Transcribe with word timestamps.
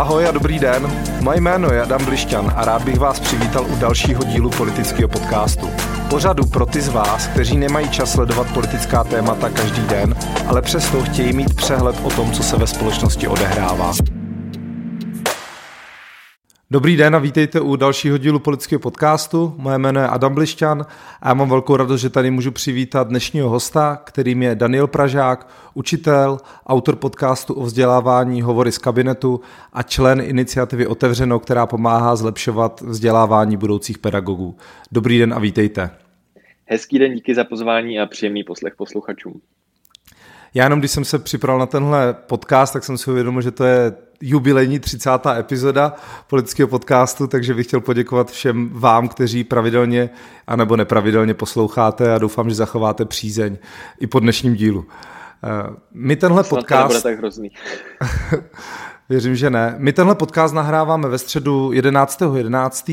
Ahoj 0.00 0.28
a 0.28 0.30
dobrý 0.30 0.58
den. 0.58 1.04
Moje 1.20 1.40
jméno 1.40 1.72
je 1.72 1.82
Adam 1.82 2.04
Blišťan 2.04 2.52
a 2.56 2.64
rád 2.64 2.84
bych 2.84 2.98
vás 2.98 3.20
přivítal 3.20 3.66
u 3.66 3.76
dalšího 3.76 4.24
dílu 4.24 4.50
politického 4.50 5.08
podcastu. 5.08 5.70
Pořadu 6.10 6.46
pro 6.46 6.66
ty 6.66 6.80
z 6.80 6.88
vás, 6.88 7.26
kteří 7.26 7.56
nemají 7.56 7.88
čas 7.88 8.12
sledovat 8.12 8.46
politická 8.54 9.04
témata 9.04 9.50
každý 9.50 9.82
den, 9.82 10.16
ale 10.46 10.62
přesto 10.62 11.02
chtějí 11.02 11.32
mít 11.32 11.54
přehled 11.54 11.96
o 12.02 12.10
tom, 12.10 12.32
co 12.32 12.42
se 12.42 12.56
ve 12.56 12.66
společnosti 12.66 13.28
odehrává. 13.28 13.92
Dobrý 16.72 16.96
den 16.96 17.16
a 17.16 17.18
vítejte 17.18 17.60
u 17.60 17.76
dalšího 17.76 18.18
dílu 18.18 18.38
politického 18.38 18.80
podcastu. 18.80 19.54
Moje 19.56 19.78
jméno 19.78 20.00
je 20.00 20.06
Adam 20.06 20.34
Blišťan 20.34 20.86
a 21.20 21.28
já 21.28 21.34
mám 21.34 21.48
velkou 21.48 21.76
radost, 21.76 22.00
že 22.00 22.10
tady 22.10 22.30
můžu 22.30 22.52
přivítat 22.52 23.08
dnešního 23.08 23.48
hosta, 23.48 23.96
kterým 24.04 24.42
je 24.42 24.54
Daniel 24.54 24.86
Pražák, 24.86 25.48
učitel, 25.74 26.38
autor 26.66 26.96
podcastu 26.96 27.54
o 27.54 27.62
vzdělávání 27.62 28.42
Hovory 28.42 28.72
z 28.72 28.78
kabinetu 28.78 29.40
a 29.72 29.82
člen 29.82 30.20
iniciativy 30.20 30.86
Otevřeno, 30.86 31.38
která 31.38 31.66
pomáhá 31.66 32.16
zlepšovat 32.16 32.80
vzdělávání 32.80 33.56
budoucích 33.56 33.98
pedagogů. 33.98 34.56
Dobrý 34.92 35.18
den 35.18 35.34
a 35.34 35.38
vítejte. 35.38 35.90
Hezký 36.66 36.98
den, 36.98 37.14
díky 37.14 37.34
za 37.34 37.44
pozvání 37.44 38.00
a 38.00 38.06
příjemný 38.06 38.44
poslech 38.44 38.76
posluchačům. 38.76 39.40
Já 40.54 40.64
jenom, 40.64 40.78
když 40.78 40.90
jsem 40.90 41.04
se 41.04 41.18
připravil 41.18 41.58
na 41.58 41.66
tenhle 41.66 42.14
podcast, 42.14 42.72
tak 42.72 42.84
jsem 42.84 42.98
si 42.98 43.10
uvědomil, 43.10 43.42
že 43.42 43.50
to 43.50 43.64
je 43.64 43.92
jubilejní 44.20 44.80
30. 44.80 45.10
epizoda 45.38 45.92
politického 46.26 46.68
podcastu, 46.68 47.26
takže 47.26 47.54
bych 47.54 47.66
chtěl 47.66 47.80
poděkovat 47.80 48.30
všem 48.30 48.70
vám, 48.72 49.08
kteří 49.08 49.44
pravidelně 49.44 50.10
anebo 50.46 50.76
nepravidelně 50.76 51.34
posloucháte 51.34 52.14
a 52.14 52.18
doufám, 52.18 52.48
že 52.48 52.54
zachováte 52.54 53.04
přízeň 53.04 53.58
i 54.00 54.06
po 54.06 54.20
dnešním 54.20 54.54
dílu. 54.54 54.86
Eh, 55.44 55.76
my 55.92 56.16
tenhle 56.16 56.44
Snad 56.44 56.58
podcast... 56.58 56.82
To 56.82 56.88
nebude 56.88 57.00
tak 57.00 57.18
hrozný. 57.18 57.50
Věřím, 59.08 59.36
že 59.36 59.50
ne. 59.50 59.74
My 59.78 59.92
tenhle 59.92 60.14
podcast 60.14 60.54
nahráváme 60.54 61.08
ve 61.08 61.18
středu 61.18 61.70
11.11. 61.70 62.34
11. 62.36 62.90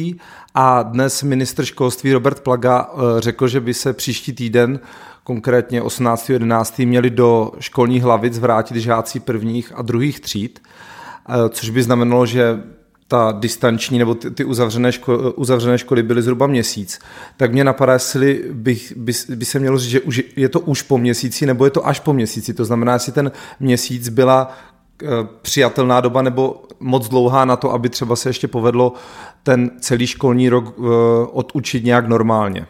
a 0.54 0.84
dnes 0.84 1.24
ministr 1.24 1.66
školství 1.66 2.14
Robert 2.14 2.40
Plaga 2.40 2.90
eh, 2.94 3.22
řekl, 3.22 3.48
že 3.48 3.60
by 3.60 3.74
se 3.74 3.94
příští 3.94 4.34
týden 4.34 4.80
konkrétně 5.28 5.82
18.11. 5.82 6.88
měli 6.88 7.10
do 7.10 7.52
školních 7.60 8.04
hlavic 8.04 8.40
vrátit 8.40 8.78
žáci 8.78 9.20
prvních 9.20 9.72
a 9.76 9.82
druhých 9.82 10.20
tříd, 10.20 10.60
eh, 11.30 11.50
což 11.50 11.70
by 11.70 11.84
znamenalo, 11.84 12.26
že 12.26 12.64
ta 13.08 13.32
distanční 13.32 14.00
nebo 14.00 14.16
ty, 14.16 14.32
ty 14.32 14.44
uzavřené, 14.44 14.92
ško, 14.92 15.32
uzavřené 15.32 15.78
školy 15.78 16.04
byly 16.04 16.22
zhruba 16.22 16.48
měsíc, 16.48 17.00
tak 17.38 17.52
mě 17.52 17.64
napadá, 17.64 17.94
jestli 17.94 18.44
bych, 18.52 18.94
by, 18.98 19.12
by 19.36 19.46
se 19.46 19.60
mělo 19.60 19.78
říct, 19.78 19.90
že 19.90 20.02
už, 20.02 20.24
je 20.36 20.50
to 20.50 20.60
už 20.60 20.82
po 20.82 20.98
měsíci, 20.98 21.46
nebo 21.46 21.66
je 21.66 21.72
to 21.72 21.88
až 21.88 22.00
po 22.00 22.14
měsíci. 22.14 22.54
To 22.54 22.66
znamená, 22.66 22.94
jestli 22.94 23.12
ten 23.12 23.32
měsíc 23.60 24.10
byla 24.10 24.52
eh, 25.04 25.08
přijatelná 25.42 26.02
doba 26.02 26.22
nebo 26.22 26.64
moc 26.80 27.10
dlouhá 27.10 27.46
na 27.46 27.56
to, 27.56 27.74
aby 27.74 27.90
třeba 27.90 28.16
se 28.16 28.30
ještě 28.30 28.48
povedlo 28.48 28.94
ten 29.44 29.72
celý 29.80 30.08
školní 30.08 30.50
rok 30.50 30.76
eh, 30.80 30.82
odučit 31.32 31.84
nějak 31.84 32.08
normálně. 32.08 32.68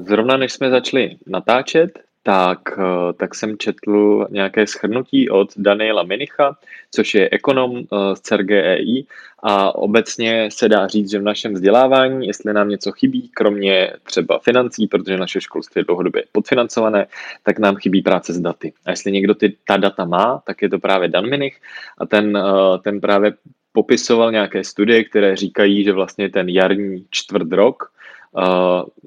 Zrovna 0.00 0.36
než 0.36 0.52
jsme 0.52 0.70
začali 0.70 1.16
natáčet, 1.26 1.98
tak, 2.26 2.58
eh, 2.78 3.12
tak 3.12 3.34
jsem 3.34 3.58
četl 3.58 4.26
nějaké 4.30 4.66
schrnutí 4.66 5.30
od 5.30 5.48
Daniela 5.56 6.02
Minicha, 6.02 6.56
což 6.90 7.14
je 7.14 7.28
ekonom 7.32 7.78
eh, 7.78 8.16
z 8.16 8.20
CERGEI 8.20 9.06
a 9.42 9.74
obecně 9.74 10.48
se 10.52 10.68
dá 10.68 10.86
říct, 10.86 11.10
že 11.10 11.18
v 11.18 11.22
našem 11.22 11.54
vzdělávání, 11.54 12.26
jestli 12.26 12.52
nám 12.52 12.68
něco 12.68 12.92
chybí, 12.92 13.30
kromě 13.34 13.92
třeba 14.02 14.38
financí, 14.38 14.86
protože 14.86 15.16
naše 15.16 15.40
školství 15.40 15.80
je 15.80 15.84
dlouhodobě 15.84 16.24
podfinancované, 16.32 17.06
tak 17.42 17.58
nám 17.58 17.76
chybí 17.76 18.02
práce 18.02 18.32
s 18.32 18.40
daty. 18.40 18.72
A 18.86 18.90
jestli 18.90 19.12
někdo 19.12 19.34
ty, 19.34 19.56
ta 19.66 19.76
data 19.76 20.04
má, 20.04 20.42
tak 20.46 20.62
je 20.62 20.68
to 20.68 20.78
právě 20.78 21.08
Dan 21.08 21.30
Minich 21.30 21.60
a 21.98 22.06
ten, 22.06 22.36
eh, 22.36 22.78
ten 22.82 23.00
právě 23.00 23.34
popisoval 23.72 24.32
nějaké 24.32 24.64
studie, 24.64 25.04
které 25.04 25.36
říkají, 25.36 25.84
že 25.84 25.92
vlastně 25.92 26.28
ten 26.28 26.48
jarní 26.48 27.06
čtvrt 27.10 27.52
rok 27.52 27.84
Eh, 27.84 27.95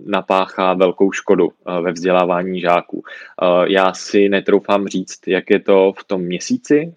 napáchá 0.05 0.73
velkou 0.73 1.11
škodu 1.11 1.49
eh, 1.49 1.81
ve 1.81 1.91
vzdělávání 1.91 2.61
žáků. 2.61 3.03
Eh, 3.05 3.45
já 3.67 3.93
si 3.93 4.29
netroufám 4.29 4.87
říct, 4.87 5.27
jak 5.27 5.49
je 5.49 5.59
to 5.59 5.93
v 5.99 6.03
tom 6.03 6.21
měsíci. 6.21 6.93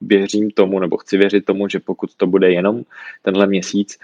Věřím 0.00 0.50
tomu, 0.50 0.78
nebo 0.78 0.96
chci 0.96 1.16
věřit 1.16 1.44
tomu, 1.44 1.68
že 1.68 1.80
pokud 1.80 2.10
to 2.16 2.26
bude 2.26 2.50
jenom 2.50 2.82
tenhle 3.22 3.46
měsíc, 3.46 3.98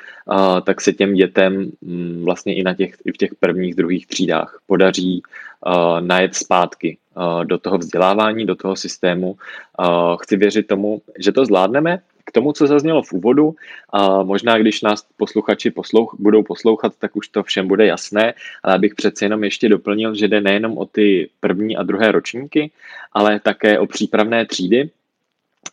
tak 0.65 0.81
se 0.81 0.93
těm 0.93 1.15
dětem 1.15 1.73
mm, 1.83 2.23
vlastně 2.25 2.55
i, 2.55 2.63
na 2.63 2.75
těch, 2.75 2.95
i 3.05 3.13
v 3.13 3.17
těch 3.17 3.35
prvních, 3.35 3.75
druhých 3.75 4.07
třídách 4.07 4.61
podaří 4.67 5.23
najet 6.01 6.35
zpátky 6.35 6.99
do 7.45 7.59
toho 7.59 7.79
vzdělávání, 7.79 8.47
do 8.47 8.55
toho 8.55 8.77
systému. 8.77 9.37
Chci 10.21 10.37
věřit 10.37 10.67
tomu, 10.67 11.03
že 11.19 11.33
to 11.33 11.45
zvládneme, 11.45 11.99
k 12.27 12.33
tomu, 12.33 12.53
co 12.53 12.67
zaznělo 12.67 13.03
v 13.03 13.13
úvodu, 13.13 13.55
a 13.91 14.23
možná 14.23 14.59
když 14.59 14.83
nás 14.83 15.07
posluchači 15.17 15.71
poslouch, 15.71 16.17
budou 16.19 16.43
poslouchat, 16.43 16.93
tak 16.99 17.17
už 17.17 17.29
to 17.29 17.43
všem 17.43 17.69
bude 17.69 17.87
jasné, 17.87 18.35
ale 18.63 18.75
abych 18.75 18.95
přece 18.95 19.25
jenom 19.25 19.45
ještě 19.45 19.69
doplnil, 19.69 20.15
že 20.15 20.29
jde 20.29 20.41
nejenom 20.41 20.79
o 20.79 20.87
ty 20.87 21.31
první 21.41 21.77
a 21.77 21.83
druhé 21.83 22.13
ročníky, 22.13 22.71
ale 23.13 23.41
také 23.41 23.79
o 23.79 23.87
přípravné 23.87 24.47
třídy. 24.47 24.91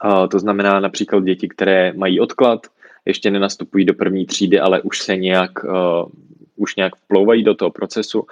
A 0.02 0.28
to 0.28 0.40
znamená 0.40 0.80
například 0.80 1.24
děti, 1.24 1.48
které 1.50 1.94
mají 1.94 2.20
odklad, 2.20 2.68
ještě 3.06 3.32
nenastupují 3.32 3.86
do 3.86 3.94
první 3.94 4.26
třídy, 4.26 4.60
ale 4.60 4.82
už 4.82 5.02
se 5.02 5.18
nějak, 5.18 5.64
uh, 5.64 6.10
už 6.56 6.76
nějak 6.76 6.96
vplouvají 6.96 7.44
do 7.44 7.56
toho 7.56 7.72
procesu, 7.72 8.26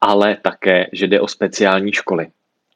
ale 0.00 0.36
také, 0.42 0.86
že 0.92 1.06
jde 1.06 1.20
o 1.20 1.28
speciální 1.28 1.92
školy. 1.92 2.26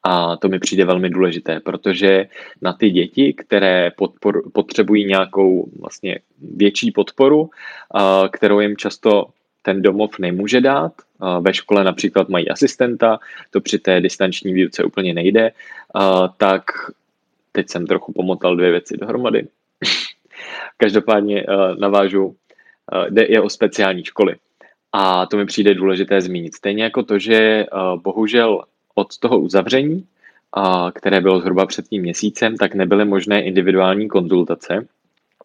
A 0.09 0.37
to 0.37 0.47
mi 0.47 0.59
přijde 0.59 0.85
velmi 0.85 1.09
důležité, 1.09 1.59
protože 1.59 2.27
na 2.61 2.73
ty 2.73 2.89
děti, 2.89 3.33
které 3.33 3.91
podpor, 3.97 4.49
potřebují 4.53 5.05
nějakou 5.05 5.69
vlastně 5.79 6.19
větší 6.55 6.91
podporu, 6.91 7.49
kterou 8.31 8.59
jim 8.59 8.77
často 8.77 9.25
ten 9.61 9.81
domov 9.81 10.19
nemůže 10.19 10.61
dát. 10.61 10.93
Ve 11.39 11.53
škole 11.53 11.83
například 11.83 12.29
mají 12.29 12.49
asistenta, 12.49 13.19
to 13.51 13.61
při 13.61 13.79
té 13.79 14.01
distanční 14.01 14.53
výuce 14.53 14.83
úplně 14.83 15.13
nejde, 15.13 15.51
tak 16.37 16.63
teď 17.51 17.69
jsem 17.69 17.87
trochu 17.87 18.13
pomotal 18.13 18.55
dvě 18.55 18.71
věci 18.71 18.97
dohromady. 18.97 19.47
Každopádně 20.77 21.45
navážu, 21.79 22.35
jde 23.09 23.23
i 23.23 23.39
o 23.39 23.49
speciální 23.49 24.03
školy. 24.03 24.35
A 24.93 25.25
to 25.25 25.37
mi 25.37 25.45
přijde 25.45 25.73
důležité 25.73 26.21
zmínit. 26.21 26.55
Stejně 26.55 26.83
jako 26.83 27.03
to, 27.03 27.19
že 27.19 27.65
bohužel 27.95 28.63
od 28.97 29.17
toho 29.17 29.39
uzavření, 29.39 30.05
které 30.93 31.21
bylo 31.21 31.39
zhruba 31.39 31.65
před 31.65 31.87
tím 31.87 32.01
měsícem, 32.01 32.57
tak 32.57 32.75
nebyly 32.75 33.05
možné 33.05 33.43
individuální 33.43 34.07
konzultace. 34.07 34.87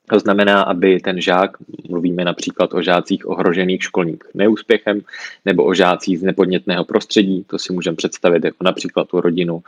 To 0.08 0.18
znamená, 0.18 0.62
aby 0.62 1.00
ten 1.00 1.20
žák, 1.20 1.50
mluvíme 1.88 2.24
například 2.24 2.74
o 2.74 2.82
žácích 2.82 3.28
ohrožených 3.28 3.82
školním 3.82 4.18
neúspěchem 4.34 5.00
nebo 5.44 5.64
o 5.64 5.74
žácích 5.74 6.18
z 6.18 6.22
nepodnětného 6.22 6.84
prostředí, 6.84 7.44
to 7.44 7.58
si 7.58 7.72
můžeme 7.72 7.96
představit 7.96 8.44
jako 8.44 8.64
například 8.64 9.08
tu 9.08 9.20
rodinu, 9.20 9.62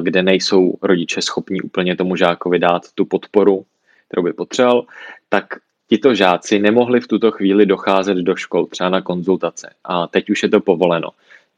kde 0.00 0.22
nejsou 0.22 0.74
rodiče 0.82 1.22
schopní 1.22 1.60
úplně 1.62 1.96
tomu 1.96 2.16
žákovi 2.16 2.58
dát 2.58 2.82
tu 2.94 3.04
podporu, 3.04 3.64
kterou 4.08 4.22
by 4.22 4.32
potřeboval, 4.32 4.84
tak 5.28 5.44
tito 5.88 6.14
žáci 6.14 6.58
nemohli 6.58 7.00
v 7.00 7.08
tuto 7.08 7.30
chvíli 7.30 7.66
docházet 7.66 8.16
do 8.16 8.36
škol, 8.36 8.66
třeba 8.66 8.90
na 8.90 9.00
konzultace. 9.00 9.70
A 9.84 10.06
teď 10.06 10.30
už 10.30 10.42
je 10.42 10.48
to 10.48 10.60
povoleno 10.60 11.08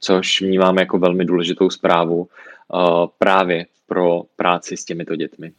což 0.05 0.43
vnímám 0.43 0.79
jako 0.79 0.99
velmi 0.99 1.25
důležitou 1.25 1.71
zprávu 1.71 2.17
uh, 2.19 2.27
právě 3.19 3.67
pro 3.87 4.23
práci 4.37 4.77
s 4.77 4.85
těmito 4.85 5.17
dětmi. 5.17 5.53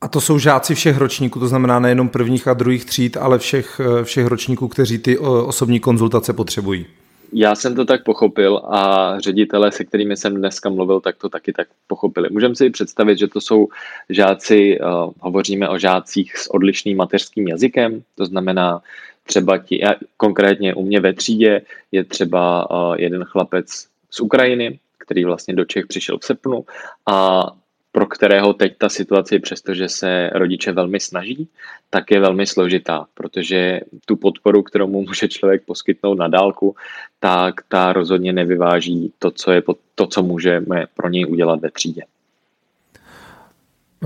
A 0.00 0.08
to 0.08 0.20
jsou 0.20 0.38
žáci 0.38 0.74
všech 0.74 0.98
ročníků, 0.98 1.40
to 1.40 1.48
znamená 1.48 1.78
nejenom 1.78 2.08
prvních 2.08 2.48
a 2.48 2.54
druhých 2.54 2.84
tříd, 2.84 3.16
ale 3.16 3.38
všech, 3.38 3.80
eh, 3.80 4.04
všech 4.04 4.26
ročníků, 4.26 4.68
kteří 4.68 4.98
ty 4.98 5.16
eh, 5.16 5.20
osobní 5.20 5.80
konzultace 5.80 6.32
potřebují. 6.32 6.86
Já 7.32 7.54
jsem 7.54 7.74
to 7.74 7.84
tak 7.84 8.04
pochopil 8.04 8.62
a 8.64 9.14
ředitele, 9.20 9.72
se 9.72 9.84
kterými 9.84 10.16
jsem 10.16 10.34
dneska 10.34 10.68
mluvil, 10.68 11.00
tak 11.00 11.16
to 11.16 11.28
taky 11.28 11.52
tak 11.52 11.68
pochopili. 11.86 12.28
Můžeme 12.30 12.54
si 12.54 12.70
představit, 12.70 13.18
že 13.18 13.28
to 13.28 13.40
jsou 13.40 13.68
žáci, 14.08 14.78
uh, 14.80 15.12
hovoříme 15.20 15.68
o 15.68 15.78
žácích 15.78 16.36
s 16.36 16.54
odlišným 16.54 16.96
mateřským 16.96 17.48
jazykem, 17.48 18.02
to 18.14 18.26
znamená 18.26 18.80
třeba 19.26 19.58
ti, 19.58 19.80
konkrétně 20.16 20.74
u 20.74 20.82
mě 20.82 21.00
ve 21.00 21.12
třídě 21.12 21.62
je 21.92 22.04
třeba 22.04 22.68
jeden 22.96 23.24
chlapec 23.24 23.86
z 24.10 24.20
Ukrajiny, 24.20 24.78
který 24.98 25.24
vlastně 25.24 25.54
do 25.54 25.64
Čech 25.64 25.86
přišel 25.86 26.18
v 26.18 26.24
srpnu 26.24 26.64
a 27.06 27.46
pro 27.92 28.06
kterého 28.06 28.52
teď 28.52 28.78
ta 28.78 28.88
situace, 28.88 29.38
přestože 29.38 29.88
se 29.88 30.30
rodiče 30.34 30.72
velmi 30.72 31.00
snaží, 31.00 31.48
tak 31.90 32.10
je 32.10 32.20
velmi 32.20 32.46
složitá, 32.46 33.06
protože 33.14 33.80
tu 34.04 34.16
podporu, 34.16 34.62
kterou 34.62 34.86
mu 34.86 35.02
může 35.02 35.28
člověk 35.28 35.64
poskytnout 35.64 36.14
na 36.14 36.28
dálku, 36.28 36.76
tak 37.20 37.54
ta 37.68 37.92
rozhodně 37.92 38.32
nevyváží 38.32 39.12
to, 39.18 39.30
co, 39.30 39.52
je, 39.52 39.62
to, 39.94 40.06
co 40.06 40.22
můžeme 40.22 40.86
pro 40.94 41.08
něj 41.08 41.26
udělat 41.26 41.60
ve 41.60 41.70
třídě. 41.70 42.02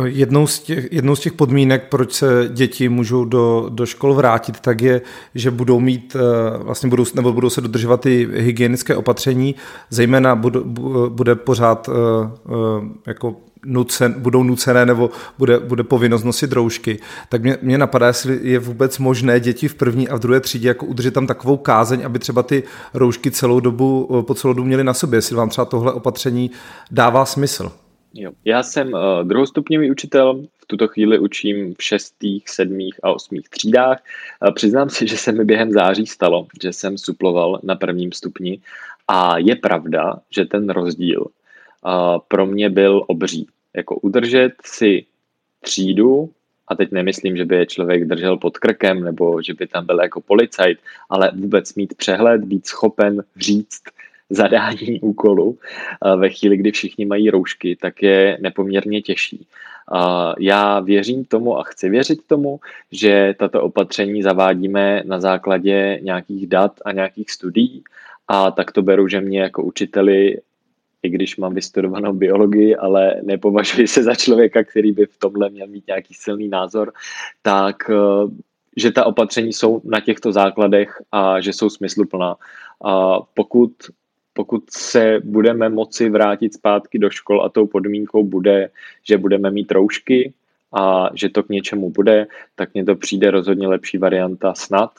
Jednou 0.03 0.47
z, 0.47 0.59
těch, 0.61 0.93
jednou 0.93 1.17
z 1.17 1.21
těch 1.21 1.33
podmínek, 1.33 1.89
proč 1.89 2.13
se 2.13 2.49
děti 2.53 2.89
můžou 2.89 3.25
do, 3.25 3.67
do 3.69 3.87
škol 3.87 4.15
vrátit, 4.15 4.61
tak 4.61 4.81
je, 4.81 5.01
že 5.35 5.51
budou 5.51 5.81
mít, 5.81 6.17
eh, 6.17 6.59
vlastně 6.59 6.89
budou, 6.89 7.05
nebo 7.15 7.33
budou 7.33 7.51
se 7.51 7.61
dodržovat 7.61 8.01
ty 8.01 8.29
hygienické 8.33 8.97
opatření, 8.97 9.55
zejména 9.91 10.37
bude, 10.37 10.61
bude 11.09 11.35
pořád 11.35 11.89
eh, 11.89 11.93
eh, 12.47 12.89
jako 13.07 13.37
nucen, 13.65 14.15
budou 14.19 14.43
nucené 14.43 14.87
nebo 14.87 15.11
bude, 15.39 15.61
bude 15.61 15.83
povinnost 15.83 16.25
nosit 16.25 16.53
roušky, 16.53 16.99
tak 17.29 17.43
mě, 17.43 17.59
mě 17.63 17.79
napadá, 17.79 18.07
jestli 18.07 18.41
je 18.43 18.59
vůbec 18.59 18.99
možné 18.99 19.41
děti 19.41 19.69
v 19.69 19.75
první 19.75 20.09
a 20.09 20.17
v 20.17 20.21
druhé 20.21 20.41
třídě 20.41 20.69
jako 20.69 20.87
udržet 20.87 21.15
tam 21.15 21.27
takovou 21.27 21.57
kázeň, 21.57 22.03
aby 22.05 22.19
třeba 22.19 22.43
ty 22.43 22.63
roušky 22.95 23.31
celou 23.31 23.61
dobu, 23.61 24.09
po 24.27 24.35
celou 24.35 24.55
dobu 24.55 24.67
měly 24.67 24.85
na 24.85 24.95
sobě, 24.95 25.17
jestli 25.17 25.37
vám 25.37 25.49
třeba 25.49 25.65
tohle 25.65 25.93
opatření 25.93 26.51
dává 26.91 27.25
smysl. 27.25 27.73
Jo. 28.15 28.33
Já 28.45 28.63
jsem 28.63 28.93
uh, 28.93 29.01
druhostupňový 29.23 29.91
učitel, 29.91 30.43
v 30.59 30.67
tuto 30.67 30.89
chvíli 30.89 31.19
učím 31.19 31.75
v 31.75 31.83
šestých, 31.83 32.49
sedmých 32.49 33.01
a 33.03 33.11
osmých 33.11 33.49
třídách. 33.49 34.03
Uh, 34.43 34.55
přiznám 34.55 34.91
si, 34.91 35.09
že 35.09 35.17
se 35.17 35.33
mi 35.33 35.45
během 35.45 35.73
září 35.73 36.07
stalo, 36.07 36.47
že 36.63 36.73
jsem 36.73 36.99
suploval 36.99 37.61
na 37.63 37.75
prvním 37.75 38.13
stupni 38.13 38.61
a 39.09 39.39
je 39.39 39.57
pravda, 39.57 40.21
že 40.31 40.45
ten 40.45 40.71
rozdíl 40.71 41.21
uh, 41.21 42.19
pro 42.29 42.47
mě 42.47 42.71
byl 42.71 43.05
obří. 43.07 43.47
Jako 43.75 43.97
udržet 43.97 44.53
si 44.65 45.05
třídu, 45.61 46.31
a 46.69 46.75
teď 46.75 46.93
nemyslím, 46.93 47.37
že 47.37 47.45
by 47.45 47.57
je 47.57 47.67
člověk 47.67 48.05
držel 48.05 48.37
pod 48.37 48.59
krkem 48.59 49.05
nebo 49.05 49.43
že 49.43 49.55
by 49.55 49.67
tam 49.67 49.87
byl 49.87 50.01
jako 50.01 50.21
policajt, 50.21 50.79
ale 51.11 51.31
vůbec 51.35 51.75
mít 51.75 51.95
přehled, 51.95 52.45
být 52.45 52.67
schopen 52.67 53.25
říct, 53.37 53.83
zadání 54.31 55.01
úkolu 55.01 55.59
ve 56.17 56.31
chvíli, 56.31 56.57
kdy 56.57 56.73
všichni 56.73 57.07
mají 57.07 57.31
roušky, 57.31 57.77
tak 57.81 58.03
je 58.03 58.39
nepoměrně 58.41 59.03
těžší. 59.03 59.47
Já 60.39 60.81
věřím 60.81 61.25
tomu 61.25 61.59
a 61.59 61.63
chci 61.63 61.89
věřit 61.89 62.27
tomu, 62.27 62.61
že 62.93 63.35
tato 63.39 63.63
opatření 63.63 64.23
zavádíme 64.23 65.03
na 65.05 65.21
základě 65.21 65.99
nějakých 66.03 66.47
dat 66.47 66.73
a 66.85 66.93
nějakých 66.93 67.31
studií 67.31 67.85
a 68.29 68.51
tak 68.51 68.73
to 68.73 68.83
beru, 68.83 69.09
že 69.09 69.21
mě 69.21 69.41
jako 69.41 69.63
učiteli 69.63 70.39
i 71.05 71.09
když 71.09 71.37
mám 71.37 71.55
vystudovanou 71.55 72.13
biologii, 72.13 72.77
ale 72.77 73.15
nepovažuji 73.23 73.89
se 73.89 74.03
za 74.03 74.15
člověka, 74.15 74.65
který 74.65 74.93
by 74.93 75.07
v 75.07 75.19
tomhle 75.19 75.51
měl 75.51 75.67
mít 75.67 75.87
nějaký 75.87 76.15
silný 76.15 76.49
názor, 76.49 76.93
tak 77.43 77.91
eh, 77.91 77.95
že 78.77 78.93
ta 78.93 79.05
opatření 79.05 79.53
jsou 79.53 79.81
na 79.85 80.01
těchto 80.01 80.33
základech 80.33 81.03
a 81.13 81.41
že 81.41 81.53
jsou 81.53 81.71
smysluplná. 81.71 82.37
A 82.85 83.21
pokud 83.21 83.73
pokud 84.35 84.71
se 84.71 85.21
budeme 85.25 85.69
moci 85.69 86.11
vrátit 86.11 86.55
zpátky 86.55 86.99
do 86.99 87.11
škol 87.11 87.43
a 87.43 87.49
tou 87.49 87.67
podmínkou 87.67 88.25
bude, 88.25 88.71
že 89.03 89.19
budeme 89.19 89.51
mít 89.51 89.73
roušky 89.73 90.33
a 90.73 91.11
že 91.15 91.29
to 91.29 91.43
k 91.43 91.49
něčemu 91.49 91.91
bude, 91.91 92.27
tak 92.55 92.75
mně 92.75 92.85
to 92.85 92.97
přijde 92.97 93.31
rozhodně 93.31 93.69
lepší 93.69 93.99
varianta 93.99 94.55
snad, 94.55 94.91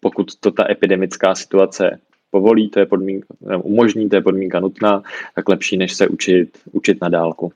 pokud 0.00 0.36
to 0.40 0.50
ta 0.50 0.70
epidemická 0.70 1.34
situace 1.34 2.00
povolí, 2.30 2.68
to 2.68 2.80
je 2.80 2.86
podmínka, 2.86 3.34
umožní, 3.62 4.08
to 4.08 4.16
je 4.16 4.22
podmínka 4.22 4.60
nutná, 4.60 5.02
tak 5.34 5.48
lepší, 5.48 5.76
než 5.76 5.94
se 5.94 6.08
učit, 6.08 6.58
učit 6.72 7.00
na 7.02 7.08
dálku 7.08 7.52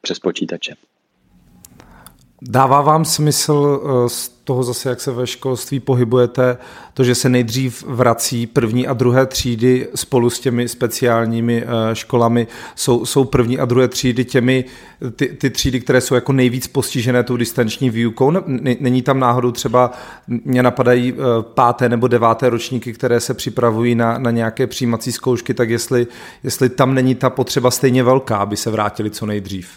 přes 0.00 0.18
počítače. 0.18 0.74
Dává 2.42 2.80
vám 2.80 3.04
smysl 3.04 3.80
eh, 3.82 4.08
z 4.08 4.28
toho 4.28 4.62
zase, 4.62 4.88
jak 4.88 5.00
se 5.00 5.12
ve 5.12 5.26
školství 5.26 5.80
pohybujete, 5.80 6.58
to, 6.94 7.04
že 7.04 7.14
se 7.14 7.28
nejdřív 7.28 7.84
vrací 7.86 8.46
první 8.46 8.86
a 8.86 8.92
druhé 8.92 9.26
třídy 9.26 9.88
spolu 9.94 10.30
s 10.30 10.40
těmi 10.40 10.68
speciálními 10.68 11.64
eh, 11.64 11.94
školami, 11.94 12.46
jsou, 12.74 13.06
jsou 13.06 13.24
první 13.24 13.58
a 13.58 13.64
druhé 13.64 13.88
třídy 13.88 14.24
těmi, 14.24 14.64
ty, 15.16 15.26
ty 15.26 15.50
třídy, 15.50 15.80
které 15.80 16.00
jsou 16.00 16.14
jako 16.14 16.32
nejvíc 16.32 16.66
postižené 16.66 17.22
tou 17.22 17.36
distanční 17.36 17.90
výukou. 17.90 18.32
Není 18.80 19.02
tam 19.02 19.20
náhodou 19.20 19.52
třeba, 19.52 19.90
mě 20.26 20.62
napadají 20.62 21.14
eh, 21.14 21.42
páté 21.42 21.88
nebo 21.88 22.08
deváté 22.08 22.50
ročníky, 22.50 22.92
které 22.92 23.20
se 23.20 23.34
připravují 23.34 23.94
na, 23.94 24.18
na 24.18 24.30
nějaké 24.30 24.66
přijímací 24.66 25.12
zkoušky, 25.12 25.54
tak 25.54 25.70
jestli, 25.70 26.06
jestli 26.42 26.68
tam 26.68 26.94
není 26.94 27.14
ta 27.14 27.30
potřeba 27.30 27.70
stejně 27.70 28.02
velká, 28.02 28.36
aby 28.36 28.56
se 28.56 28.70
vrátili 28.70 29.10
co 29.10 29.26
nejdřív. 29.26 29.68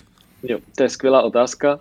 Jo, 0.44 0.60
to 0.78 0.84
je 0.84 0.90
skvělá 0.90 1.22
otázka. 1.22 1.80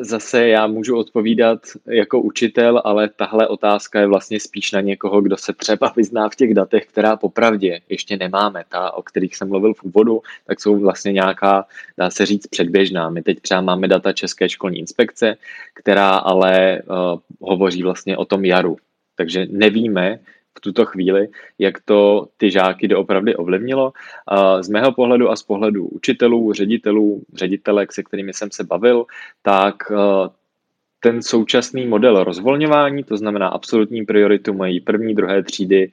Zase 0.00 0.48
já 0.48 0.66
můžu 0.66 0.96
odpovídat 0.96 1.60
jako 1.86 2.20
učitel, 2.20 2.82
ale 2.84 3.08
tahle 3.08 3.48
otázka 3.48 4.00
je 4.00 4.06
vlastně 4.06 4.40
spíš 4.40 4.72
na 4.72 4.80
někoho, 4.80 5.20
kdo 5.20 5.36
se 5.36 5.52
třeba 5.52 5.92
vyzná 5.96 6.28
v 6.28 6.36
těch 6.36 6.54
datech, 6.54 6.86
která 6.86 7.16
popravdě 7.16 7.80
ještě 7.88 8.16
nemáme. 8.16 8.64
Ta, 8.68 8.90
o 8.90 9.02
kterých 9.02 9.36
jsem 9.36 9.48
mluvil 9.48 9.74
v 9.74 9.82
úvodu, 9.82 10.22
tak 10.46 10.60
jsou 10.60 10.78
vlastně 10.78 11.12
nějaká, 11.12 11.66
dá 11.98 12.10
se 12.10 12.26
říct, 12.26 12.46
předběžná. 12.46 13.10
My 13.10 13.22
teď 13.22 13.40
třeba 13.40 13.60
máme 13.60 13.88
data 13.88 14.12
České 14.12 14.48
školní 14.48 14.78
inspekce, 14.78 15.36
která 15.74 16.10
ale 16.10 16.82
uh, 16.82 17.18
hovoří 17.40 17.82
vlastně 17.82 18.16
o 18.16 18.24
tom 18.24 18.44
jaru. 18.44 18.76
Takže 19.16 19.46
nevíme, 19.50 20.18
tuto 20.62 20.86
chvíli, 20.86 21.28
jak 21.58 21.80
to 21.80 22.28
ty 22.36 22.50
žáky 22.50 22.88
doopravdy 22.88 23.36
ovlivnilo. 23.36 23.92
Z 24.60 24.68
mého 24.68 24.92
pohledu 24.92 25.30
a 25.30 25.36
z 25.36 25.42
pohledu 25.42 25.86
učitelů, 25.86 26.52
ředitelů, 26.52 27.22
ředitelek, 27.34 27.92
se 27.92 28.02
kterými 28.02 28.32
jsem 28.32 28.50
se 28.50 28.64
bavil, 28.64 29.04
tak 29.42 29.74
e, 29.90 29.94
ten 31.00 31.22
současný 31.22 31.86
model 31.86 32.24
rozvolňování, 32.24 33.04
to 33.04 33.16
znamená 33.16 33.48
absolutní 33.48 34.04
prioritu 34.06 34.54
mají 34.54 34.80
první, 34.80 35.14
druhé 35.14 35.42
třídy 35.42 35.92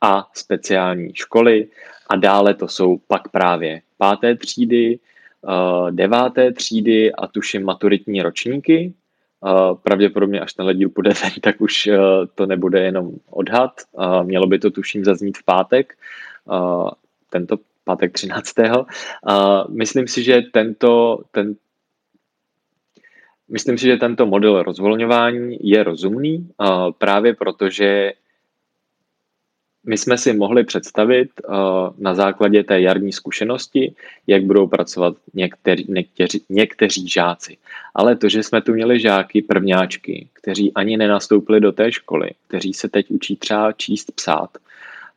a 0.00 0.28
speciální 0.34 1.14
školy 1.14 1.68
a 2.10 2.16
dále 2.16 2.54
to 2.54 2.68
jsou 2.68 2.98
pak 3.06 3.28
právě 3.28 3.82
páté 3.96 4.34
třídy, 4.34 4.98
e, 4.98 4.98
deváté 5.90 6.52
třídy 6.52 7.12
a 7.12 7.26
tuším 7.26 7.64
maturitní 7.64 8.22
ročníky, 8.22 8.92
pravděpodobně 9.82 10.40
až 10.40 10.52
tenhle 10.52 10.74
díl 10.74 10.88
půjde 10.88 11.10
ven, 11.22 11.32
tak 11.40 11.60
už 11.60 11.86
eh, 11.86 11.98
to 12.34 12.46
nebude 12.46 12.80
jenom 12.80 13.10
odhad. 13.30 13.80
Mělo 14.22 14.46
by 14.46 14.58
to 14.58 14.70
tuším 14.70 15.04
zaznít 15.04 15.38
v 15.38 15.44
pátek, 15.44 15.98
tento 17.30 17.56
pátek 17.84 18.12
13. 18.12 18.54
Myslím 19.68 20.08
si, 20.08 20.22
že 20.22 20.42
tento, 20.52 21.22
ten, 21.30 21.54
Myslím 23.48 23.78
si, 23.78 23.86
že 23.86 23.96
tento 23.96 24.26
model 24.26 24.62
rozvolňování 24.62 25.58
je 25.60 25.82
rozumný 25.82 26.48
právě 26.98 27.34
proto, 27.34 27.70
že 27.70 28.12
my 29.88 29.98
jsme 29.98 30.18
si 30.18 30.32
mohli 30.32 30.64
představit 30.64 31.30
uh, 31.48 31.54
na 31.98 32.14
základě 32.14 32.64
té 32.64 32.80
jarní 32.80 33.12
zkušenosti, 33.12 33.94
jak 34.26 34.44
budou 34.44 34.66
pracovat 34.66 35.16
někteří, 35.34 35.86
někteří, 35.88 36.42
někteří 36.48 37.08
žáci. 37.08 37.56
Ale 37.94 38.16
to, 38.16 38.28
že 38.28 38.42
jsme 38.42 38.62
tu 38.62 38.72
měli 38.72 39.00
žáky 39.00 39.42
prvňáčky, 39.42 40.28
kteří 40.32 40.72
ani 40.74 40.96
nenastoupili 40.96 41.60
do 41.60 41.72
té 41.72 41.92
školy, 41.92 42.30
kteří 42.48 42.74
se 42.74 42.88
teď 42.88 43.10
učí 43.10 43.36
třeba 43.36 43.72
číst, 43.72 44.12
psát, 44.14 44.50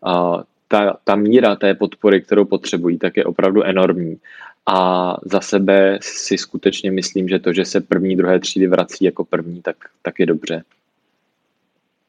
uh, 0.05 0.41
ta, 0.67 0.97
ta 1.03 1.15
míra 1.15 1.55
té 1.55 1.73
podpory, 1.73 2.21
kterou 2.21 2.45
potřebují, 2.45 2.97
tak 2.97 3.17
je 3.17 3.25
opravdu 3.25 3.63
enormní. 3.63 4.17
A 4.65 5.17
za 5.25 5.41
sebe 5.41 5.99
si 6.01 6.37
skutečně 6.37 6.91
myslím, 6.91 7.27
že 7.27 7.39
to, 7.39 7.53
že 7.53 7.65
se 7.65 7.81
první, 7.81 8.15
druhé 8.15 8.39
třídy 8.39 8.67
vrací 8.67 9.05
jako 9.05 9.25
první, 9.25 9.61
tak, 9.61 9.75
tak 10.01 10.19
je 10.19 10.25
dobře. 10.25 10.63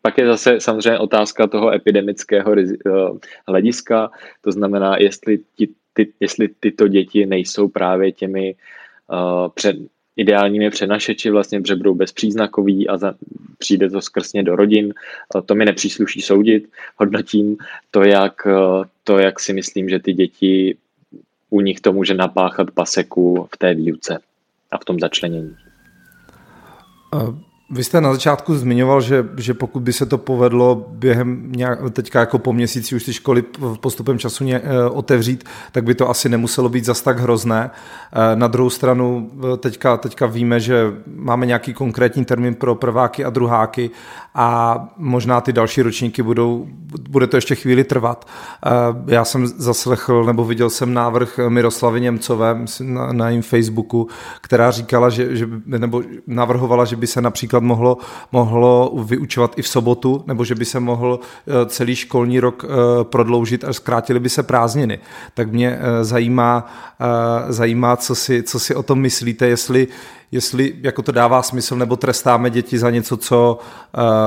Pak 0.02 0.18
je 0.18 0.26
zase 0.26 0.60
samozřejmě 0.60 0.98
otázka 0.98 1.46
toho 1.46 1.74
epidemického 1.74 2.54
eh, 2.58 2.64
hlediska, 3.48 4.10
to 4.40 4.52
znamená, 4.52 4.96
jestli, 4.96 5.40
ti, 5.56 5.68
ty, 5.92 6.12
jestli 6.20 6.48
tyto 6.60 6.88
děti 6.88 7.26
nejsou 7.26 7.68
právě 7.68 8.12
těmi 8.12 8.54
uh, 9.12 9.48
před, 9.54 9.76
ideálními 10.16 10.70
přenašeči, 10.70 11.30
vlastně, 11.30 11.60
protože 11.60 11.76
budou 11.76 11.94
bezpříznakoví 11.94 12.88
a 12.88 12.96
za, 12.96 13.14
přijde 13.58 13.90
to 13.90 14.00
skrsně 14.00 14.42
do 14.42 14.56
rodin. 14.56 14.94
Uh, 15.34 15.42
to 15.42 15.54
mi 15.54 15.64
nepřísluší 15.64 16.20
soudit, 16.20 16.68
hodnotím 16.96 17.56
to 17.90 18.02
jak, 18.02 18.46
to, 19.04 19.18
jak 19.18 19.40
si 19.40 19.52
myslím, 19.52 19.88
že 19.88 19.98
ty 19.98 20.12
děti, 20.12 20.76
u 21.50 21.60
nich 21.60 21.80
to 21.80 21.92
může 21.92 22.14
napáchat 22.14 22.70
paseku 22.70 23.48
v 23.54 23.56
té 23.56 23.74
výuce 23.74 24.18
a 24.70 24.78
v 24.78 24.84
tom 24.84 25.00
začlenění. 25.00 25.56
Uh. 27.14 27.51
Vy 27.74 27.84
jste 27.84 28.00
na 28.00 28.12
začátku 28.12 28.54
zmiňoval, 28.54 29.00
že, 29.00 29.28
že 29.36 29.54
pokud 29.54 29.82
by 29.82 29.92
se 29.92 30.06
to 30.06 30.18
povedlo 30.18 30.86
během 30.88 31.52
nějak, 31.52 31.78
teďka 31.92 32.20
jako 32.20 32.38
po 32.38 32.52
měsíci 32.52 32.96
už 32.96 33.04
ty 33.04 33.12
školy 33.12 33.44
postupem 33.80 34.18
času 34.18 34.44
ně, 34.44 34.60
eh, 34.64 34.88
otevřít, 34.90 35.44
tak 35.72 35.84
by 35.84 35.94
to 35.94 36.10
asi 36.10 36.28
nemuselo 36.28 36.68
být 36.68 36.84
zas 36.84 37.02
tak 37.02 37.18
hrozné. 37.18 37.70
Eh, 38.12 38.36
na 38.36 38.46
druhou 38.46 38.70
stranu 38.70 39.30
eh, 39.54 39.56
teďka, 39.56 39.96
teďka 39.96 40.26
víme, 40.26 40.60
že 40.60 40.92
máme 41.16 41.46
nějaký 41.46 41.74
konkrétní 41.74 42.24
termín 42.24 42.54
pro 42.54 42.74
prváky 42.74 43.24
a 43.24 43.30
druháky 43.30 43.90
a 44.34 44.78
možná 44.96 45.40
ty 45.40 45.52
další 45.52 45.82
ročníky 45.82 46.22
budou, 46.22 46.66
bude 47.08 47.26
to 47.26 47.36
ještě 47.36 47.54
chvíli 47.54 47.84
trvat. 47.84 48.28
Já 49.06 49.24
jsem 49.24 49.46
zaslechl 49.46 50.24
nebo 50.24 50.44
viděl 50.44 50.70
jsem 50.70 50.94
návrh 50.94 51.40
Miroslavy 51.48 52.00
Němcové 52.00 52.64
na, 52.80 53.12
na 53.12 53.28
jejím 53.28 53.42
Facebooku, 53.42 54.08
která 54.40 54.70
říkala, 54.70 55.10
že, 55.10 55.36
že, 55.36 55.48
nebo 55.66 56.02
navrhovala, 56.26 56.84
že 56.84 56.96
by 56.96 57.06
se 57.06 57.20
například 57.20 57.61
například 57.62 57.68
mohlo, 57.68 57.98
mohlo 58.32 58.92
vyučovat 59.04 59.58
i 59.58 59.62
v 59.62 59.68
sobotu, 59.68 60.24
nebo 60.26 60.44
že 60.44 60.54
by 60.54 60.64
se 60.64 60.80
mohl 60.80 61.20
eh, 61.20 61.66
celý 61.66 61.96
školní 61.96 62.40
rok 62.40 62.64
eh, 62.64 63.04
prodloužit 63.04 63.64
a 63.64 63.72
zkrátili 63.72 64.20
by 64.20 64.28
se 64.28 64.42
prázdniny. 64.42 64.98
Tak 65.34 65.52
mě 65.52 65.78
eh, 65.78 66.04
zajímá, 66.04 66.66
zajímá 67.48 67.96
co, 67.96 68.14
si, 68.14 68.42
co 68.42 68.58
si 68.58 68.74
o 68.74 68.82
tom 68.82 69.00
myslíte, 69.00 69.46
jestli, 69.46 69.88
jestli 70.32 70.74
jako 70.82 71.02
to 71.02 71.12
dává 71.12 71.42
smysl, 71.42 71.76
nebo 71.76 71.96
trestáme 71.96 72.50
děti 72.50 72.78
za 72.78 72.90
něco, 72.90 73.16
co, 73.16 73.58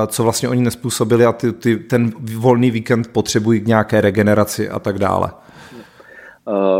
co 0.06 0.22
vlastně 0.22 0.48
oni 0.48 0.62
nespůsobili 0.62 1.24
a 1.24 1.32
ty, 1.32 1.52
ty, 1.52 1.76
ten 1.76 2.12
volný 2.36 2.70
víkend 2.70 3.08
potřebují 3.08 3.60
k 3.60 3.66
nějaké 3.66 4.00
regeneraci 4.00 4.68
a 4.68 4.78
tak 4.78 4.98
dále. 4.98 5.30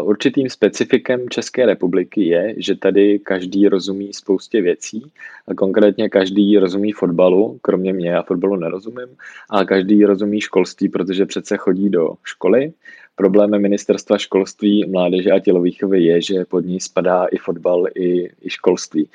Určitým 0.02 0.50
specifikem 0.50 1.28
České 1.28 1.66
republiky 1.66 2.25
je, 2.25 2.54
že 2.56 2.75
tady 2.75 3.18
každý 3.18 3.68
rozumí 3.68 4.12
spoustě 4.12 4.62
věcí, 4.62 5.12
a 5.49 5.54
konkrétně 5.54 6.08
každý 6.08 6.58
rozumí 6.58 6.92
fotbalu, 6.92 7.58
kromě 7.62 7.92
mě, 7.92 8.11
já 8.11 8.23
fotbalu 8.23 8.56
nerozumím, 8.56 9.08
a 9.50 9.64
každý 9.64 10.04
rozumí 10.04 10.40
školství, 10.40 10.88
protože 10.88 11.26
přece 11.26 11.56
chodí 11.56 11.90
do 11.90 12.14
školy. 12.25 12.73
Problémem 13.14 13.62
ministerstva 13.62 14.18
školství, 14.18 14.90
mládeže 14.90 15.30
a 15.30 15.40
tělovýchovy 15.40 16.02
je, 16.02 16.23
že 16.23 16.44
pod 16.44 16.61
ní 16.61 16.80
spadá 16.80 17.25
i 17.25 17.37
fotbal, 17.37 17.87
i, 17.94 18.30
i 18.42 18.50
školství. 18.50 19.08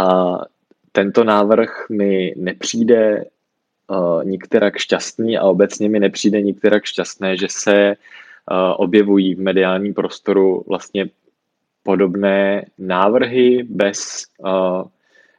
A 0.00 0.34
tento 0.92 1.24
návrh 1.24 1.86
mi 1.90 2.34
nepřijde 2.36 3.24
uh, 3.90 4.24
nikterak 4.24 4.78
šťastný 4.78 5.38
a 5.38 5.44
obecně 5.44 5.88
mi 5.88 6.00
nepřijde 6.00 6.42
nikterak 6.42 6.84
šťastné, 6.84 7.36
že 7.36 7.46
se 7.50 7.96
objevují 8.76 9.34
v 9.34 9.40
mediálním 9.40 9.94
prostoru 9.94 10.64
vlastně 10.68 11.06
podobné 11.82 12.64
návrhy, 12.78 13.66
bez, 13.68 14.26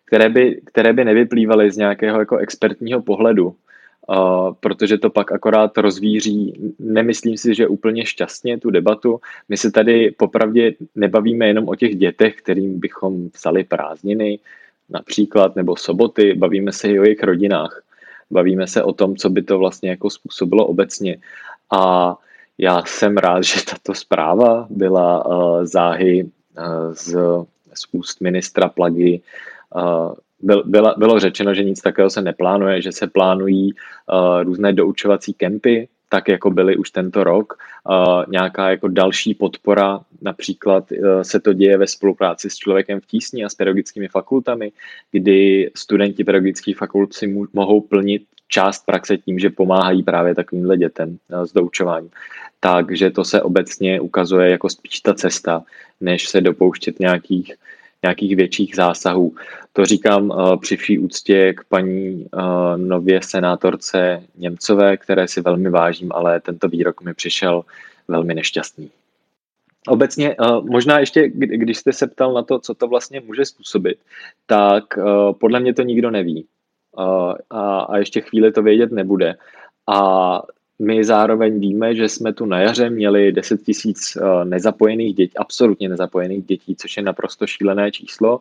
které, 0.05 0.29
by, 0.29 0.61
které 0.65 0.93
by 0.93 1.05
nevyplývaly 1.05 1.71
z 1.71 1.77
nějakého 1.77 2.19
jako 2.19 2.37
expertního 2.37 3.01
pohledu, 3.01 3.55
protože 4.59 4.97
to 4.97 5.09
pak 5.09 5.31
akorát 5.31 5.77
rozvíří, 5.77 6.73
nemyslím 6.79 7.37
si, 7.37 7.55
že 7.55 7.67
úplně 7.67 8.05
šťastně 8.05 8.57
tu 8.57 8.69
debatu. 8.69 9.19
My 9.49 9.57
se 9.57 9.71
tady 9.71 10.11
popravdě 10.11 10.73
nebavíme 10.95 11.47
jenom 11.47 11.69
o 11.69 11.75
těch 11.75 11.95
dětech, 11.95 12.35
kterým 12.35 12.79
bychom 12.79 13.29
psali 13.29 13.63
prázdniny, 13.63 14.39
například, 14.89 15.55
nebo 15.55 15.75
soboty, 15.75 16.33
bavíme 16.33 16.71
se 16.71 16.87
i 16.87 16.99
o 16.99 17.03
jejich 17.03 17.23
rodinách. 17.23 17.83
Bavíme 18.31 18.67
se 18.67 18.83
o 18.83 18.93
tom, 18.93 19.15
co 19.15 19.29
by 19.29 19.41
to 19.41 19.57
vlastně 19.57 19.89
jako 19.89 20.09
způsobilo 20.09 20.65
obecně. 20.65 21.17
A 21.71 22.15
já 22.61 22.83
jsem 22.85 23.17
rád, 23.17 23.43
že 23.43 23.65
tato 23.65 23.93
zpráva 23.93 24.67
byla 24.69 25.25
uh, 25.25 25.65
záhy 25.65 26.23
uh, 26.23 26.93
z, 26.93 27.15
z 27.73 27.87
úst 27.91 28.21
ministra 28.21 28.69
Plagy. 28.69 29.21
Uh, 29.75 30.13
byl, 30.41 30.63
byla, 30.65 30.95
bylo 30.97 31.19
řečeno, 31.19 31.53
že 31.53 31.63
nic 31.63 31.81
takového 31.81 32.09
se 32.09 32.21
neplánuje, 32.21 32.81
že 32.81 32.91
se 32.91 33.07
plánují 33.07 33.73
uh, 33.73 34.43
různé 34.43 34.73
doučovací 34.73 35.33
kempy, 35.33 35.87
tak 36.09 36.27
jako 36.27 36.51
byly 36.51 36.77
už 36.77 36.91
tento 36.91 37.23
rok. 37.23 37.57
Uh, 37.89 38.23
nějaká 38.27 38.69
jako 38.69 38.87
další 38.87 39.33
podpora, 39.33 39.99
například 40.21 40.91
uh, 40.91 41.21
se 41.21 41.39
to 41.39 41.53
děje 41.53 41.77
ve 41.77 41.87
spolupráci 41.87 42.49
s 42.49 42.55
člověkem 42.55 42.99
v 42.99 43.05
tísni 43.05 43.45
a 43.45 43.49
s 43.49 43.55
pedagogickými 43.55 44.07
fakultami, 44.07 44.71
kdy 45.11 45.71
studenti 45.75 46.23
pedagogických 46.23 46.77
fakult 46.77 47.13
si 47.13 47.47
mohou 47.53 47.81
plnit 47.81 48.23
část 48.51 48.85
praxe 48.85 49.17
tím, 49.17 49.39
že 49.39 49.49
pomáhají 49.49 50.03
právě 50.03 50.35
takovýmhle 50.35 50.77
dětem 50.77 51.17
s 51.29 51.53
doučováním 51.53 52.11
takže 52.63 53.09
to 53.09 53.25
se 53.25 53.41
obecně 53.41 54.01
ukazuje 54.01 54.51
jako 54.51 54.69
spíš 54.69 54.99
ta 54.99 55.13
cesta, 55.13 55.63
než 56.01 56.29
se 56.29 56.41
dopouštět 56.41 56.99
nějakých, 56.99 57.53
nějakých 58.03 58.35
větších 58.35 58.75
zásahů. 58.75 59.35
To 59.73 59.85
říkám 59.85 60.29
uh, 60.29 60.57
při 60.57 60.77
vší 60.77 60.99
úctě 60.99 61.53
k 61.53 61.63
paní 61.63 62.25
uh, 62.33 62.77
nově 62.77 63.19
senátorce 63.23 64.23
Němcové, 64.35 64.97
které 64.97 65.27
si 65.27 65.41
velmi 65.41 65.69
vážím, 65.69 66.11
ale 66.13 66.39
tento 66.39 66.67
výrok 66.67 67.01
mi 67.01 67.13
přišel 67.13 67.65
velmi 68.07 68.35
nešťastný. 68.35 68.89
Obecně, 69.87 70.35
možná 70.61 70.99
ještě, 70.99 71.29
když 71.33 71.77
jste 71.77 71.93
se 71.93 72.07
ptal 72.07 72.33
na 72.33 72.43
to, 72.43 72.59
co 72.59 72.73
to 72.73 72.87
vlastně 72.87 73.19
může 73.19 73.45
způsobit, 73.45 73.97
tak 74.45 74.83
podle 75.39 75.59
mě 75.59 75.73
to 75.73 75.81
nikdo 75.81 76.11
neví. 76.11 76.45
A, 76.97 77.79
a 77.79 77.97
ještě 77.97 78.21
chvíli 78.21 78.51
to 78.51 78.63
vědět 78.63 78.91
nebude. 78.91 79.35
A 79.87 80.41
my 80.81 81.03
zároveň 81.03 81.59
víme, 81.59 81.95
že 81.95 82.09
jsme 82.09 82.33
tu 82.33 82.45
na 82.45 82.59
jaře 82.59 82.89
měli 82.89 83.31
10 83.31 83.61
tisíc 83.61 84.15
eh, 84.17 84.45
nezapojených 84.45 85.15
dětí, 85.15 85.37
absolutně 85.37 85.89
nezapojených 85.89 86.45
dětí, 86.45 86.75
což 86.75 86.97
je 86.97 87.03
naprosto 87.03 87.47
šílené 87.47 87.91
číslo. 87.91 88.39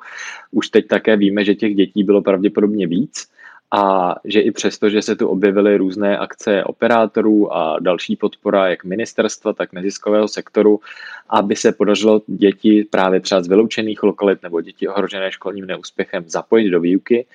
Už 0.50 0.68
teď 0.68 0.86
také 0.86 1.16
víme, 1.16 1.44
že 1.44 1.54
těch 1.54 1.74
dětí 1.74 2.04
bylo 2.04 2.22
pravděpodobně 2.22 2.86
víc 2.86 3.28
a 3.70 4.14
že 4.24 4.40
i 4.40 4.50
přesto, 4.50 4.90
že 4.90 5.02
se 5.02 5.16
tu 5.16 5.28
objevily 5.28 5.76
různé 5.76 6.18
akce 6.18 6.64
operátorů 6.64 7.54
a 7.54 7.78
další 7.80 8.16
podpora 8.16 8.68
jak 8.68 8.84
ministerstva, 8.84 9.52
tak 9.52 9.72
neziskového 9.72 10.28
sektoru, 10.28 10.80
aby 11.28 11.56
se 11.56 11.72
podařilo 11.72 12.22
děti 12.26 12.86
právě 12.90 13.20
třeba 13.20 13.42
z 13.42 13.48
vyloučených 13.48 14.02
lokalit 14.02 14.42
nebo 14.42 14.60
děti 14.60 14.88
ohrožené 14.88 15.32
školním 15.32 15.66
neúspěchem 15.66 16.24
zapojit 16.26 16.70
do 16.70 16.80
výuky, 16.80 17.26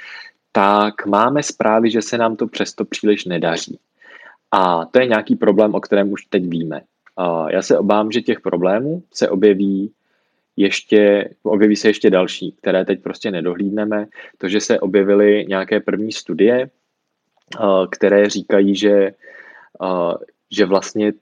tak 0.55 1.05
máme 1.05 1.43
zprávy, 1.43 1.91
že 1.91 2.01
se 2.01 2.17
nám 2.17 2.35
to 2.35 2.47
přesto 2.47 2.85
příliš 2.85 3.25
nedaří. 3.25 3.79
A 4.51 4.85
to 4.85 4.99
je 4.99 5.05
nějaký 5.05 5.35
problém, 5.35 5.75
o 5.75 5.79
kterém 5.79 6.11
už 6.11 6.25
teď 6.25 6.47
víme. 6.47 6.81
Já 7.47 7.61
se 7.61 7.77
obávám, 7.77 8.11
že 8.11 8.21
těch 8.21 8.41
problémů 8.41 9.03
se 9.13 9.29
objeví 9.29 9.91
ještě, 10.57 11.29
objeví 11.43 11.75
se 11.75 11.87
ještě 11.87 12.09
další, 12.09 12.51
které 12.51 12.85
teď 12.85 13.03
prostě 13.03 13.31
nedohlídneme. 13.31 14.07
To, 14.37 14.47
že 14.47 14.59
se 14.59 14.79
objevily 14.79 15.45
nějaké 15.49 15.79
první 15.79 16.11
studie, 16.11 16.69
které 17.91 18.29
říkají, 18.29 18.75
že, 18.75 19.11
že 20.51 20.65
vlastně, 20.65 21.13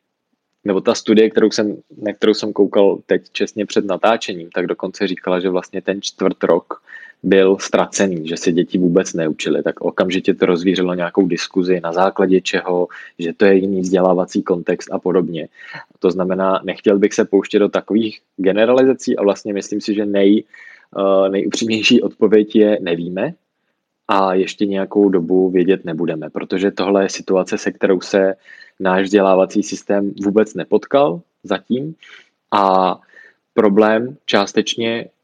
nebo 0.63 0.82
ta 0.82 0.96
studie, 0.96 1.30
kterou 1.30 1.52
jsem, 1.52 1.78
na 2.02 2.13
kterou 2.13 2.34
jsem 2.34 2.54
koukal 2.54 3.00
teď 3.06 3.30
čestně 3.32 3.66
před 3.66 3.86
natáčením, 3.86 4.50
tak 4.50 4.68
dokonce 4.68 5.08
říkala, 5.08 5.40
že 5.40 5.50
vlastně 5.50 5.82
ten 5.82 6.02
čtvrt 6.02 6.44
rok 6.44 6.84
byl 7.24 7.58
ztracený, 7.60 8.27
že 8.27 8.38
se 8.38 8.51
děti 8.51 8.77
vůbec 8.77 9.13
neučily, 9.13 9.63
tak 9.63 9.82
okamžitě 9.82 10.34
to 10.34 10.46
rozvířilo 10.46 10.94
nějakou 10.94 11.27
diskuzi 11.27 11.80
na 11.84 11.94
základě 11.94 12.42
čeho, 12.42 12.88
že 13.20 13.34
to 13.34 13.46
je 13.46 13.56
jiný 13.56 13.82
vzdělávací 13.82 14.44
kontext 14.44 14.92
a 14.92 15.00
podobně. 15.00 15.48
To 16.00 16.12
znamená, 16.12 16.62
nechtěl 16.63 17.00
bych 17.00 17.13
se 17.13 17.25
pouštět 17.25 17.60
do 17.60 17.70
takových 17.70 18.20
generalizací 18.38 19.18
a 19.18 19.24
vlastně 19.24 19.53
myslím 19.53 19.82
si, 19.82 19.94
že 19.94 20.06
nej, 20.06 20.44
uh, 20.96 21.30
nejupřímnější 21.30 22.01
odpověď 22.01 22.56
je 22.56 22.77
nevíme 22.82 23.34
a 24.08 24.34
ještě 24.34 24.65
nějakou 24.65 25.10
dobu 25.10 25.50
vědět 25.50 25.86
nebudeme, 25.86 26.30
protože 26.30 26.72
tohle 26.72 27.03
je 27.03 27.10
situace, 27.10 27.58
se 27.58 27.72
kterou 27.72 28.01
se 28.01 28.34
náš 28.80 29.03
vzdělávací 29.03 29.63
systém 29.63 30.12
vůbec 30.24 30.53
nepotkal 30.53 31.22
zatím 31.44 31.96
a 32.51 32.96
problém 33.53 34.18
částečně 34.25 35.06
Eh, 35.06 35.23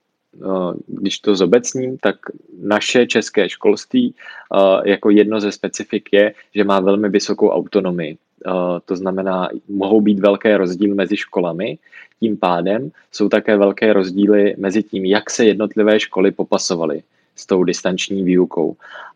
když 0.87 1.19
to 1.19 1.35
zobecním, 1.35 1.97
tak 1.97 2.15
naše 2.61 3.07
české 3.07 3.49
školství 3.49 4.13
eh, 4.13 4.89
jako 4.89 5.09
jedno 5.09 5.39
ze 5.39 5.51
specifik 5.51 6.09
je, 6.11 6.33
že 6.55 6.63
má 6.63 6.79
velmi 6.79 7.09
vysokou 7.09 7.49
autonomii. 7.49 8.17
Eh, 8.47 8.51
to 8.85 8.95
znamená, 8.95 9.49
mohou 9.69 10.01
být 10.01 10.19
velké 10.19 10.57
rozdíly 10.57 10.93
mezi 10.93 11.17
školami, 11.17 11.77
tím 12.19 12.37
pádem 12.37 12.91
jsou 13.11 13.29
také 13.29 13.57
velké 13.57 13.93
rozdíly 13.93 14.55
mezi 14.57 14.83
tím, 14.83 15.05
jak 15.05 15.29
se 15.29 15.45
jednotlivé 15.45 15.99
školy 15.99 16.31
popasovaly 16.31 17.03
s 17.35 17.45
tou 17.45 17.63
distanční 17.63 18.23
výukou. 18.23 18.75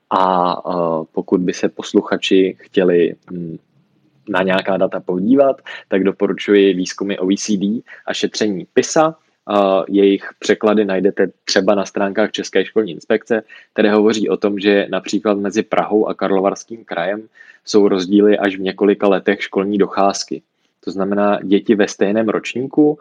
A 0.10 0.56
pokud 1.12 1.42
by 1.42 1.54
se 1.54 1.70
posluchači 1.70 2.56
chtěli 2.60 3.16
hm, 3.32 3.58
na 4.30 4.44
nějaká 4.44 4.78
data 4.78 5.00
podívat, 5.00 5.62
tak 5.88 6.04
doporučuji 6.04 6.74
výzkumy 6.74 7.18
OECD 7.18 7.84
a 8.06 8.14
šetření 8.14 8.68
PISA, 8.74 9.16
jejich 9.88 10.30
překlady 10.40 10.86
najdete 10.86 11.32
třeba 11.46 11.76
na 11.76 11.86
stránkách 11.86 12.32
České 12.32 12.66
školní 12.66 12.92
inspekce, 12.92 13.44
které 13.74 13.92
hovoří 13.92 14.30
o 14.30 14.38
tom, 14.38 14.60
že 14.60 14.88
například 14.90 15.38
mezi 15.38 15.64
Prahou 15.64 16.08
a 16.08 16.14
Karlovarským 16.14 16.86
krajem 16.86 17.28
jsou 17.66 17.88
rozdíly 17.88 18.38
až 18.38 18.56
v 18.56 18.62
několika 18.62 19.08
letech 19.08 19.44
školní 19.44 19.78
docházky. 19.78 20.42
To 20.84 20.92
znamená, 20.92 21.40
děti 21.44 21.76
ve 21.76 21.88
stejném 21.88 22.30
ročníku 22.30 23.00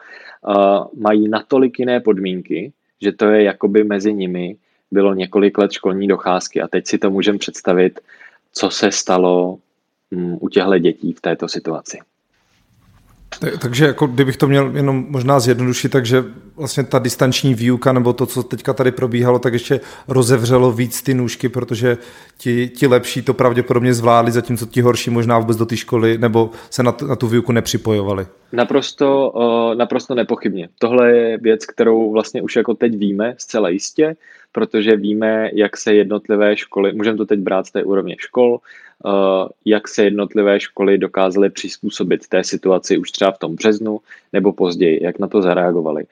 mají 0.98 1.28
natolik 1.28 1.78
jiné 1.78 2.00
podmínky, 2.00 2.72
že 3.02 3.12
to 3.12 3.26
je 3.26 3.42
jakoby 3.42 3.84
mezi 3.84 4.14
nimi 4.14 4.56
bylo 4.90 5.14
několik 5.14 5.58
let 5.58 5.72
školní 5.72 6.08
docházky. 6.08 6.60
A 6.60 6.68
teď 6.68 6.86
si 6.86 6.98
to 6.98 7.10
můžeme 7.10 7.38
představit, 7.38 8.00
co 8.52 8.70
se 8.70 8.92
stalo 8.92 9.58
mm, 10.10 10.36
u 10.40 10.48
těchto 10.48 10.78
dětí 10.78 11.12
v 11.12 11.20
této 11.20 11.48
situaci. 11.48 11.98
Takže 13.60 13.84
jako 13.84 14.06
kdybych 14.06 14.36
to 14.36 14.48
měl 14.48 14.70
jenom 14.74 15.06
možná 15.08 15.40
zjednodušit, 15.40 15.88
takže 15.88 16.24
vlastně 16.56 16.84
ta 16.84 16.98
distanční 16.98 17.54
výuka 17.54 17.92
nebo 17.92 18.12
to, 18.12 18.26
co 18.26 18.42
teďka 18.42 18.72
tady 18.72 18.92
probíhalo, 18.92 19.38
tak 19.38 19.52
ještě 19.52 19.80
rozevřelo 20.08 20.72
víc 20.72 21.02
ty 21.02 21.14
nůžky, 21.14 21.48
protože 21.48 21.98
ti, 22.38 22.68
ti 22.68 22.86
lepší 22.86 23.22
to 23.22 23.34
pravděpodobně 23.34 23.94
zvládli, 23.94 24.32
zatímco 24.32 24.66
ti 24.66 24.80
horší 24.80 25.10
možná 25.10 25.38
vůbec 25.38 25.56
do 25.56 25.66
té 25.66 25.76
školy 25.76 26.18
nebo 26.18 26.50
se 26.70 26.82
na, 26.82 26.94
na 27.08 27.16
tu 27.16 27.26
výuku 27.26 27.52
nepřipojovali. 27.52 28.26
Naprosto, 28.52 29.32
naprosto 29.78 30.14
nepochybně. 30.14 30.68
Tohle 30.78 31.12
je 31.12 31.38
věc, 31.38 31.66
kterou 31.66 32.12
vlastně 32.12 32.42
už 32.42 32.56
jako 32.56 32.74
teď 32.74 32.96
víme 32.96 33.34
zcela 33.38 33.68
jistě, 33.68 34.16
protože 34.52 34.96
víme, 34.96 35.50
jak 35.54 35.76
se 35.76 35.94
jednotlivé 35.94 36.56
školy, 36.56 36.92
můžeme 36.92 37.16
to 37.16 37.26
teď 37.26 37.40
brát 37.40 37.66
z 37.66 37.70
té 37.72 37.84
úrovně 37.84 38.16
škol, 38.18 38.60
Eh, 38.91 38.91
jak 39.64 39.88
se 39.88 40.04
jednotlivé 40.04 40.60
školy 40.60 40.98
dokázaly 40.98 41.50
přizpůsobit 41.50 42.28
té 42.28 42.44
situaci 42.44 42.98
už 42.98 43.10
třeba 43.10 43.32
v 43.32 43.38
tom 43.38 43.54
březnu 43.54 44.00
nebo 44.32 44.52
později, 44.52 45.04
jak 45.04 45.18
na 45.18 45.26
to 45.26 45.42
zareagovali. 45.42 46.04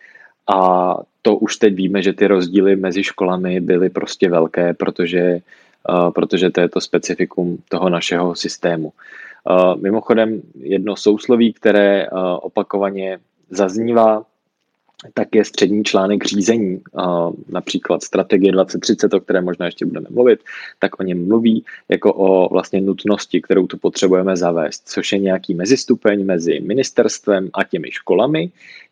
A 0.55 0.97
to 1.23 1.37
už 1.37 1.57
teď 1.57 1.75
víme, 1.75 2.03
že 2.03 2.13
ty 2.13 2.27
rozdíly 2.27 2.77
mezi 2.77 3.05
školami 3.05 3.61
byly 3.61 3.91
prostě 3.91 4.31
velké, 4.31 4.75
protože, 4.75 5.21
eh, 5.21 6.11
protože 6.15 6.51
to 6.51 6.61
je 6.61 6.69
to 6.69 6.81
specifikum 6.81 7.59
toho 7.69 7.89
našeho 7.89 8.35
systému. 8.35 8.93
Eh, 8.93 9.77
mimochodem 9.77 10.43
jedno 10.55 10.97
sousloví, 10.97 11.53
které 11.53 12.07
opakovaně 12.41 13.19
zaznívá, 13.51 14.25
tak 15.15 15.35
je 15.35 15.45
střední 15.45 15.85
článek 15.85 16.25
řízení, 16.25 16.81
například 17.49 18.03
strategie 18.03 18.53
2030, 18.53 19.15
o 19.15 19.21
které 19.21 19.41
možná 19.41 19.67
ještě 19.67 19.87
budeme 19.87 20.07
mluvit, 20.11 20.41
tak 20.79 21.01
o 21.01 21.03
něm 21.03 21.29
mluví 21.29 21.65
jako 21.89 22.15
o 22.15 22.49
vlastně 22.49 22.81
nutnosti, 22.81 23.41
kterou 23.41 23.67
tu 23.67 23.79
potřebujeme 23.79 24.37
zavést, 24.37 24.89
což 24.89 25.13
je 25.13 25.19
nějaký 25.19 25.55
mezistupeň 25.55 26.25
mezi 26.25 26.61
ministerstvem 26.61 27.51
a 27.53 27.65
těmi 27.65 27.91
školami, 27.91 28.51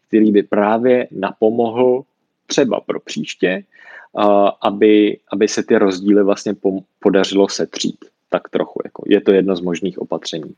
který 0.08 0.32
by 0.32 0.42
právě 0.42 1.08
napomohl 1.10 2.02
třeba 2.46 2.80
pro 2.80 3.00
příště, 3.00 3.64
aby, 4.62 5.18
aby 5.32 5.48
se 5.48 5.62
ty 5.62 5.78
rozdíly 5.78 6.22
vlastně 6.22 6.54
podařilo 7.00 7.48
setřít 7.48 8.04
tak 8.30 8.48
trochu. 8.48 8.80
Jako 8.84 9.02
je 9.06 9.20
to 9.20 9.32
jedno 9.32 9.56
z 9.56 9.60
možných 9.60 9.98
opatření. 9.98 10.54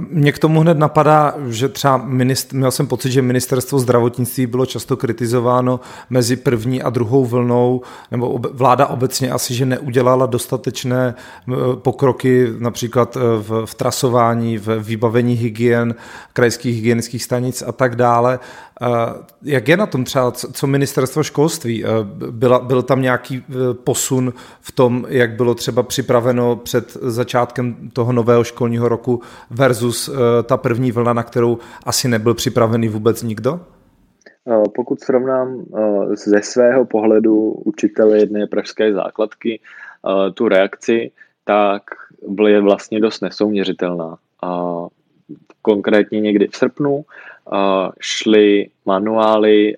Mě 0.00 0.32
k 0.32 0.38
tomu 0.38 0.60
hned 0.60 0.78
napadá, 0.78 1.34
že 1.48 1.68
třeba 1.68 1.96
ministr, 1.96 2.56
měl 2.56 2.70
jsem 2.70 2.86
pocit, 2.86 3.10
že 3.10 3.22
ministerstvo 3.22 3.78
zdravotnictví 3.78 4.46
bylo 4.46 4.66
často 4.66 4.96
kritizováno 4.96 5.80
mezi 6.10 6.36
první 6.36 6.82
a 6.82 6.90
druhou 6.90 7.24
vlnou, 7.24 7.82
nebo 8.10 8.40
vláda 8.52 8.86
obecně 8.86 9.30
asi, 9.30 9.54
že 9.54 9.66
neudělala 9.66 10.26
dostatečné 10.26 11.14
pokroky 11.74 12.48
například 12.58 13.16
e, 13.16 13.20
v, 13.20 13.66
v 13.66 13.74
trasování, 13.74 14.58
v 14.58 14.78
vybavení 14.78 15.34
hygien, 15.34 15.94
krajských 16.32 16.76
hygienických 16.76 17.24
stanic 17.24 17.62
a 17.66 17.72
tak 17.72 17.96
dále. 17.96 18.38
Jak 19.42 19.68
je 19.68 19.76
na 19.76 19.86
tom 19.86 20.04
třeba, 20.04 20.30
co 20.30 20.66
ministerstvo 20.66 21.22
školství? 21.22 21.84
Byla, 22.30 22.58
byl 22.58 22.82
tam 22.82 23.02
nějaký 23.02 23.44
posun 23.84 24.32
v 24.60 24.72
tom, 24.72 25.06
jak 25.08 25.30
bylo 25.30 25.54
třeba 25.54 25.82
připraveno 25.82 26.56
před 26.56 26.96
začátkem 27.02 27.90
toho 27.92 28.12
nového 28.12 28.44
školního 28.44 28.88
roku 28.88 29.22
versus 29.50 29.83
e, 29.90 30.42
ta 30.42 30.56
první 30.56 30.92
vlna, 30.92 31.12
na 31.12 31.22
kterou 31.22 31.58
asi 31.86 32.08
nebyl 32.08 32.34
připravený 32.34 32.88
vůbec 32.88 33.22
nikdo? 33.22 33.60
E, 34.46 34.68
pokud 34.74 35.00
srovnám 35.00 35.64
ze 36.14 36.42
svého 36.42 36.84
pohledu 36.84 37.50
učitele 37.50 38.18
jedné 38.18 38.46
pražské 38.46 38.92
základky 38.92 39.60
tu 40.34 40.48
reakci, 40.48 41.10
tak 41.44 41.82
je 42.46 42.60
vlastně 42.60 43.00
dost 43.00 43.20
nesouměřitelná. 43.20 44.16
Konkrétně 45.62 46.20
někdy 46.20 46.48
v 46.48 46.56
srpnu 46.56 47.04
šly 48.00 48.68
manuály, 48.86 49.76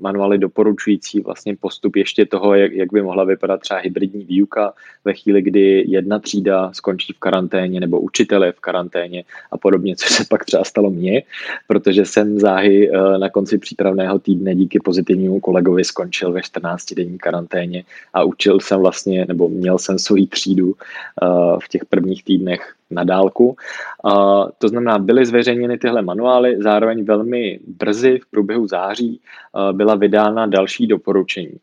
manuály 0.00 0.38
doporučující 0.38 1.20
vlastně 1.20 1.56
postup 1.56 1.96
ještě 1.96 2.26
toho, 2.26 2.54
jak, 2.54 2.72
jak 2.72 2.92
by 2.92 3.02
mohla 3.02 3.24
vypadat 3.24 3.60
třeba 3.60 3.80
hybridní 3.80 4.24
výuka 4.24 4.72
ve 5.04 5.14
chvíli, 5.14 5.42
kdy 5.42 5.84
jedna 5.88 6.18
třída 6.18 6.72
skončí 6.72 7.12
v 7.12 7.18
karanténě 7.18 7.80
nebo 7.80 8.00
učitel 8.00 8.44
je 8.44 8.52
v 8.52 8.60
karanténě 8.60 9.24
a 9.52 9.58
podobně, 9.58 9.96
což 9.96 10.08
se 10.08 10.24
pak 10.28 10.44
třeba 10.44 10.64
stalo 10.64 10.90
mně, 10.90 11.22
protože 11.68 12.04
jsem 12.04 12.38
záhy 12.38 12.90
e, 12.90 13.18
na 13.18 13.30
konci 13.30 13.58
přípravného 13.58 14.18
týdne 14.18 14.54
díky 14.54 14.78
pozitivnímu 14.84 15.40
kolegovi 15.40 15.84
skončil 15.84 16.32
ve 16.32 16.40
14-denní 16.40 17.18
karanténě 17.18 17.84
a 18.14 18.24
učil 18.24 18.60
jsem 18.60 18.80
vlastně, 18.80 19.24
nebo 19.28 19.48
měl 19.48 19.78
jsem 19.78 19.98
svou 19.98 20.26
třídu 20.26 20.74
e, 20.74 21.26
v 21.64 21.68
těch 21.68 21.84
prvních 21.84 22.24
týdnech 22.24 22.74
na 22.94 23.04
dálku. 23.04 23.56
Uh, 24.04 24.48
to 24.58 24.68
znamená, 24.68 24.98
byly 24.98 25.26
zveřejněny 25.26 25.78
tyhle 25.78 26.02
manuály, 26.02 26.56
zároveň 26.62 27.04
velmi 27.04 27.60
brzy 27.66 28.18
v 28.18 28.26
průběhu 28.26 28.66
září 28.66 29.20
uh, 29.20 29.76
byla 29.76 29.94
vydána 29.94 30.46
další 30.46 30.86
doporučení. 30.86 31.58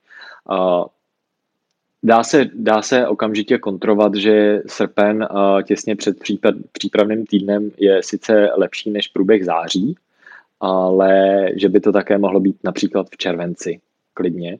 Uh, 0.52 0.86
Dá 2.04 2.24
se, 2.24 2.46
dá 2.54 2.82
se 2.82 3.08
okamžitě 3.08 3.58
kontrovat, 3.58 4.16
že 4.16 4.62
srpen 4.68 5.28
uh, 5.32 5.62
těsně 5.62 5.96
před 5.96 6.20
případ, 6.20 6.56
přípravným 6.72 7.26
týdnem 7.26 7.72
je 7.78 8.04
sice 8.04 8.52
lepší 8.58 8.92
než 8.92 9.08
průběh 9.08 9.46
září, 9.46 9.96
ale 10.60 11.46
že 11.56 11.70
by 11.70 11.80
to 11.80 11.92
také 11.92 12.18
mohlo 12.18 12.40
být 12.40 12.56
například 12.64 13.08
v 13.12 13.18
červenci 13.18 13.80
klidně. 14.14 14.58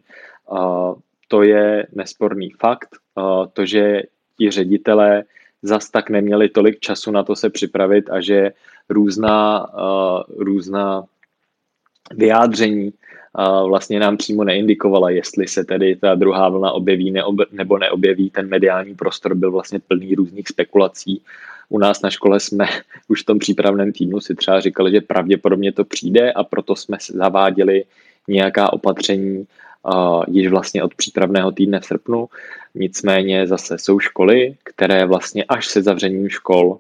Uh, 0.52 0.96
to 1.28 1.44
je 1.44 1.88
nesporný 1.96 2.50
fakt. 2.50 2.90
Uh, 3.16 3.48
to, 3.54 3.66
že 3.66 4.04
ti 4.38 4.52
ředitelé 4.52 5.24
zas 5.62 5.90
tak 5.90 6.10
neměli 6.10 6.50
tolik 6.50 6.80
času 6.80 7.12
na 7.12 7.24
to 7.24 7.36
se 7.36 7.50
připravit 7.50 8.10
a 8.10 8.22
že 8.22 8.52
různá, 8.90 9.68
uh, 9.74 10.22
různá 10.38 11.04
vyjádření 12.16 12.94
uh, 12.94 13.68
vlastně 13.70 14.00
nám 14.00 14.18
přímo 14.18 14.44
neindikovala, 14.44 15.10
jestli 15.10 15.48
se 15.48 15.64
tedy 15.64 15.96
ta 15.96 16.16
druhá 16.16 16.50
vlna 16.50 16.72
objeví 16.72 17.12
neob, 17.12 17.36
nebo 17.52 17.78
neobjeví. 17.78 18.30
Ten 18.30 18.50
mediální 18.50 18.96
prostor 18.96 19.36
byl 19.36 19.52
vlastně 19.52 19.80
plný 19.80 20.16
různých 20.16 20.48
spekulací. 20.48 21.22
U 21.70 21.80
nás 21.80 22.02
na 22.02 22.10
škole 22.10 22.40
jsme 22.40 22.66
už 23.08 23.22
v 23.22 23.26
tom 23.26 23.40
přípravném 23.40 23.92
týdnu 23.92 24.20
si 24.20 24.36
třeba 24.36 24.60
říkali, 24.60 24.92
že 24.92 25.02
pravděpodobně 25.02 25.72
to 25.72 25.86
přijde 25.86 26.32
a 26.32 26.44
proto 26.44 26.76
jsme 26.76 26.98
zaváděli 27.10 27.84
nějaká 28.28 28.74
opatření 28.74 29.48
již 30.28 30.48
vlastně 30.48 30.84
od 30.84 30.96
přípravného 30.96 31.52
týdne 31.52 31.80
v 31.80 31.86
srpnu. 31.86 32.30
Nicméně 32.76 33.48
zase 33.48 33.78
jsou 33.78 34.00
školy, 34.00 34.56
které 34.64 35.06
vlastně 35.06 35.44
až 35.44 35.68
se 35.68 35.82
zavřením 35.82 36.30
škol 36.30 36.80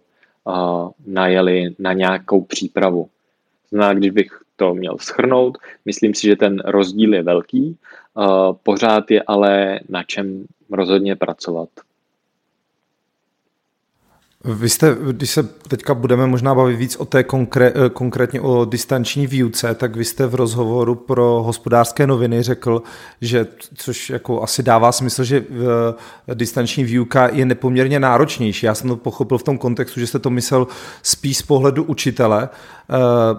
najeli 1.07 1.75
na 1.79 1.93
nějakou 1.93 2.41
přípravu. 2.41 3.09
Znamená, 3.71 3.93
když 3.93 4.11
bych 4.11 4.39
to 4.55 4.73
měl 4.73 4.97
schrnout, 4.97 5.57
myslím 5.85 6.13
si, 6.13 6.27
že 6.27 6.35
ten 6.35 6.59
rozdíl 6.65 7.13
je 7.13 7.23
velký, 7.23 7.77
pořád 8.63 9.11
je 9.11 9.23
ale 9.27 9.79
na 9.89 10.03
čem 10.03 10.45
rozhodně 10.71 11.15
pracovat. 11.15 11.69
Vy 14.43 14.69
jste, 14.69 14.97
když 15.11 15.29
se 15.29 15.43
teďka 15.43 15.93
budeme 15.93 16.27
možná 16.27 16.55
bavit 16.55 16.75
víc 16.75 16.95
o 16.95 17.05
té 17.05 17.23
konkré, 17.23 17.73
eh, 17.75 17.89
konkrétně 17.89 18.41
o 18.41 18.65
distanční 18.65 19.27
výuce, 19.27 19.75
tak 19.75 19.95
vy 19.95 20.05
jste 20.05 20.27
v 20.27 20.35
rozhovoru 20.35 20.95
pro 20.95 21.43
hospodářské 21.45 22.07
noviny 22.07 22.41
řekl, 22.43 22.81
že, 23.21 23.47
což 23.75 24.09
jako 24.09 24.43
asi 24.43 24.63
dává 24.63 24.91
smysl, 24.91 25.23
že 25.23 25.43
eh, 26.31 26.35
distanční 26.35 26.83
výuka 26.83 27.29
je 27.33 27.45
nepoměrně 27.45 27.99
náročnější. 27.99 28.65
Já 28.65 28.75
jsem 28.75 28.89
to 28.89 28.95
pochopil 28.95 29.37
v 29.37 29.43
tom 29.43 29.57
kontextu, 29.57 29.99
že 29.99 30.07
jste 30.07 30.19
to 30.19 30.29
myslel 30.29 30.67
spíš 31.03 31.37
z 31.37 31.41
pohledu 31.41 31.83
učitele, 31.83 32.49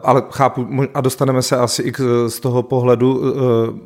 ale 0.02 0.22
chápu, 0.30 0.68
a 0.94 1.00
dostaneme 1.00 1.42
se 1.42 1.56
asi 1.56 1.82
i 1.82 1.92
z 2.28 2.40
toho 2.40 2.62
pohledu 2.62 3.22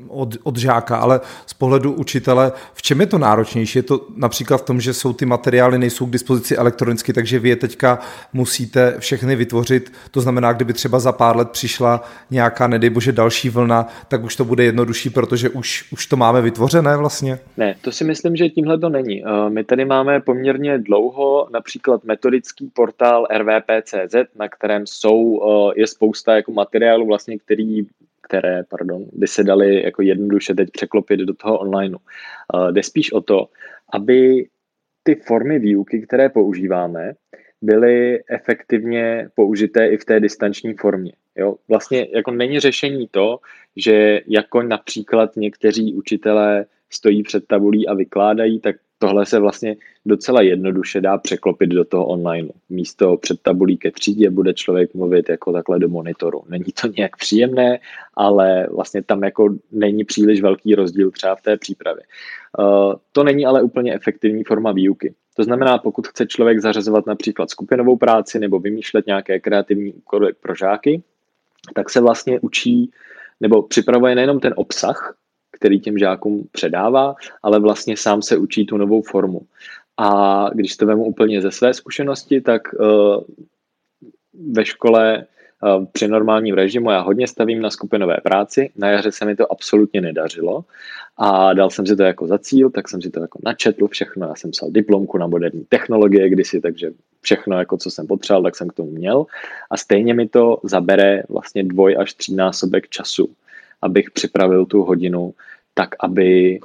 od, 0.09 0.37
od 0.43 0.57
žáka, 0.57 0.97
ale 0.97 1.21
z 1.47 1.55
pohledu 1.55 1.93
učitele, 1.93 2.53
v 2.75 2.83
čem 2.83 3.01
je 3.01 3.07
to 3.07 3.19
náročnější? 3.19 3.79
Je 3.79 3.83
to 3.83 4.01
například 4.17 4.59
v 4.59 4.65
tom, 4.65 4.81
že 4.81 4.95
jsou 4.95 5.13
ty 5.13 5.27
materiály, 5.27 5.79
nejsou 5.79 6.07
k 6.07 6.11
dispozici 6.11 6.57
elektronicky 6.57 7.13
takže 7.13 7.39
vy 7.39 7.49
je 7.49 7.57
teďka 7.57 7.99
musíte 8.33 8.95
všechny 8.99 9.37
vytvořit. 9.37 9.93
To 10.11 10.21
znamená, 10.21 10.53
kdyby 10.53 10.73
třeba 10.73 10.99
za 10.99 11.13
pár 11.13 11.37
let 11.37 11.51
přišla 11.51 12.05
nějaká, 12.31 12.67
nedej 12.67 12.91
bože, 12.91 13.13
další 13.13 13.51
vlna, 13.51 13.87
tak 14.09 14.25
už 14.25 14.37
to 14.37 14.45
bude 14.45 14.65
jednodušší, 14.65 15.11
protože 15.11 15.49
už, 15.49 15.93
už 15.93 16.07
to 16.07 16.17
máme 16.17 16.43
vytvořené 16.43 16.97
vlastně? 16.97 17.39
Ne, 17.57 17.75
to 17.81 17.93
si 17.93 18.05
myslím, 18.05 18.37
že 18.37 18.49
tímhle 18.49 18.79
to 18.79 18.89
není. 18.89 19.25
Eh, 19.25 19.51
my 19.51 19.65
tady 19.65 19.85
máme 19.85 20.21
poměrně 20.21 20.79
dlouho 20.79 21.49
například 21.53 22.05
metodický 22.05 22.71
portál 22.75 23.27
rvp.cz, 23.39 24.15
na 24.39 24.49
kterém 24.49 24.87
jsou, 24.87 25.41
eh, 25.43 25.54
je 25.77 25.87
spousta 25.87 26.37
jako 26.37 26.53
materiálů 26.53 27.07
vlastně, 27.07 27.39
který 27.39 27.87
které 28.27 28.63
pardon, 28.69 29.05
by 29.13 29.27
se 29.27 29.45
daly 29.45 29.83
jako 29.83 30.03
jednoduše 30.03 30.55
teď 30.55 30.71
překlopit 30.71 31.21
do 31.21 31.35
toho 31.35 31.59
onlineu. 31.59 31.99
Eh, 31.99 32.73
jde 32.73 32.83
spíš 32.83 33.13
o 33.13 33.21
to, 33.21 33.49
aby 33.93 34.47
ty 35.03 35.15
formy 35.15 35.59
výuky, 35.59 36.01
které 36.01 36.29
používáme, 36.29 37.13
byly 37.63 38.25
efektivně 38.29 39.29
použité 39.35 39.89
i 39.89 39.97
v 39.97 40.05
té 40.05 40.21
distanční 40.21 40.75
formě. 40.75 41.13
Jo? 41.37 41.57
Vlastně 41.69 42.09
jako 42.15 42.31
není 42.31 42.61
řešení 42.61 43.09
to, 43.11 43.39
že 43.77 44.21
jako 44.27 44.63
například 44.63 45.37
někteří 45.37 45.95
učitelé 45.95 46.67
stojí 46.91 47.23
před 47.23 47.47
tabulí 47.47 47.89
a 47.89 47.95
vykládají, 47.95 48.61
tak 48.61 48.77
tohle 49.05 49.27
se 49.27 49.39
vlastně 49.39 49.77
docela 50.07 50.43
jednoduše 50.43 51.01
dá 51.01 51.19
překlopit 51.19 51.71
do 51.71 51.85
toho 51.85 52.07
online. 52.07 52.49
Místo 52.71 53.17
před 53.17 53.41
tabulí 53.43 53.77
ke 53.77 53.91
třídě 53.91 54.31
bude 54.31 54.55
člověk 54.55 54.95
mluvit 54.95 55.29
jako 55.29 55.53
takhle 55.53 55.79
do 55.79 55.89
monitoru. 55.89 56.43
Není 56.49 56.73
to 56.81 56.89
nějak 56.97 57.17
příjemné, 57.17 57.79
ale 58.15 58.67
vlastně 58.71 59.03
tam 59.03 59.25
jako 59.25 59.55
není 59.73 60.05
příliš 60.05 60.41
velký 60.41 60.75
rozdíl 60.75 61.11
třeba 61.11 61.37
v 61.37 61.43
té 61.43 61.57
přípravě. 61.57 62.03
Uh, 62.59 62.95
to 63.13 63.25
není 63.25 63.47
ale 63.47 63.63
úplně 63.63 63.95
efektivní 63.95 64.45
forma 64.45 64.73
výuky. 64.73 65.15
To 65.37 65.45
znamená, 65.45 65.79
pokud 65.79 66.09
chce 66.09 66.27
člověk 66.27 66.61
zařazovat 66.61 67.07
například 67.07 67.51
skupinovou 67.51 67.97
práci 67.97 68.39
nebo 68.39 68.59
vymýšlet 68.59 69.07
nějaké 69.07 69.41
kreativní 69.41 69.93
úkoly 69.93 70.33
pro 70.41 70.55
žáky, 70.55 71.03
tak 71.75 71.91
se 71.91 72.01
vlastně 72.01 72.41
učí 72.41 72.91
nebo 73.41 73.63
připravuje 73.63 74.15
nejenom 74.15 74.41
ten 74.41 74.55
obsah, 74.57 75.17
který 75.65 75.81
těm 75.81 75.99
žákům 75.99 76.49
předává, 76.53 77.15
ale 77.43 77.59
vlastně 77.59 77.97
sám 77.97 78.23
se 78.23 78.37
učí 78.37 78.67
tu 78.67 78.77
novou 78.77 79.03
formu. 79.03 79.41
A 79.97 80.51
když 80.55 80.77
to 80.77 80.87
vemu 80.87 81.05
úplně 81.05 81.41
ze 81.41 81.51
své 81.51 81.75
zkušenosti, 81.75 82.41
tak 82.41 82.63
uh, 82.73 83.25
ve 84.53 84.65
škole 84.65 85.25
uh, 85.25 85.85
při 85.93 86.09
normálním 86.09 86.55
režimu 86.55 86.91
já 86.91 87.01
hodně 87.01 87.29
stavím 87.29 87.63
na 87.63 87.71
skupinové 87.71 88.17
práci. 88.23 88.71
Na 88.77 88.91
jaře 88.91 89.13
se 89.13 89.25
mi 89.25 89.37
to 89.37 89.53
absolutně 89.53 90.01
nedařilo 90.01 90.65
a 91.17 91.53
dal 91.53 91.71
jsem 91.71 91.87
si 91.87 91.97
to 91.97 92.03
jako 92.03 92.27
za 92.27 92.39
cíl, 92.39 92.71
tak 92.71 92.89
jsem 92.89 93.03
si 93.03 93.11
to 93.11 93.21
jako 93.21 93.39
načetl 93.45 93.89
všechno. 93.89 94.27
Já 94.27 94.35
jsem 94.35 94.51
psal 94.51 94.69
diplomku 94.71 95.19
na 95.19 95.27
moderní 95.27 95.65
technologie 95.69 96.29
kdysi, 96.29 96.61
takže 96.61 96.93
všechno, 97.21 97.59
jako 97.59 97.77
co 97.77 97.91
jsem 97.91 98.07
potřeboval, 98.07 98.43
tak 98.43 98.57
jsem 98.57 98.69
k 98.69 98.73
tomu 98.73 98.91
měl. 98.91 99.27
A 99.71 99.77
stejně 99.77 100.15
mi 100.15 100.29
to 100.29 100.61
zabere 100.63 101.23
vlastně 101.29 101.65
dvoj 101.65 101.97
až 101.99 102.15
třínásobek 102.15 102.89
času, 102.89 103.31
abych 103.83 104.11
připravil 104.11 104.67
tu 104.67 104.83
hodinu 104.83 105.35
tak, 105.75 105.89
aby 106.01 106.61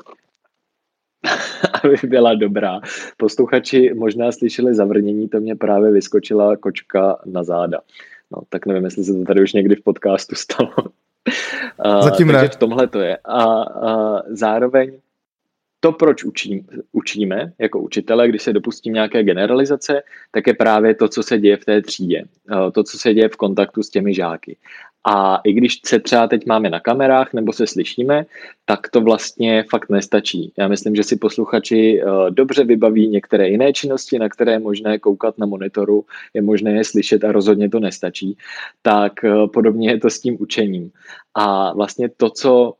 aby 1.83 1.95
byla 2.03 2.33
dobrá. 2.33 2.79
Posluchači 3.17 3.93
možná 3.93 4.31
slyšeli 4.31 4.75
zavrnění, 4.75 5.29
to 5.29 5.39
mě 5.39 5.55
právě 5.55 5.91
vyskočila 5.91 6.57
kočka 6.57 7.17
na 7.25 7.43
záda. 7.43 7.79
No, 8.31 8.41
tak 8.49 8.65
nevím, 8.65 8.85
jestli 8.85 9.03
se 9.03 9.13
to 9.13 9.23
tady 9.23 9.43
už 9.43 9.53
někdy 9.53 9.75
v 9.75 9.83
podcastu 9.83 10.35
stalo. 10.35 10.73
Zatím 12.01 12.27
ne. 12.27 12.33
Takže 12.33 12.49
v 12.49 12.55
tomhle 12.55 12.87
to 12.87 12.99
je. 12.99 13.17
A, 13.25 13.43
a 13.63 14.21
zároveň 14.27 14.99
to, 15.79 15.91
proč 15.91 16.23
učí, 16.23 16.65
učíme 16.91 17.53
jako 17.59 17.79
učitele, 17.79 18.27
když 18.27 18.41
se 18.41 18.53
dopustím 18.53 18.93
nějaké 18.93 19.23
generalizace, 19.23 20.01
tak 20.31 20.47
je 20.47 20.53
právě 20.53 20.95
to, 20.95 21.07
co 21.07 21.23
se 21.23 21.37
děje 21.37 21.57
v 21.57 21.65
té 21.65 21.81
třídě. 21.81 22.23
To, 22.73 22.83
co 22.83 22.97
se 22.97 23.13
děje 23.13 23.29
v 23.29 23.35
kontaktu 23.35 23.83
s 23.83 23.89
těmi 23.89 24.13
žáky. 24.13 24.57
A 25.07 25.41
i 25.43 25.53
když 25.53 25.79
se 25.85 25.99
třeba 25.99 26.27
teď 26.27 26.45
máme 26.45 26.69
na 26.69 26.79
kamerách 26.79 27.33
nebo 27.33 27.53
se 27.53 27.67
slyšíme, 27.67 28.25
tak 28.65 28.89
to 28.89 29.01
vlastně 29.01 29.63
fakt 29.69 29.89
nestačí. 29.89 30.53
Já 30.57 30.67
myslím, 30.67 30.95
že 30.95 31.03
si 31.03 31.15
posluchači 31.15 32.01
dobře 32.29 32.63
vybaví 32.63 33.07
některé 33.07 33.49
jiné 33.49 33.73
činnosti, 33.73 34.19
na 34.19 34.29
které 34.29 34.51
je 34.51 34.59
možné 34.59 34.99
koukat 34.99 35.37
na 35.37 35.45
monitoru, 35.45 36.05
je 36.33 36.41
možné 36.41 36.71
je 36.71 36.83
slyšet 36.83 37.23
a 37.23 37.31
rozhodně 37.31 37.69
to 37.69 37.79
nestačí. 37.79 38.37
Tak 38.81 39.13
podobně 39.53 39.91
je 39.91 39.99
to 39.99 40.09
s 40.09 40.19
tím 40.19 40.37
učením. 40.39 40.91
A 41.35 41.73
vlastně 41.73 42.09
to, 42.17 42.29
co 42.29 42.73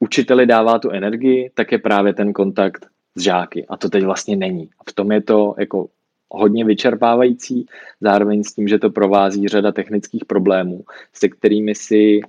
učiteli 0.00 0.46
dává 0.46 0.78
tu 0.78 0.90
energii, 0.90 1.50
tak 1.54 1.72
je 1.72 1.78
právě 1.78 2.14
ten 2.14 2.32
kontakt 2.32 2.86
s 3.14 3.22
žáky. 3.22 3.66
A 3.68 3.76
to 3.76 3.88
teď 3.88 4.04
vlastně 4.04 4.36
není. 4.36 4.68
A 4.80 4.90
v 4.90 4.92
tom 4.92 5.12
je 5.12 5.20
to 5.22 5.54
jako 5.58 5.88
hodně 6.30 6.64
vyčerpávající, 6.64 7.66
zároveň 8.00 8.44
s 8.44 8.54
tím, 8.54 8.68
že 8.68 8.78
to 8.78 8.90
provází 8.90 9.48
řada 9.48 9.72
technických 9.72 10.24
problémů, 10.24 10.84
se 11.12 11.28
kterými 11.28 11.74
si 11.74 12.20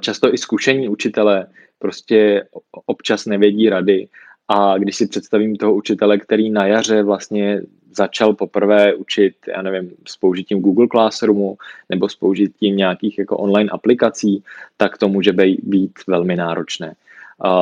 často 0.00 0.34
i 0.34 0.38
zkušení 0.38 0.88
učitele 0.88 1.46
prostě 1.78 2.44
občas 2.86 3.26
nevědí 3.26 3.68
rady. 3.68 4.08
A 4.48 4.78
když 4.78 4.96
si 4.96 5.06
představím 5.06 5.56
toho 5.56 5.74
učitele, 5.74 6.18
který 6.18 6.50
na 6.50 6.66
jaře 6.66 7.02
vlastně 7.02 7.60
začal 7.90 8.34
poprvé 8.34 8.94
učit, 8.94 9.34
já 9.48 9.62
nevím, 9.62 9.90
s 10.08 10.16
použitím 10.16 10.60
Google 10.60 10.86
Classroomu 10.90 11.56
nebo 11.88 12.08
s 12.08 12.16
použitím 12.16 12.76
nějakých 12.76 13.18
jako 13.18 13.36
online 13.36 13.70
aplikací, 13.70 14.44
tak 14.76 14.98
to 14.98 15.08
může 15.08 15.32
být 15.62 15.92
velmi 16.06 16.36
náročné. 16.36 16.94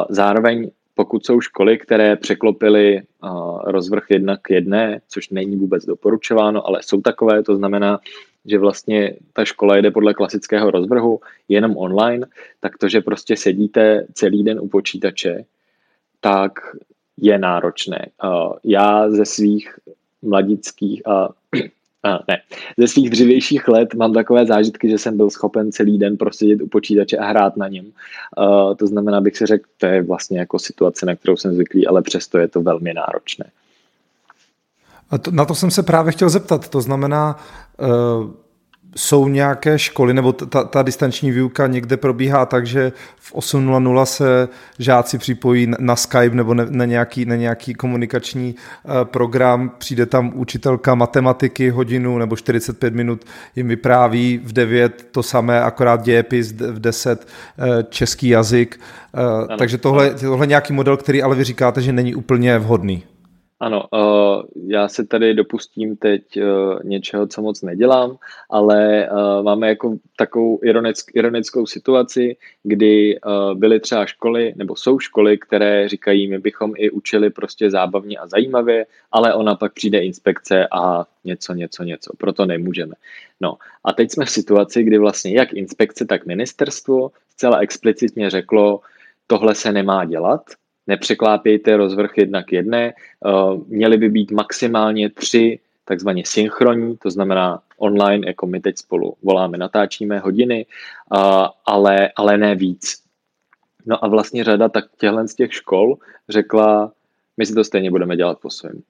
Zároveň 0.08 0.70
pokud 0.94 1.26
jsou 1.26 1.40
školy, 1.40 1.78
které 1.78 2.16
překlopily 2.16 3.02
rozvrh 3.64 4.06
jedna 4.10 4.36
k 4.36 4.50
jedné, 4.50 5.00
což 5.08 5.28
není 5.28 5.56
vůbec 5.56 5.84
doporučováno, 5.84 6.66
ale 6.66 6.82
jsou 6.82 7.00
takové, 7.00 7.42
to 7.42 7.56
znamená, 7.56 7.98
že 8.46 8.58
vlastně 8.58 9.16
ta 9.32 9.44
škola 9.44 9.76
jede 9.76 9.90
podle 9.90 10.14
klasického 10.14 10.70
rozvrhu 10.70 11.20
jenom 11.48 11.76
online, 11.76 12.26
tak 12.60 12.78
to, 12.78 12.88
že 12.88 13.00
prostě 13.00 13.36
sedíte 13.36 14.06
celý 14.12 14.44
den 14.44 14.60
u 14.60 14.68
počítače, 14.68 15.44
tak 16.20 16.52
je 17.16 17.38
náročné. 17.38 18.06
Já 18.64 19.10
ze 19.10 19.24
svých 19.24 19.78
mladických 20.22 21.08
a 21.08 21.28
a 22.04 22.18
ne, 22.28 22.40
ze 22.78 22.88
svých 22.88 23.10
dřívějších 23.10 23.68
let 23.68 23.94
mám 23.94 24.12
takové 24.12 24.46
zážitky, 24.46 24.88
že 24.88 24.98
jsem 24.98 25.16
byl 25.16 25.30
schopen 25.30 25.72
celý 25.72 25.98
den 25.98 26.16
prosedět 26.16 26.62
u 26.62 26.66
počítače 26.66 27.16
a 27.16 27.26
hrát 27.26 27.56
na 27.56 27.68
něm. 27.68 27.84
Uh, 27.84 28.74
to 28.74 28.86
znamená, 28.86 29.20
bych 29.20 29.36
si 29.36 29.46
řekl, 29.46 29.64
to 29.78 29.86
je 29.86 30.02
vlastně 30.02 30.38
jako 30.38 30.58
situace, 30.58 31.06
na 31.06 31.16
kterou 31.16 31.36
jsem 31.36 31.54
zvyklý, 31.54 31.86
ale 31.86 32.02
přesto 32.02 32.38
je 32.38 32.48
to 32.48 32.62
velmi 32.62 32.94
náročné. 32.94 33.44
A 35.10 35.18
to, 35.18 35.30
na 35.30 35.44
to 35.44 35.54
jsem 35.54 35.70
se 35.70 35.82
právě 35.82 36.12
chtěl 36.12 36.28
zeptat. 36.28 36.68
To 36.68 36.80
znamená, 36.80 37.36
uh 37.78 38.43
jsou 38.96 39.28
nějaké 39.28 39.78
školy, 39.78 40.14
nebo 40.14 40.32
ta, 40.32 40.64
ta 40.64 40.82
distanční 40.82 41.30
výuka 41.30 41.66
někde 41.66 41.96
probíhá 41.96 42.46
tak, 42.46 42.66
že 42.66 42.92
v 43.16 43.34
8.00 43.34 44.04
se 44.04 44.48
žáci 44.78 45.18
připojí 45.18 45.72
na 45.78 45.96
Skype 45.96 46.36
nebo 46.36 46.54
na 46.54 46.84
nějaký, 46.84 47.24
na 47.24 47.36
nějaký 47.36 47.74
komunikační 47.74 48.54
uh, 48.84 48.92
program, 49.04 49.70
přijde 49.78 50.06
tam 50.06 50.32
učitelka 50.34 50.94
matematiky 50.94 51.70
hodinu 51.70 52.18
nebo 52.18 52.36
45 52.36 52.94
minut 52.94 53.24
jim 53.56 53.68
vypráví, 53.68 54.40
v 54.44 54.52
9 54.52 55.06
to 55.12 55.22
samé, 55.22 55.62
akorát 55.62 56.02
dějepis, 56.02 56.52
v 56.52 56.80
10 56.80 57.26
uh, 57.58 57.64
eh, 57.64 57.82
český 57.88 58.28
jazyk. 58.28 58.80
Uh, 59.50 59.56
takže 59.56 59.78
tohle, 59.78 60.14
tohle 60.14 60.46
nějaký 60.46 60.72
model, 60.72 60.96
který 60.96 61.22
ale 61.22 61.36
vy 61.36 61.44
říkáte, 61.44 61.82
že 61.82 61.92
není 61.92 62.14
úplně 62.14 62.58
vhodný. 62.58 63.02
Ano, 63.60 63.84
uh, 63.92 64.42
já 64.70 64.88
se 64.88 65.06
tady 65.06 65.34
dopustím 65.34 65.96
teď 65.96 66.22
uh, 66.36 66.78
něčeho, 66.84 67.26
co 67.26 67.42
moc 67.42 67.62
nedělám, 67.62 68.16
ale 68.50 69.08
uh, 69.10 69.42
máme 69.42 69.68
jako 69.68 69.96
takovou 70.16 70.58
ironick, 70.62 71.10
ironickou 71.14 71.66
situaci, 71.66 72.36
kdy 72.62 73.18
byly 73.54 73.80
třeba 73.80 74.06
školy, 74.06 74.54
nebo 74.56 74.76
jsou 74.76 74.98
školy, 74.98 75.38
které 75.38 75.88
říkají, 75.88 76.28
my 76.28 76.38
bychom 76.38 76.72
i 76.76 76.90
učili 76.90 77.30
prostě 77.30 77.70
zábavně 77.70 78.18
a 78.18 78.26
zajímavě, 78.26 78.86
ale 79.12 79.34
ona 79.34 79.54
pak 79.54 79.72
přijde 79.72 79.98
inspekce 79.98 80.68
a 80.72 81.06
něco, 81.24 81.54
něco, 81.54 81.82
něco, 81.82 82.12
proto 82.18 82.46
nemůžeme. 82.46 82.94
No 83.40 83.56
a 83.84 83.92
teď 83.92 84.10
jsme 84.10 84.24
v 84.24 84.30
situaci, 84.30 84.82
kdy 84.82 84.98
vlastně 84.98 85.32
jak 85.32 85.52
inspekce, 85.52 86.04
tak 86.04 86.26
ministerstvo 86.26 87.10
zcela 87.28 87.58
explicitně 87.58 88.30
řeklo, 88.30 88.80
tohle 89.26 89.54
se 89.54 89.72
nemá 89.72 90.04
dělat, 90.04 90.42
nepřeklápějte 90.86 91.76
rozvrh 91.76 92.18
jedna 92.18 92.42
k 92.42 92.52
jedné, 92.52 92.84
eh, 92.86 93.30
měly 93.66 93.96
by 93.96 94.08
být 94.08 94.30
maximálně 94.30 95.10
tři 95.10 95.58
takzvaně 95.84 96.22
synchronní, 96.26 96.96
to 96.96 97.10
znamená 97.10 97.62
online, 97.78 98.26
jako 98.26 98.46
my 98.46 98.60
teď 98.60 98.78
spolu 98.78 99.14
voláme, 99.22 99.58
natáčíme 99.58 100.18
hodiny, 100.18 100.66
eh, 100.66 101.18
ale, 101.66 102.10
ale 102.16 102.38
ne 102.38 102.54
víc. 102.54 103.04
No 103.86 104.04
a 104.04 104.08
vlastně 104.08 104.44
řada 104.44 104.68
tak 104.68 104.84
těchto 104.98 105.28
z 105.28 105.34
těch 105.34 105.54
škol 105.54 105.96
řekla, 106.28 106.92
my 107.36 107.46
si 107.46 107.54
to 107.54 107.64
stejně 107.64 107.90
budeme 107.90 108.16
dělat 108.16 108.38
po 108.40 108.50
svém. 108.50 108.82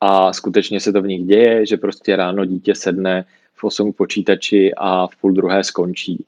A 0.00 0.32
skutečně 0.32 0.80
se 0.80 0.92
to 0.92 1.02
v 1.02 1.06
nich 1.06 1.26
děje, 1.26 1.66
že 1.66 1.76
prostě 1.76 2.16
ráno 2.16 2.44
dítě 2.44 2.74
sedne 2.74 3.24
v 3.54 3.64
8 3.64 3.92
počítači 3.92 4.74
a 4.76 5.06
v 5.06 5.16
půl 5.16 5.32
druhé 5.32 5.64
skončí. 5.64 6.24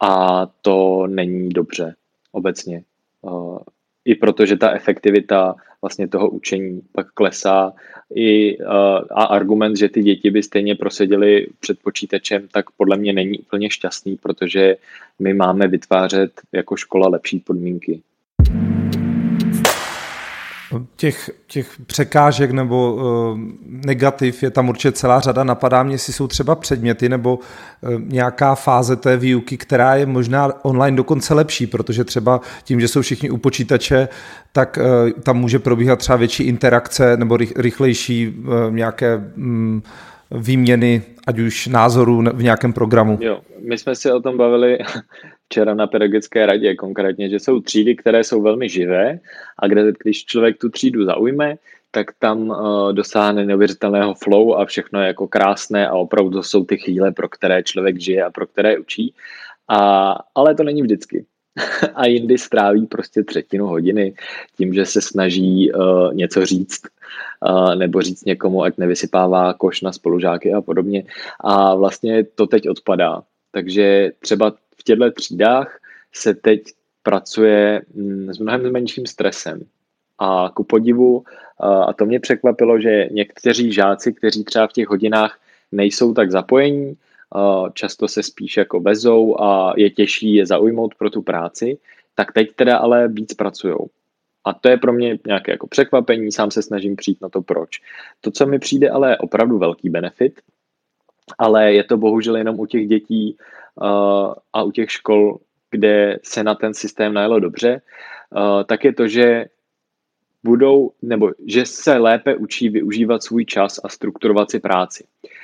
A 0.00 0.46
to 0.62 1.06
není 1.06 1.48
dobře 1.48 1.94
obecně. 2.32 2.82
Eh, 4.06 4.10
i 4.10 4.14
protože 4.14 4.56
ta 4.56 4.70
efektivita 4.70 5.54
vlastně 5.82 6.08
toho 6.08 6.30
učení 6.30 6.82
pak 6.92 7.12
klesá. 7.14 7.72
I, 8.14 8.58
uh, 8.58 8.66
a 9.10 9.24
argument, 9.24 9.76
že 9.76 9.88
ty 9.88 10.02
děti 10.02 10.30
by 10.30 10.42
stejně 10.42 10.74
proseděly 10.74 11.46
před 11.60 11.78
počítačem, 11.82 12.48
tak 12.52 12.70
podle 12.70 12.96
mě 12.96 13.12
není 13.12 13.38
úplně 13.38 13.70
šťastný, 13.70 14.16
protože 14.16 14.76
my 15.18 15.34
máme 15.34 15.68
vytvářet 15.68 16.32
jako 16.52 16.76
škola 16.76 17.08
lepší 17.08 17.38
podmínky. 17.38 18.02
Těch, 20.96 21.30
těch 21.46 21.70
překážek 21.86 22.50
nebo 22.50 22.94
uh, 22.94 23.38
negativ 23.66 24.42
je 24.42 24.50
tam 24.50 24.68
určitě 24.68 24.92
celá 24.92 25.20
řada. 25.20 25.44
Napadá 25.44 25.82
mě, 25.82 25.94
jestli 25.94 26.12
jsou 26.12 26.26
třeba 26.26 26.54
předměty 26.54 27.08
nebo 27.08 27.36
uh, 27.36 27.90
nějaká 28.00 28.54
fáze 28.54 28.96
té 28.96 29.16
výuky, 29.16 29.56
která 29.56 29.94
je 29.94 30.06
možná 30.06 30.64
online 30.64 30.96
dokonce 30.96 31.34
lepší, 31.34 31.66
protože 31.66 32.04
třeba 32.04 32.40
tím, 32.64 32.80
že 32.80 32.88
jsou 32.88 33.02
všichni 33.02 33.30
u 33.30 33.36
počítače, 33.36 34.08
tak 34.52 34.78
uh, 34.80 35.10
tam 35.22 35.38
může 35.38 35.58
probíhat 35.58 35.98
třeba 35.98 36.16
větší 36.16 36.42
interakce 36.42 37.16
nebo 37.16 37.36
rych, 37.36 37.52
rychlejší 37.56 38.28
uh, 38.28 38.74
nějaké 38.74 39.16
um, 39.36 39.82
výměny, 40.30 41.02
ať 41.26 41.38
už 41.38 41.66
názorů 41.66 42.22
v 42.34 42.42
nějakém 42.42 42.72
programu. 42.72 43.18
Jo, 43.20 43.40
my 43.58 43.78
jsme 43.78 43.96
se 43.96 44.14
o 44.14 44.20
tom 44.20 44.36
bavili 44.36 44.78
včera 45.48 45.74
na 45.74 45.86
pedagogické 45.86 46.46
radě 46.46 46.74
konkrétně, 46.74 47.28
že 47.28 47.38
jsou 47.38 47.60
třídy, 47.60 47.96
které 47.96 48.24
jsou 48.24 48.42
velmi 48.42 48.68
živé 48.68 49.18
a 49.58 49.66
kde, 49.66 49.92
když 50.02 50.24
člověk 50.24 50.58
tu 50.58 50.68
třídu 50.68 51.04
zaujme, 51.04 51.54
tak 51.90 52.06
tam 52.18 52.48
uh, 52.48 52.92
dosáhne 52.92 53.46
neuvěřitelného 53.46 54.14
flow 54.14 54.54
a 54.54 54.64
všechno 54.64 55.00
je 55.00 55.06
jako 55.06 55.28
krásné 55.28 55.88
a 55.88 55.94
opravdu 55.94 56.42
jsou 56.42 56.64
ty 56.64 56.76
chvíle, 56.78 57.12
pro 57.12 57.28
které 57.28 57.62
člověk 57.62 58.00
žije 58.00 58.24
a 58.24 58.30
pro 58.30 58.46
které 58.46 58.78
učí. 58.78 59.14
A, 59.68 60.14
ale 60.34 60.54
to 60.54 60.62
není 60.62 60.82
vždycky. 60.82 61.26
a 61.94 62.06
jindy 62.06 62.38
stráví 62.38 62.86
prostě 62.86 63.22
třetinu 63.22 63.66
hodiny 63.66 64.14
tím, 64.56 64.74
že 64.74 64.86
se 64.86 65.00
snaží 65.00 65.72
uh, 65.72 66.14
něco 66.14 66.46
říct 66.46 66.82
uh, 67.50 67.74
nebo 67.74 68.02
říct 68.02 68.24
někomu, 68.24 68.62
ať 68.62 68.78
nevysypává 68.78 69.54
koš 69.54 69.82
na 69.82 69.92
spolužáky 69.92 70.52
a 70.52 70.60
podobně. 70.60 71.04
A 71.40 71.74
vlastně 71.74 72.24
to 72.24 72.46
teď 72.46 72.68
odpadá. 72.68 73.22
Takže 73.52 74.10
třeba 74.18 74.50
v 74.76 74.82
těchto 74.84 75.10
třídách 75.10 75.78
se 76.12 76.34
teď 76.34 76.62
pracuje 77.02 77.82
mm, 77.94 78.34
s 78.34 78.38
mnohem 78.38 78.72
menším 78.72 79.06
stresem. 79.06 79.60
A 80.18 80.50
ku 80.54 80.64
podivu, 80.64 81.24
a 81.86 81.92
to 81.92 82.06
mě 82.06 82.20
překvapilo, 82.20 82.80
že 82.80 83.08
někteří 83.12 83.72
žáci, 83.72 84.12
kteří 84.12 84.44
třeba 84.44 84.66
v 84.66 84.72
těch 84.72 84.88
hodinách 84.88 85.38
nejsou 85.72 86.14
tak 86.14 86.30
zapojení, 86.30 86.96
často 87.74 88.08
se 88.08 88.22
spíš 88.22 88.56
jako 88.56 88.80
vezou 88.80 89.40
a 89.40 89.74
je 89.76 89.90
těžší 89.90 90.34
je 90.34 90.46
zaujmout 90.46 90.94
pro 90.94 91.10
tu 91.10 91.22
práci, 91.22 91.78
tak 92.14 92.32
teď 92.32 92.52
teda 92.54 92.78
ale 92.78 93.08
víc 93.08 93.34
pracují. 93.34 93.76
A 94.44 94.52
to 94.52 94.68
je 94.68 94.76
pro 94.76 94.92
mě 94.92 95.18
nějaké 95.26 95.52
jako 95.52 95.66
překvapení, 95.66 96.32
sám 96.32 96.50
se 96.50 96.62
snažím 96.62 96.96
přijít 96.96 97.20
na 97.22 97.28
to 97.28 97.42
proč. 97.42 97.80
To, 98.20 98.30
co 98.30 98.46
mi 98.46 98.58
přijde 98.58 98.90
ale 98.90 99.10
je 99.10 99.18
opravdu 99.18 99.58
velký 99.58 99.90
benefit, 99.90 100.40
ale 101.38 101.72
je 101.72 101.84
to 101.84 101.96
bohužel 101.96 102.36
jenom 102.36 102.60
u 102.60 102.66
těch 102.66 102.88
dětí 102.88 103.36
uh, 103.74 104.34
a 104.52 104.62
u 104.62 104.70
těch 104.70 104.90
škol, 104.90 105.38
kde 105.70 106.18
se 106.22 106.44
na 106.44 106.54
ten 106.54 106.74
systém 106.74 107.14
najelo 107.14 107.40
dobře, 107.40 107.82
uh, 108.30 108.64
tak 108.64 108.84
je 108.84 108.92
to, 108.92 109.08
že 109.08 109.44
budou, 110.44 110.92
nebo 111.02 111.30
že 111.46 111.66
se 111.66 111.96
lépe 111.96 112.36
učí 112.36 112.68
využívat 112.68 113.22
svůj 113.22 113.44
čas 113.44 113.80
a 113.84 113.88
strukturovat 113.88 114.50
si 114.50 114.60
práci. 114.60 115.04
Uh, 115.04 115.39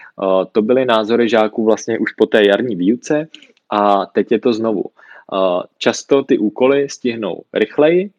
to 0.52 0.62
byly 0.62 0.85
názory 0.85 1.29
žáků 1.29 1.64
vlastně 1.64 1.98
už 1.98 2.12
po 2.12 2.26
té 2.26 2.46
jarní 2.46 2.76
výuce 2.76 3.29
a 3.70 4.07
teď 4.07 4.33
je 4.33 4.38
to 4.38 4.52
znovu. 4.52 4.85
Uh, 5.33 5.62
často 5.79 6.22
ty 6.22 6.38
úkoly 6.38 6.88
stihnou 6.88 7.42
rychleji, 7.52 8.11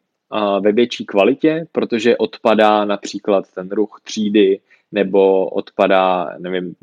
ve 0.60 0.72
větší 0.72 1.06
kvalitě, 1.06 1.68
protože 1.72 2.18
odpadá 2.18 2.86
například 2.86 3.46
ten 3.56 3.70
ruch 3.70 4.02
třídy 4.04 4.60
nebo 4.92 5.50
odpadá, 5.50 6.36
nevím, 6.38 6.76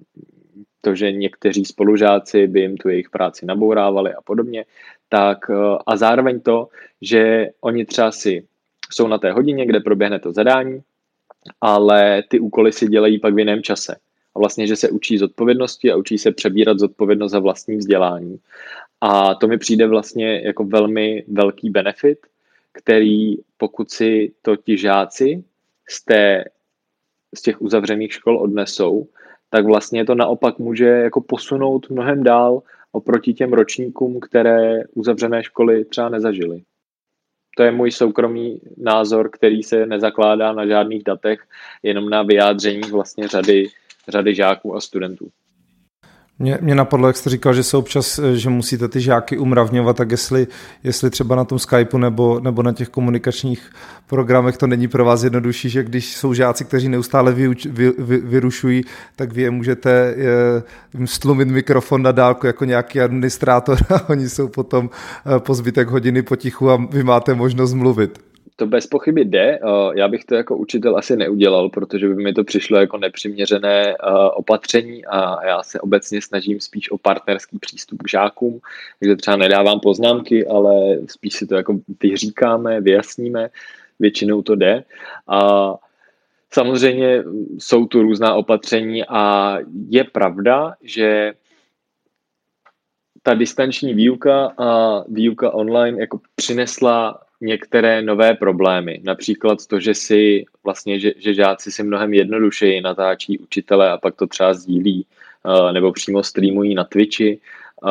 to, 0.80 0.94
že 0.94 1.12
někteří 1.12 1.64
spolužáci 1.64 2.46
by 2.46 2.60
jim 2.60 2.76
tu 2.76 2.88
jejich 2.88 3.10
práci 3.10 3.46
nabourávali 3.46 4.14
a 4.14 4.22
podobně, 4.22 4.64
tak 5.08 5.50
eh, 5.50 5.78
a 5.86 5.96
zároveň 5.96 6.40
to, 6.40 6.68
že 7.02 7.48
oni 7.60 7.84
třeba 7.84 8.10
si 8.10 8.46
jsou 8.92 9.08
na 9.08 9.18
té 9.18 9.32
hodině, 9.32 9.66
kde 9.66 9.80
proběhne 9.80 10.18
to 10.18 10.32
zadání, 10.32 10.80
ale 11.60 12.22
ty 12.28 12.40
úkoly 12.40 12.72
si 12.72 12.88
dělají 12.88 13.18
pak 13.18 13.34
v 13.34 13.38
jiném 13.38 13.62
čase. 13.62 13.96
A 14.36 14.38
vlastně, 14.38 14.66
že 14.66 14.76
se 14.76 14.90
učí 14.90 15.18
zodpovědnosti 15.18 15.92
a 15.92 15.96
učí 15.96 16.18
se 16.18 16.32
přebírat 16.32 16.78
zodpovědnost 16.78 17.32
za 17.32 17.38
vlastní 17.38 17.76
vzdělání. 17.76 18.38
A 19.00 19.34
to 19.34 19.48
mi 19.48 19.58
přijde 19.58 19.86
vlastně 19.86 20.40
jako 20.44 20.64
velmi 20.64 21.24
velký 21.28 21.70
benefit, 21.70 22.18
který 22.72 23.36
pokud 23.56 23.90
si 23.90 24.32
to 24.42 24.56
ti 24.56 24.78
žáci 24.78 25.44
z, 25.88 26.04
té, 26.04 26.44
z 27.34 27.42
těch 27.42 27.62
uzavřených 27.62 28.12
škol 28.12 28.38
odnesou, 28.38 29.08
tak 29.50 29.66
vlastně 29.66 30.04
to 30.04 30.14
naopak 30.14 30.58
může 30.58 30.86
jako 30.86 31.20
posunout 31.20 31.90
mnohem 31.90 32.22
dál 32.22 32.62
oproti 32.92 33.34
těm 33.34 33.52
ročníkům, 33.52 34.20
které 34.20 34.84
uzavřené 34.94 35.44
školy 35.44 35.84
třeba 35.84 36.08
nezažily. 36.08 36.62
To 37.56 37.62
je 37.62 37.70
můj 37.70 37.90
soukromý 37.92 38.60
názor, 38.76 39.30
který 39.30 39.62
se 39.62 39.86
nezakládá 39.86 40.52
na 40.52 40.66
žádných 40.66 41.04
datech, 41.04 41.40
jenom 41.82 42.10
na 42.10 42.22
vyjádření 42.22 42.90
vlastně 42.90 43.28
řady, 43.28 43.66
řady 44.08 44.34
žáků 44.34 44.76
a 44.76 44.80
studentů. 44.80 45.30
Mě, 46.38 46.58
mě 46.60 46.74
napadlo, 46.74 47.06
jak 47.06 47.16
jste 47.16 47.30
říkal, 47.30 47.54
že 47.54 47.62
se 47.62 47.76
občas, 47.76 48.18
eh, 48.18 48.36
že 48.36 48.50
musíte 48.50 48.88
ty 48.88 49.00
žáky 49.00 49.38
umravňovat, 49.38 49.96
tak 49.96 50.10
jestli, 50.10 50.46
jestli 50.84 51.10
třeba 51.10 51.36
na 51.36 51.44
tom 51.44 51.58
Skypeu 51.58 51.98
nebo, 51.98 52.40
nebo 52.40 52.62
na 52.62 52.72
těch 52.72 52.88
komunikačních 52.88 53.72
programech 54.06 54.56
to 54.56 54.66
není 54.66 54.88
pro 54.88 55.04
vás 55.04 55.22
jednodušší, 55.22 55.68
že 55.68 55.82
když 55.82 56.16
jsou 56.16 56.34
žáci, 56.34 56.64
kteří 56.64 56.88
neustále 56.88 57.32
vyuč, 57.32 57.66
vy, 57.66 57.92
vy, 57.98 58.16
vyrušují, 58.16 58.84
tak 59.16 59.32
vy 59.32 59.42
je 59.42 59.50
můžete 59.50 60.14
je, 60.16 60.62
eh, 61.02 61.06
stlumit 61.06 61.48
mikrofon 61.48 62.02
na 62.02 62.12
dálku 62.12 62.46
jako 62.46 62.64
nějaký 62.64 63.00
administrátor 63.00 63.78
a 63.94 64.08
oni 64.08 64.28
jsou 64.28 64.48
potom 64.48 64.90
eh, 65.36 65.40
po 65.40 65.54
zbytek 65.54 65.88
hodiny 65.88 66.22
potichu 66.22 66.70
a 66.70 66.86
vy 66.90 67.04
máte 67.04 67.34
možnost 67.34 67.74
mluvit 67.74 68.18
to 68.56 68.66
bez 68.66 68.86
pochyby 68.86 69.24
jde. 69.24 69.58
Já 69.94 70.08
bych 70.08 70.24
to 70.24 70.34
jako 70.34 70.56
učitel 70.56 70.96
asi 70.96 71.16
neudělal, 71.16 71.68
protože 71.68 72.08
by 72.08 72.14
mi 72.14 72.32
to 72.32 72.44
přišlo 72.44 72.78
jako 72.78 72.98
nepřiměřené 72.98 73.96
opatření 74.34 75.06
a 75.06 75.46
já 75.46 75.62
se 75.62 75.80
obecně 75.80 76.22
snažím 76.22 76.60
spíš 76.60 76.90
o 76.90 76.98
partnerský 76.98 77.58
přístup 77.58 78.02
k 78.02 78.08
žákům, 78.08 78.60
takže 79.00 79.16
třeba 79.16 79.36
nedávám 79.36 79.80
poznámky, 79.80 80.46
ale 80.46 80.98
spíš 81.06 81.34
si 81.34 81.46
to 81.46 81.54
jako 81.54 81.78
vyříkáme, 82.02 82.80
vyjasníme, 82.80 83.50
většinou 83.98 84.42
to 84.42 84.54
jde. 84.54 84.84
A 85.28 85.74
samozřejmě 86.50 87.24
jsou 87.58 87.86
tu 87.86 88.02
různá 88.02 88.34
opatření 88.34 89.04
a 89.08 89.56
je 89.88 90.04
pravda, 90.04 90.74
že 90.82 91.32
ta 93.22 93.34
distanční 93.34 93.94
výuka 93.94 94.52
a 94.58 95.00
výuka 95.08 95.50
online 95.50 96.00
jako 96.00 96.20
přinesla 96.34 97.20
některé 97.40 98.02
nové 98.02 98.34
problémy. 98.34 99.00
Například 99.04 99.66
to, 99.66 99.80
že 99.80 99.94
si 99.94 100.44
vlastně, 100.64 101.00
že, 101.00 101.12
že 101.16 101.34
žáci 101.34 101.72
si 101.72 101.82
mnohem 101.82 102.14
jednodušeji 102.14 102.80
natáčí 102.80 103.38
učitele 103.38 103.90
a 103.90 103.98
pak 103.98 104.14
to 104.16 104.26
třeba 104.26 104.54
sdílí 104.54 105.06
uh, 105.42 105.72
nebo 105.72 105.92
přímo 105.92 106.22
streamují 106.22 106.74
na 106.74 106.84
Twitchi, 106.84 107.40
uh, 107.82 107.90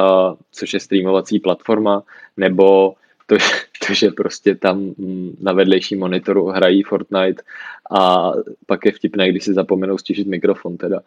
což 0.51 0.73
je 0.73 0.79
streamovací 0.79 1.39
platforma, 1.39 2.03
nebo 2.37 2.95
to, 3.25 3.35
to, 3.87 3.93
že 3.93 4.09
prostě 4.09 4.55
tam 4.55 4.79
mm, 4.79 5.37
na 5.41 5.53
vedlejší 5.53 5.95
monitoru 5.95 6.45
hrají 6.47 6.83
Fortnite 6.83 7.43
a 7.91 8.31
pak 8.65 8.85
je 8.85 8.91
vtipné, 8.91 9.29
když 9.29 9.43
si 9.43 9.53
zapomenou 9.53 9.97
stišit 9.97 10.27
mikrofon 10.27 10.77
teda. 10.77 10.99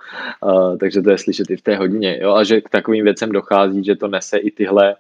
Uh, 0.43 0.79
takže 0.79 1.03
to 1.03 1.11
je 1.11 1.19
slyšet 1.19 1.51
i 1.51 1.57
v 1.57 1.63
té 1.63 1.77
hodině. 1.77 2.19
Jo? 2.23 2.35
A 2.35 2.45
že 2.45 2.61
k 2.61 2.69
takovým 2.69 3.05
věcem 3.05 3.33
dochází, 3.33 3.85
že 3.85 3.97
to 3.97 4.09
nese 4.09 4.39
i 4.39 4.51
tyhle 4.51 4.97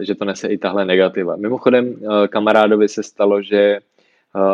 že 0.00 0.14
to 0.14 0.24
nese 0.24 0.48
i 0.48 0.58
tahle 0.58 0.84
negativa. 0.84 1.36
Mimochodem 1.36 1.94
eh, 1.94 2.28
kamarádovi 2.28 2.88
se 2.88 3.02
stalo, 3.02 3.42
že 3.42 3.56
eh, 3.56 3.80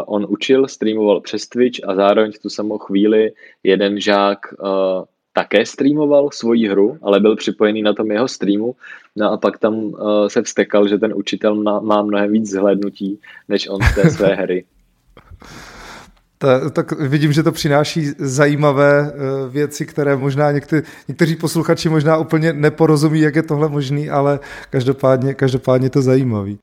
on 0.06 0.26
učil, 0.28 0.68
streamoval 0.68 1.20
přes 1.20 1.48
Twitch 1.48 1.80
a 1.88 1.94
zároveň 1.94 2.32
v 2.32 2.38
tu 2.38 2.48
samou 2.48 2.78
chvíli 2.78 3.32
jeden 3.62 4.00
žák 4.00 4.38
eh, 4.52 4.66
také 5.32 5.66
streamoval 5.66 6.30
svoji 6.32 6.68
hru, 6.68 6.98
ale 7.02 7.20
byl 7.20 7.36
připojený 7.36 7.82
na 7.82 7.92
tom 7.92 8.10
jeho 8.10 8.28
streamu 8.28 8.76
no 9.16 9.32
a 9.32 9.36
pak 9.36 9.58
tam 9.58 9.92
se 10.28 10.42
vstekal, 10.42 10.88
že 10.88 10.98
ten 10.98 11.14
učitel 11.14 11.54
má 11.80 12.02
mnohem 12.02 12.32
víc 12.32 12.50
zhlédnutí, 12.50 13.20
než 13.48 13.68
on 13.68 13.82
z 13.82 13.94
té 13.94 14.10
své 14.10 14.34
hry. 14.34 14.64
Ta, 16.38 16.70
tak 16.70 16.92
vidím, 16.92 17.32
že 17.32 17.42
to 17.42 17.52
přináší 17.52 18.10
zajímavé 18.18 19.12
uh, 19.12 19.52
věci, 19.52 19.86
které 19.86 20.16
možná 20.16 20.52
některý, 20.52 20.82
někteří 21.08 21.36
posluchači 21.36 21.88
možná 21.88 22.16
úplně 22.16 22.52
neporozumí, 22.52 23.20
jak 23.20 23.36
je 23.36 23.42
tohle 23.42 23.68
možný, 23.68 24.10
ale 24.10 24.40
každopádně, 24.70 25.34
každopádně 25.34 25.90
to 25.90 26.02
zajímavý. 26.02 26.58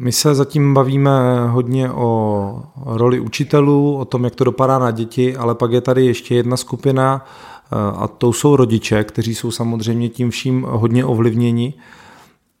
My 0.00 0.12
se 0.12 0.34
zatím 0.34 0.74
bavíme 0.74 1.10
hodně 1.48 1.90
o 1.90 2.62
roli 2.76 3.20
učitelů, 3.20 3.96
o 3.96 4.04
tom, 4.04 4.24
jak 4.24 4.34
to 4.34 4.44
dopadá 4.44 4.78
na 4.78 4.90
děti, 4.90 5.36
ale 5.36 5.54
pak 5.54 5.72
je 5.72 5.80
tady 5.80 6.06
ještě 6.06 6.34
jedna 6.34 6.56
skupina 6.56 7.24
eh, 7.24 7.76
a 7.96 8.08
to 8.08 8.32
jsou 8.32 8.56
rodiče, 8.56 9.04
kteří 9.04 9.34
jsou 9.34 9.50
samozřejmě 9.50 10.08
tím 10.08 10.30
vším 10.30 10.66
hodně 10.68 11.04
ovlivněni. 11.04 11.74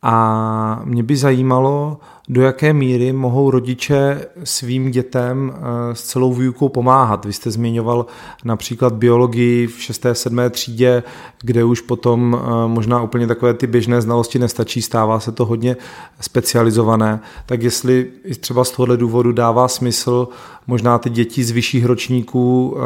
A 0.02 0.82
mě 0.84 1.02
by 1.02 1.16
zajímalo, 1.16 1.98
do 2.28 2.42
jaké 2.42 2.72
míry 2.72 3.12
mohou 3.12 3.50
rodiče 3.50 4.26
svým 4.44 4.90
dětem 4.90 5.52
eh, 5.54 5.94
s 5.94 6.02
celou 6.02 6.34
výukou 6.34 6.68
pomáhat. 6.68 7.24
Vy 7.24 7.32
jste 7.32 7.50
zmiňoval 7.50 8.06
například 8.44 8.92
biologii 8.92 9.66
v 9.66 9.82
6. 9.82 10.06
7. 10.12 10.38
třídě, 10.50 11.02
kde 11.42 11.64
už 11.64 11.80
potom 11.80 12.38
eh, 12.40 12.68
možná 12.68 13.02
úplně 13.02 13.26
takové 13.26 13.54
ty 13.54 13.66
běžné 13.66 14.00
znalosti 14.00 14.38
nestačí, 14.38 14.82
stává 14.82 15.20
se 15.20 15.32
to 15.32 15.44
hodně 15.44 15.76
specializované. 16.20 17.20
Tak 17.46 17.62
jestli 17.62 18.06
třeba 18.40 18.64
z 18.64 18.70
tohohle 18.70 18.96
důvodu 18.96 19.32
dává 19.32 19.68
smysl 19.68 20.28
možná 20.66 20.98
ty 20.98 21.10
děti 21.10 21.44
z 21.44 21.50
vyšších 21.50 21.84
ročníků 21.84 22.76
eh, 22.76 22.82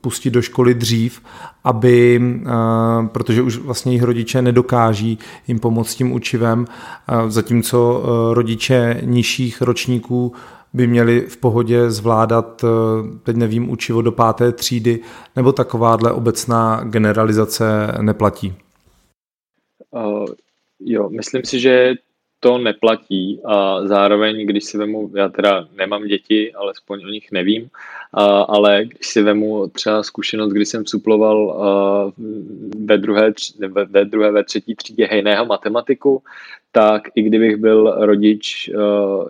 pustit 0.00 0.30
do 0.30 0.42
školy 0.42 0.74
dřív, 0.74 1.20
aby, 1.64 2.22
protože 3.06 3.42
už 3.42 3.58
vlastně 3.58 3.92
jejich 3.92 4.02
rodiče 4.02 4.42
nedokáží 4.42 5.18
jim 5.48 5.58
pomoct 5.58 5.94
tím 5.94 6.12
učivem, 6.12 6.66
zatímco 7.28 8.02
rodiče 8.32 8.75
rodiče 8.76 9.06
nižších 9.06 9.62
ročníků 9.62 10.32
by 10.72 10.86
měli 10.86 11.20
v 11.20 11.36
pohodě 11.36 11.90
zvládat, 11.90 12.64
eh, 12.64 13.18
teď 13.22 13.36
nevím, 13.36 13.70
učivo 13.70 14.02
do 14.02 14.12
páté 14.12 14.52
třídy, 14.52 15.00
nebo 15.36 15.52
takováhle 15.52 16.12
obecná 16.12 16.80
generalizace 16.84 17.64
neplatí? 18.00 18.54
Uh, 19.90 20.26
jo, 20.80 21.08
myslím 21.10 21.44
si, 21.44 21.60
že 21.60 21.94
to 22.40 22.58
neplatí 22.58 23.40
a 23.44 23.86
zároveň, 23.86 24.46
když 24.46 24.64
si 24.64 24.78
vemu, 24.78 25.10
já 25.14 25.28
teda 25.28 25.68
nemám 25.76 26.06
děti, 26.06 26.52
alespoň 26.52 27.04
o 27.04 27.08
nich 27.08 27.32
nevím, 27.32 27.68
ale 28.48 28.84
když 28.84 29.06
si 29.06 29.22
vemu 29.22 29.68
třeba 29.68 30.02
zkušenost, 30.02 30.52
kdy 30.52 30.66
jsem 30.66 30.86
suploval 30.86 31.64
ve 32.84 32.98
druhé, 32.98 33.32
ve, 33.68 33.84
ve 33.84 34.04
druhé, 34.04 34.32
ve 34.32 34.44
třetí 34.44 34.74
třídě 34.74 35.06
hejného 35.06 35.46
matematiku, 35.46 36.22
tak 36.72 37.02
i 37.14 37.22
kdybych 37.22 37.56
byl 37.56 37.94
rodič, 37.98 38.70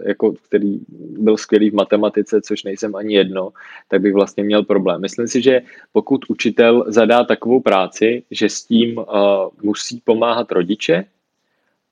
jako, 0.05 0.35
který 0.49 0.79
byl 1.19 1.37
skvělý 1.37 1.71
v 1.71 1.75
matematice, 1.75 2.41
což 2.43 2.65
nejsem 2.65 2.97
ani 2.97 3.15
jedno, 3.15 3.53
tak 3.89 4.01
bych 4.01 4.15
vlastně 4.15 4.45
měl 4.45 4.63
problém. 4.63 5.01
Myslím 5.01 5.29
si, 5.29 5.43
že 5.43 5.63
pokud 5.93 6.25
učitel 6.29 6.85
zadá 6.89 7.25
takovou 7.25 7.61
práci, 7.61 8.23
že 8.31 8.49
s 8.49 8.65
tím 8.65 9.01
musí 9.63 10.01
pomáhat 10.05 10.53
rodiče, 10.53 11.05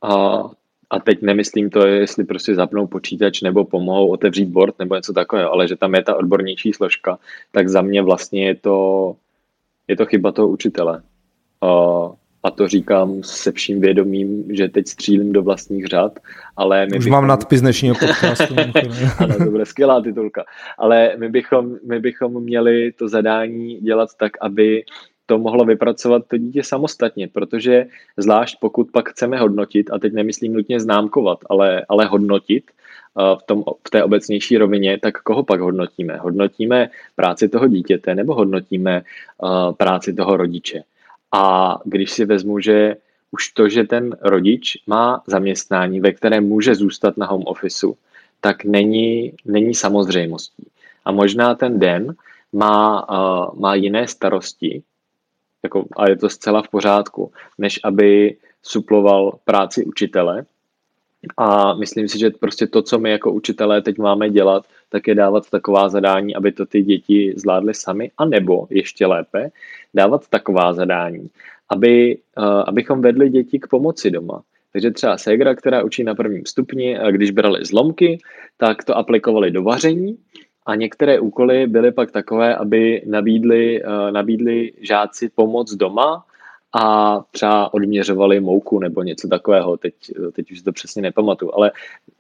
a 0.03 0.45
a 0.95 0.99
teď 0.99 1.23
nemyslím 1.23 1.71
to, 1.71 1.87
jestli 1.87 2.25
prostě 2.25 2.55
zapnou 2.55 2.87
počítač 2.87 3.43
nebo 3.43 3.65
pomohou 3.65 4.09
otevřít 4.09 4.49
board 4.49 4.79
nebo 4.79 4.95
něco 4.95 5.13
takového, 5.13 5.53
ale 5.53 5.69
že 5.69 5.77
tam 5.77 5.95
je 5.95 6.03
ta 6.03 6.15
odbornější 6.15 6.73
složka, 6.73 7.19
tak 7.53 7.69
za 7.69 7.83
mě 7.83 8.03
vlastně 8.03 8.47
je 8.47 8.55
to, 8.55 9.17
je 9.89 9.97
to 9.97 10.07
chyba 10.07 10.33
toho 10.33 10.49
učitele. 10.49 11.03
a 12.43 12.51
to 12.51 12.69
říkám 12.69 13.23
se 13.23 13.53
vším 13.53 13.81
vědomím, 13.81 14.45
že 14.51 14.69
teď 14.69 14.89
střílím 14.89 15.33
do 15.33 15.43
vlastních 15.43 15.87
řad, 15.87 16.19
ale 16.57 16.87
my 16.87 16.99
Už 16.99 17.05
bychom... 17.05 17.13
mám 17.13 17.27
nadpis 17.27 17.61
dnešního 17.61 17.95
podcastu. 17.95 18.55
ano, 19.19 19.35
to 19.39 19.51
bude 19.51 19.67
skvělá 19.67 20.01
titulka. 20.01 20.45
Ale 20.79 21.17
my 21.17 21.29
bychom, 21.29 21.77
my 21.87 22.01
bychom 22.01 22.43
měli 22.43 22.93
to 22.93 23.09
zadání 23.09 23.81
dělat 23.81 24.09
tak, 24.19 24.33
aby 24.41 24.85
to 25.27 25.39
mohlo 25.39 25.65
vypracovat 25.65 26.23
to 26.29 26.37
dítě 26.37 26.63
samostatně, 26.63 27.29
protože 27.29 27.87
zvlášť 28.17 28.57
pokud 28.61 28.91
pak 28.93 29.09
chceme 29.09 29.39
hodnotit, 29.39 29.91
a 29.91 29.99
teď 29.99 30.13
nemyslím 30.13 30.53
nutně 30.53 30.81
známkovat, 30.81 31.39
ale, 31.47 31.87
ale 31.89 32.07
hodnotit 32.07 32.71
v, 33.15 33.43
tom, 33.47 33.65
v 33.87 33.91
té 33.91 34.05
obecnější 34.05 34.59
rovině, 34.59 34.99
tak 34.99 35.23
koho 35.23 35.43
pak 35.43 35.61
hodnotíme? 35.61 36.17
Hodnotíme 36.17 36.91
práci 37.17 37.49
toho 37.49 37.69
dítěte 37.69 38.15
nebo 38.15 38.35
hodnotíme 38.35 39.03
práci 39.77 40.15
toho 40.15 40.37
rodiče? 40.37 40.83
A 41.33 41.75
když 41.85 42.11
si 42.11 42.25
vezmu, 42.25 42.61
že 42.61 42.97
už 43.31 43.49
to, 43.49 43.69
že 43.69 43.85
ten 43.85 44.17
rodič 44.23 44.83
má 44.87 45.23
zaměstnání, 45.27 46.01
ve 46.01 46.13
kterém 46.13 46.45
může 46.45 46.75
zůstat 46.75 47.17
na 47.17 47.27
home 47.27 47.43
officeu, 47.47 47.97
tak 48.41 48.65
není, 48.65 49.33
není 49.45 49.75
samozřejmostí. 49.75 50.67
A 51.05 51.13
možná 51.13 51.55
ten 51.55 51.79
den 51.79 52.15
má, 52.53 53.09
uh, 53.11 53.61
má 53.61 53.75
jiné 53.75 54.09
starosti, 54.09 54.83
jako, 55.65 55.85
a 55.97 56.11
je 56.11 56.17
to 56.17 56.29
zcela 56.29 56.63
v 56.63 56.69
pořádku, 56.69 57.33
než 57.59 57.81
aby 57.85 58.37
suploval 58.63 59.39
práci 59.45 59.85
učitele. 59.85 60.45
A 61.37 61.75
myslím 61.75 62.09
si, 62.09 62.19
že 62.19 62.31
prostě 62.31 62.67
to, 62.67 62.83
co 62.83 62.99
my 62.99 63.11
jako 63.11 63.33
učitelé 63.33 63.83
teď 63.83 63.99
máme 63.99 64.31
dělat, 64.31 64.67
tak 64.89 65.09
je 65.09 65.15
dávat 65.15 65.51
taková 65.51 65.89
zadání, 65.89 66.35
aby 66.35 66.53
to 66.53 66.67
ty 66.67 66.83
děti 66.83 67.35
zvládly 67.37 67.75
sami, 67.75 68.11
a 68.19 68.25
nebo 68.25 68.67
ještě 68.71 69.07
lépe, 69.07 69.51
dávat 69.95 70.29
taková 70.29 70.73
zadání, 70.73 71.29
aby, 71.69 72.19
uh, 72.39 72.45
abychom 72.67 73.03
vedli 73.03 73.31
děti 73.31 73.59
k 73.59 73.67
pomoci 73.67 74.11
doma. 74.11 74.43
Takže 74.73 74.91
třeba 74.91 75.19
Segra, 75.19 75.55
která 75.55 75.83
učí 75.85 76.05
na 76.05 76.15
prvním 76.15 76.47
stupni, 76.47 76.99
když 77.11 77.31
brali 77.31 77.65
zlomky, 77.65 78.19
tak 78.57 78.85
to 78.85 78.97
aplikovali 78.97 79.51
do 79.51 79.63
vaření 79.63 80.19
a 80.67 80.75
některé 80.75 81.21
úkoly 81.21 81.67
byly 81.67 81.93
pak 81.93 82.11
takové, 82.11 82.57
aby 82.57 83.03
nabídli, 83.07 83.85
uh, 83.85 84.11
nabídli 84.11 84.73
žáci 84.81 85.29
pomoc 85.29 85.75
doma 85.75 86.25
a 86.73 87.21
třeba 87.31 87.75
odměřovali 87.75 88.41
mouku 88.41 88.79
nebo 88.79 89.03
něco 89.03 89.29
takového. 89.29 89.77
Teď, 89.77 89.95
teď 90.33 90.53
už 90.53 90.63
to 90.63 90.73
přesně 90.73 91.03
nepamatuju, 91.03 91.53
ale 91.55 91.73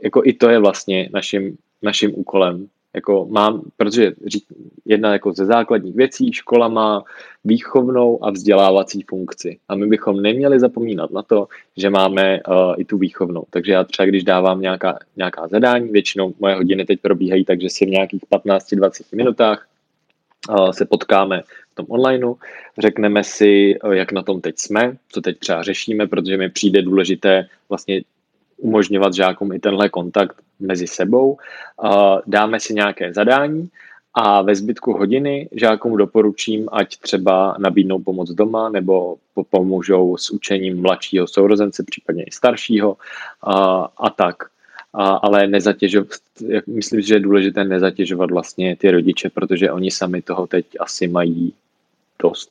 jako 0.02 0.22
i 0.24 0.33
to 0.33 0.48
je 0.48 0.59
vlastně 0.59 1.09
naším, 1.12 1.57
naším 1.83 2.12
úkolem 2.14 2.68
jako 2.94 3.26
mám, 3.30 3.62
protože 3.76 4.12
jedna 4.85 5.12
jako 5.12 5.33
ze 5.33 5.46
základních 5.46 5.94
věcí, 5.94 6.33
škola 6.33 6.68
má 6.68 7.04
výchovnou 7.44 8.24
a 8.24 8.30
vzdělávací 8.30 9.02
funkci. 9.09 9.59
A 9.68 9.74
my 9.74 9.87
bychom 9.87 10.22
neměli 10.22 10.61
zapomínat 10.61 11.11
na 11.11 11.22
to, 11.22 11.48
že 11.76 11.90
máme 11.90 12.40
uh, 12.48 12.74
i 12.78 12.85
tu 12.85 12.98
výchovnou. 12.98 13.44
Takže 13.50 13.72
já 13.72 13.85
třeba, 13.85 14.07
když 14.07 14.24
dávám 14.24 14.61
nějaká, 14.61 14.98
nějaká 15.16 15.48
zadání, 15.48 15.88
většinou 15.88 16.35
moje 16.38 16.54
hodiny 16.54 16.85
teď 16.85 17.00
probíhají, 17.00 17.44
takže 17.44 17.70
si 17.70 17.87
v 17.87 17.90
nějakých 17.90 18.22
15-20 18.33 19.16
minutách 19.16 19.66
uh, 20.48 20.70
se 20.70 20.85
potkáme 20.85 21.42
v 21.72 21.74
tom 21.74 21.87
onlineu, 21.88 22.35
řekneme 22.78 23.24
si, 23.24 23.78
uh, 23.85 23.92
jak 23.92 24.12
na 24.12 24.22
tom 24.22 24.40
teď 24.40 24.54
jsme, 24.59 24.96
co 25.09 25.20
teď 25.20 25.38
třeba 25.38 25.62
řešíme, 25.62 26.07
protože 26.07 26.37
mi 26.37 26.50
přijde 26.50 26.83
důležité 26.83 27.46
vlastně 27.68 28.02
umožňovat 28.56 29.14
žákům 29.14 29.52
i 29.52 29.58
tenhle 29.58 29.88
kontakt 29.88 30.36
mezi 30.60 30.86
sebou. 30.86 31.38
Dáme 32.26 32.60
si 32.60 32.74
nějaké 32.74 33.12
zadání 33.12 33.68
a 34.14 34.42
ve 34.42 34.54
zbytku 34.54 34.92
hodiny 34.92 35.48
žákům 35.52 35.96
doporučím, 35.96 36.68
ať 36.72 36.96
třeba 36.96 37.56
nabídnou 37.58 37.98
pomoc 37.98 38.30
doma 38.30 38.68
nebo 38.68 39.16
pomůžou 39.50 40.16
s 40.16 40.30
učením 40.30 40.82
mladšího 40.82 41.26
sourozence, 41.26 41.84
případně 41.86 42.24
i 42.24 42.30
staršího 42.30 42.96
a, 43.42 43.54
a 43.96 44.10
tak. 44.10 44.36
A, 44.92 45.08
ale 45.08 45.46
nezatěžovat, 45.46 46.08
myslím, 46.66 47.00
že 47.00 47.14
je 47.14 47.20
důležité 47.20 47.64
nezatěžovat 47.64 48.30
vlastně 48.30 48.76
ty 48.76 48.90
rodiče, 48.90 49.30
protože 49.30 49.70
oni 49.70 49.90
sami 49.90 50.22
toho 50.22 50.46
teď 50.46 50.66
asi 50.80 51.08
mají 51.08 51.52
dost. 52.22 52.50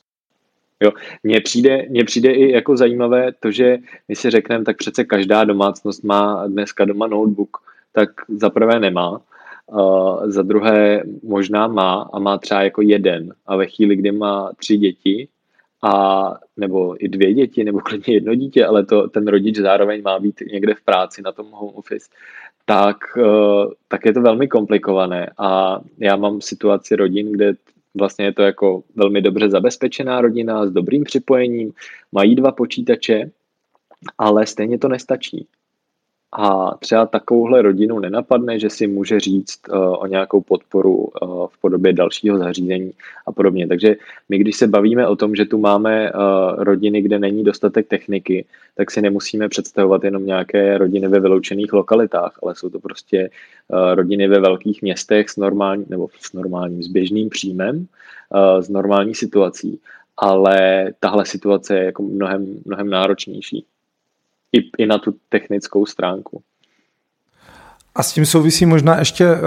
Jo. 0.82 0.92
Mně 1.22 1.40
přijde, 1.40 1.86
mně 1.88 2.04
přijde 2.04 2.32
i 2.32 2.52
jako 2.52 2.76
zajímavé 2.76 3.32
to, 3.40 3.50
že 3.50 3.78
my 4.08 4.16
si 4.16 4.30
řekneme, 4.30 4.64
tak 4.64 4.76
přece 4.76 5.04
každá 5.04 5.44
domácnost 5.44 6.04
má 6.04 6.46
dneska 6.46 6.84
doma 6.84 7.06
notebook, 7.06 7.56
tak 7.92 8.10
za 8.28 8.50
prvé 8.50 8.80
nemá, 8.80 9.20
uh, 9.66 10.30
za 10.30 10.42
druhé 10.42 11.02
možná 11.22 11.66
má 11.66 12.10
a 12.12 12.18
má 12.18 12.38
třeba 12.38 12.62
jako 12.62 12.82
jeden 12.82 13.34
a 13.46 13.56
ve 13.56 13.66
chvíli, 13.66 13.96
kdy 13.96 14.12
má 14.12 14.52
tři 14.56 14.76
děti 14.76 15.28
a 15.82 16.34
nebo 16.56 17.04
i 17.04 17.08
dvě 17.08 17.34
děti, 17.34 17.64
nebo 17.64 17.80
klidně 17.80 18.14
jedno 18.14 18.34
dítě, 18.34 18.66
ale 18.66 18.86
to 18.86 19.08
ten 19.08 19.28
rodič 19.28 19.56
zároveň 19.56 20.02
má 20.04 20.18
být 20.18 20.42
někde 20.52 20.74
v 20.74 20.82
práci 20.82 21.22
na 21.22 21.32
tom 21.32 21.46
home 21.50 21.74
office, 21.74 22.08
tak, 22.64 22.96
uh, 23.16 23.72
tak 23.88 24.06
je 24.06 24.12
to 24.12 24.20
velmi 24.20 24.48
komplikované 24.48 25.30
a 25.38 25.80
já 25.98 26.16
mám 26.16 26.40
situaci 26.40 26.96
rodin, 26.96 27.32
kde 27.32 27.54
Vlastně 27.94 28.24
je 28.24 28.32
to 28.32 28.42
jako 28.42 28.82
velmi 28.96 29.22
dobře 29.22 29.50
zabezpečená 29.50 30.20
rodina 30.20 30.66
s 30.66 30.70
dobrým 30.70 31.04
připojením, 31.04 31.72
mají 32.12 32.34
dva 32.34 32.52
počítače, 32.52 33.30
ale 34.18 34.46
stejně 34.46 34.78
to 34.78 34.88
nestačí 34.88 35.46
a 36.36 36.76
třeba 36.78 37.06
takovouhle 37.06 37.62
rodinu 37.62 37.98
nenapadne, 37.98 38.58
že 38.58 38.70
si 38.70 38.86
může 38.86 39.20
říct 39.20 39.60
uh, 39.68 39.76
o 39.78 40.06
nějakou 40.06 40.40
podporu 40.40 40.96
uh, 40.96 41.46
v 41.46 41.60
podobě 41.60 41.92
dalšího 41.92 42.38
zařízení 42.38 42.92
a 43.26 43.32
podobně. 43.32 43.68
Takže 43.68 43.96
my, 44.28 44.38
když 44.38 44.56
se 44.56 44.66
bavíme 44.66 45.08
o 45.08 45.16
tom, 45.16 45.34
že 45.34 45.44
tu 45.44 45.58
máme 45.58 46.12
uh, 46.12 46.18
rodiny, 46.64 47.02
kde 47.02 47.18
není 47.18 47.44
dostatek 47.44 47.88
techniky, 47.88 48.44
tak 48.76 48.90
si 48.90 49.02
nemusíme 49.02 49.48
představovat 49.48 50.04
jenom 50.04 50.26
nějaké 50.26 50.78
rodiny 50.78 51.08
ve 51.08 51.20
vyloučených 51.20 51.72
lokalitách, 51.72 52.38
ale 52.42 52.54
jsou 52.54 52.68
to 52.68 52.80
prostě 52.80 53.30
rodiny 53.94 54.28
ve 54.28 54.40
velkých 54.40 54.82
městech 54.82 55.30
s 55.30 55.36
normální, 55.36 55.84
nebo 55.88 56.08
s 56.20 56.32
normálním, 56.32 56.82
s 56.82 56.88
běžným 56.88 57.28
příjmem, 57.28 57.86
s 58.60 58.68
normální 58.68 59.14
situací. 59.14 59.80
Ale 60.16 60.86
tahle 61.00 61.26
situace 61.26 61.76
je 61.76 61.84
jako 61.84 62.02
mnohem, 62.02 62.46
mnohem 62.64 62.90
náročnější 62.90 63.64
i, 64.54 64.70
i 64.78 64.86
na 64.86 64.98
tu 64.98 65.14
technickou 65.28 65.86
stránku. 65.86 66.42
A 67.96 68.02
s 68.02 68.12
tím 68.12 68.26
souvisí 68.26 68.66
možná 68.66 68.98
ještě 68.98 69.26
uh, 69.32 69.38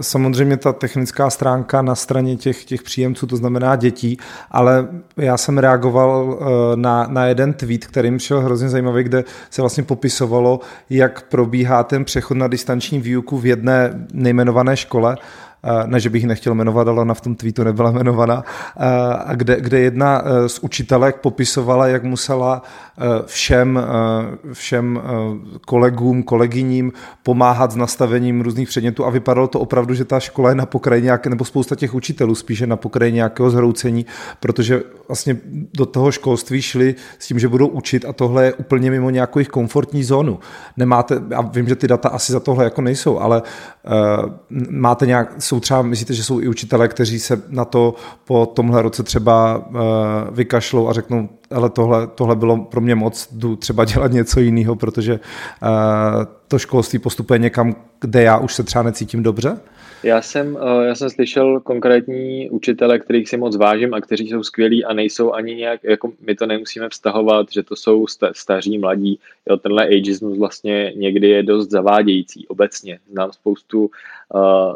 samozřejmě 0.00 0.56
ta 0.56 0.72
technická 0.72 1.30
stránka 1.30 1.82
na 1.82 1.94
straně 1.94 2.36
těch, 2.36 2.64
těch 2.64 2.82
příjemců, 2.82 3.26
to 3.26 3.36
znamená 3.36 3.76
dětí, 3.76 4.18
ale 4.50 4.88
já 5.16 5.36
jsem 5.36 5.58
reagoval 5.58 6.24
uh, 6.24 6.36
na, 6.74 7.06
na 7.06 7.26
jeden 7.26 7.52
tweet, 7.52 7.86
který 7.86 8.10
mi 8.10 8.20
šel 8.20 8.40
hrozně 8.40 8.68
zajímavý, 8.68 9.02
kde 9.02 9.24
se 9.50 9.62
vlastně 9.62 9.82
popisovalo, 9.82 10.60
jak 10.90 11.22
probíhá 11.22 11.84
ten 11.84 12.04
přechod 12.04 12.36
na 12.36 12.48
distanční 12.48 13.00
výuku 13.00 13.38
v 13.38 13.46
jedné 13.46 14.06
nejmenované 14.12 14.76
škole 14.76 15.16
Eh, 15.16 15.47
ne, 15.86 16.00
že 16.00 16.10
bych 16.10 16.22
ji 16.22 16.28
nechtěl 16.28 16.54
jmenovat, 16.54 16.88
ale 16.88 17.00
ona 17.00 17.14
v 17.14 17.20
tom 17.20 17.34
tweetu 17.34 17.64
nebyla 17.64 17.90
jmenovaná, 17.90 18.44
a 19.24 19.34
kde, 19.34 19.60
kde 19.60 19.80
jedna 19.80 20.22
eh, 20.24 20.48
z 20.48 20.58
učitelek 20.58 21.16
popisovala, 21.16 21.86
jak 21.86 22.04
musela 22.04 22.62
všem, 23.26 23.80
všem 24.52 25.00
kolegům, 25.66 26.22
kolegyním 26.22 26.92
pomáhat 27.22 27.70
s 27.70 27.76
nastavením 27.76 28.40
různých 28.40 28.68
předmětů 28.68 29.04
a 29.04 29.10
vypadalo 29.10 29.48
to 29.48 29.60
opravdu, 29.60 29.94
že 29.94 30.04
ta 30.04 30.20
škola 30.20 30.48
je 30.48 30.54
na 30.54 30.66
pokraji 30.66 31.02
nějaké, 31.02 31.30
nebo 31.30 31.44
spousta 31.44 31.76
těch 31.76 31.94
učitelů 31.94 32.34
spíše 32.34 32.66
na 32.66 32.76
pokraji 32.76 33.12
nějakého 33.12 33.50
zhroucení, 33.50 34.06
protože 34.40 34.82
vlastně 35.08 35.36
do 35.76 35.86
toho 35.86 36.12
školství 36.12 36.62
šli 36.62 36.94
s 37.18 37.26
tím, 37.26 37.38
že 37.38 37.48
budou 37.48 37.66
učit 37.66 38.04
a 38.04 38.12
tohle 38.12 38.44
je 38.44 38.54
úplně 38.54 38.90
mimo 38.90 39.10
nějakou 39.10 39.38
jejich 39.38 39.48
komfortní 39.48 40.04
zónu. 40.04 40.38
Nemáte, 40.76 41.22
já 41.30 41.40
vím, 41.40 41.68
že 41.68 41.76
ty 41.76 41.88
data 41.88 42.08
asi 42.08 42.32
za 42.32 42.40
tohle 42.40 42.64
jako 42.64 42.82
nejsou, 42.82 43.18
ale 43.18 43.42
máte 44.70 45.06
nějak, 45.06 45.42
jsou 45.42 45.60
třeba, 45.60 45.82
myslíte, 45.82 46.14
že 46.14 46.24
jsou 46.24 46.40
i 46.40 46.48
učitelé, 46.48 46.88
kteří 46.88 47.18
se 47.18 47.42
na 47.48 47.64
to 47.64 47.94
po 48.24 48.46
tomhle 48.46 48.82
roce 48.82 49.02
třeba 49.02 49.58
uh, 49.58 49.74
vykašlou 50.30 50.88
a 50.88 50.92
řeknou, 50.92 51.28
ale 51.50 51.70
tohle, 51.70 52.06
tohle 52.06 52.36
bylo 52.36 52.64
pro 52.64 52.80
mě 52.80 52.94
moc, 52.94 53.28
jdu 53.32 53.56
třeba 53.56 53.84
dělat 53.84 54.12
něco 54.12 54.40
jiného, 54.40 54.76
protože 54.76 55.12
uh, 55.12 55.68
to 56.48 56.58
školství 56.58 56.98
postupuje 56.98 57.38
někam, 57.38 57.76
kde 58.00 58.22
já 58.22 58.38
už 58.38 58.54
se 58.54 58.62
třeba 58.62 58.82
necítím 58.82 59.22
dobře? 59.22 59.60
Já 60.02 60.22
jsem, 60.22 60.58
eh, 60.60 60.86
já 60.86 60.94
jsem 60.94 61.10
slyšel 61.10 61.60
konkrétní 61.60 62.50
učitele, 62.50 62.98
kterých 62.98 63.28
si 63.28 63.36
moc 63.36 63.56
vážím 63.56 63.94
a 63.94 64.00
kteří 64.00 64.28
jsou 64.28 64.42
skvělí 64.42 64.84
a 64.84 64.92
nejsou 64.92 65.32
ani 65.32 65.54
nějak, 65.54 65.84
jako 65.84 66.12
my 66.26 66.34
to 66.34 66.46
nemusíme 66.46 66.88
vztahovat, 66.88 67.46
že 67.52 67.62
to 67.62 67.76
jsou 67.76 68.06
staří, 68.32 68.78
mladí. 68.78 69.20
Jo, 69.50 69.56
tenhle 69.56 69.86
ageismus 69.86 70.38
vlastně 70.38 70.92
někdy 70.96 71.28
je 71.28 71.42
dost 71.42 71.70
zavádějící 71.70 72.46
obecně. 72.46 72.98
Znám 73.10 73.32
spoustu 73.32 73.90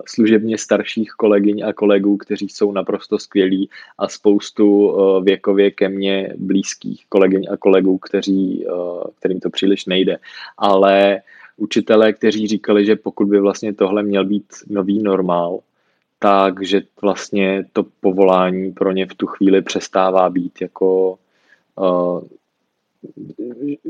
služebně 0.07 0.59
starších 0.59 1.11
kolegyň 1.11 1.65
a 1.67 1.73
kolegů, 1.73 2.17
kteří 2.17 2.49
jsou 2.49 2.73
naprosto 2.73 3.19
skvělí 3.19 3.71
a 3.99 4.09
spoustu 4.09 4.89
uh, 4.89 5.25
věkově 5.25 5.71
ke 5.71 5.89
mně 5.89 6.35
blízkých 6.39 7.07
kolegyň 7.09 7.47
a 7.53 7.57
kolegů, 7.57 7.99
kteří, 7.99 8.67
uh, 8.67 9.03
kterým 9.19 9.41
to 9.41 9.51
příliš 9.51 9.87
nejde. 9.87 10.19
Ale 10.59 11.23
učitelé, 11.57 12.13
kteří 12.13 12.47
říkali, 12.47 12.85
že 12.85 12.97
pokud 12.97 13.29
by 13.29 13.41
vlastně 13.41 13.73
tohle 13.73 14.03
měl 14.03 14.25
být 14.25 14.47
nový 14.69 15.03
normál, 15.03 15.59
takže 16.19 16.83
vlastně 17.03 17.65
to 17.73 17.87
povolání 18.01 18.73
pro 18.73 18.93
ně 18.93 19.07
v 19.07 19.15
tu 19.15 19.27
chvíli 19.27 19.63
přestává 19.63 20.31
být 20.31 20.61
jako 20.61 21.19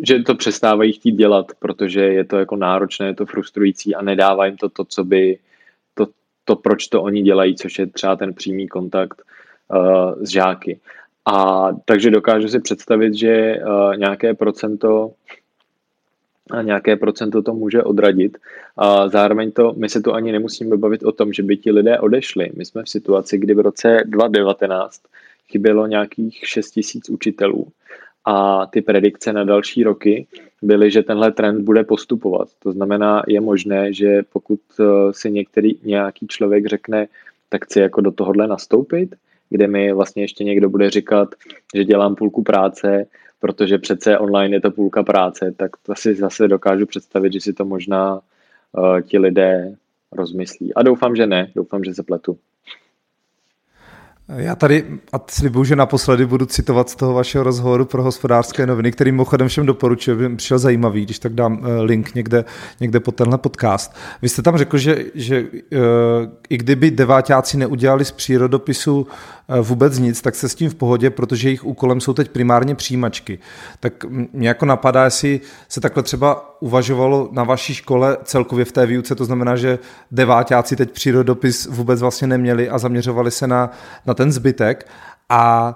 že 0.06 0.18
to 0.18 0.34
přestávají 0.34 0.92
chtít 0.92 1.12
dělat, 1.12 1.46
protože 1.58 2.00
je 2.00 2.24
to 2.24 2.38
jako 2.38 2.56
náročné, 2.56 3.06
je 3.06 3.14
to 3.14 3.26
frustrující 3.26 3.94
a 3.94 4.02
nedává 4.02 4.46
jim 4.46 4.56
to 4.56 4.68
to, 4.68 4.84
co 4.84 5.04
by, 5.04 5.38
to, 6.44 6.56
proč 6.56 6.86
to 6.88 7.02
oni 7.02 7.22
dělají, 7.22 7.56
což 7.56 7.78
je 7.78 7.86
třeba 7.86 8.16
ten 8.16 8.34
přímý 8.34 8.68
kontakt 8.68 9.22
uh, 9.68 10.22
s 10.22 10.28
žáky. 10.28 10.80
A 11.26 11.68
takže 11.84 12.10
dokážu 12.10 12.48
si 12.48 12.60
představit, 12.60 13.14
že 13.14 13.56
uh, 13.56 13.96
nějaké 13.96 14.34
procento 14.34 15.12
a 16.50 16.62
nějaké 16.62 16.96
procento 16.96 17.42
to 17.42 17.54
může 17.54 17.82
odradit. 17.82 18.38
A 18.76 19.08
zároveň 19.08 19.52
to, 19.52 19.72
my 19.76 19.88
se 19.88 20.00
tu 20.00 20.14
ani 20.14 20.32
nemusíme 20.32 20.76
bavit 20.76 21.02
o 21.02 21.12
tom, 21.12 21.32
že 21.32 21.42
by 21.42 21.56
ti 21.56 21.70
lidé 21.70 21.98
odešli. 21.98 22.50
My 22.56 22.64
jsme 22.64 22.82
v 22.82 22.88
situaci, 22.88 23.38
kdy 23.38 23.54
v 23.54 23.60
roce 23.60 24.02
2019 24.06 25.02
chybělo 25.50 25.86
nějakých 25.86 26.40
6 26.48 26.70
tisíc 26.70 27.10
učitelů 27.10 27.66
a 28.24 28.66
ty 28.66 28.82
predikce 28.82 29.32
na 29.32 29.44
další 29.44 29.82
roky 29.82 30.26
byly, 30.62 30.90
že 30.90 31.02
tenhle 31.02 31.32
trend 31.32 31.62
bude 31.62 31.84
postupovat. 31.84 32.48
To 32.58 32.72
znamená, 32.72 33.22
je 33.28 33.40
možné, 33.40 33.92
že 33.92 34.22
pokud 34.32 34.60
eh, 34.80 34.84
si 35.12 35.30
některý 35.30 35.78
nějaký 35.82 36.26
člověk 36.26 36.66
řekne, 36.66 37.08
tak 37.48 37.64
chci 37.64 37.80
jako 37.80 38.00
do 38.00 38.10
tohohle 38.10 38.46
nastoupit, 38.46 39.14
kde 39.50 39.66
mi 39.66 39.92
vlastně 39.92 40.22
ještě 40.22 40.44
někdo 40.44 40.68
bude 40.68 40.90
říkat, 40.90 41.34
že 41.74 41.84
dělám 41.84 42.14
půlku 42.14 42.42
práce, 42.42 43.06
protože 43.40 43.78
přece 43.78 44.18
online 44.18 44.56
je 44.56 44.60
to 44.60 44.70
půlka 44.70 45.02
práce, 45.02 45.54
tak 45.56 45.70
to 45.82 45.94
si 45.94 46.14
zase 46.14 46.48
dokážu 46.48 46.86
představit, 46.86 47.32
že 47.32 47.40
si 47.40 47.52
to 47.52 47.64
možná 47.64 48.14
uh, 48.14 49.00
ti 49.00 49.18
lidé 49.18 49.74
rozmyslí. 50.12 50.74
A 50.74 50.82
doufám, 50.82 51.16
že 51.16 51.26
ne, 51.26 51.50
doufám, 51.54 51.84
že 51.84 51.94
se 51.94 52.02
pletu. 52.02 52.38
Já 54.28 54.56
tady, 54.56 54.84
a 55.12 55.20
slibuju, 55.30 55.64
že 55.64 55.76
naposledy 55.76 56.26
budu 56.26 56.46
citovat 56.46 56.90
z 56.90 56.94
toho 56.96 57.14
vašeho 57.14 57.44
rozhovoru 57.44 57.84
pro 57.84 58.02
hospodářské 58.02 58.66
noviny, 58.66 58.92
který 58.92 59.12
mimochodem 59.12 59.48
všem 59.48 59.66
doporučuji, 59.66 60.16
by 60.16 60.36
přišel 60.36 60.58
zajímavý, 60.58 61.04
když 61.04 61.18
tak 61.18 61.32
dám 61.32 61.60
eh, 61.62 61.82
link 61.82 62.14
někde, 62.14 62.44
někde 62.80 63.00
pod 63.00 63.14
tenhle 63.14 63.38
podcast. 63.38 63.96
Vy 64.22 64.28
jste 64.28 64.42
tam 64.42 64.58
řekl, 64.58 64.78
že, 64.78 65.04
že 65.14 65.42
uh, 65.42 65.48
i 66.48 66.56
kdyby 66.56 66.90
devátáci 66.90 67.56
neudělali 67.56 68.04
z 68.04 68.12
přírodopisu 68.12 69.06
Eh, 69.41 69.41
vůbec 69.60 69.98
nic, 69.98 70.22
tak 70.22 70.34
se 70.34 70.48
s 70.48 70.54
tím 70.54 70.70
v 70.70 70.74
pohodě, 70.74 71.10
protože 71.10 71.48
jejich 71.48 71.64
úkolem 71.64 72.00
jsou 72.00 72.12
teď 72.12 72.30
primárně 72.30 72.74
přijímačky. 72.74 73.38
Tak 73.80 74.04
mě 74.32 74.48
jako 74.48 74.66
napadá, 74.66 75.04
jestli 75.04 75.40
se 75.68 75.80
takhle 75.80 76.02
třeba 76.02 76.60
uvažovalo 76.60 77.28
na 77.32 77.44
vaší 77.44 77.74
škole 77.74 78.16
celkově 78.24 78.64
v 78.64 78.72
té 78.72 78.86
výuce, 78.86 79.14
to 79.14 79.24
znamená, 79.24 79.56
že 79.56 79.78
devátáci 80.10 80.76
teď 80.76 80.90
přírodopis 80.90 81.66
vůbec 81.66 82.00
vlastně 82.00 82.26
neměli 82.26 82.68
a 82.68 82.78
zaměřovali 82.78 83.30
se 83.30 83.46
na, 83.46 83.70
na 84.06 84.14
ten 84.14 84.32
zbytek 84.32 84.88
a 85.28 85.74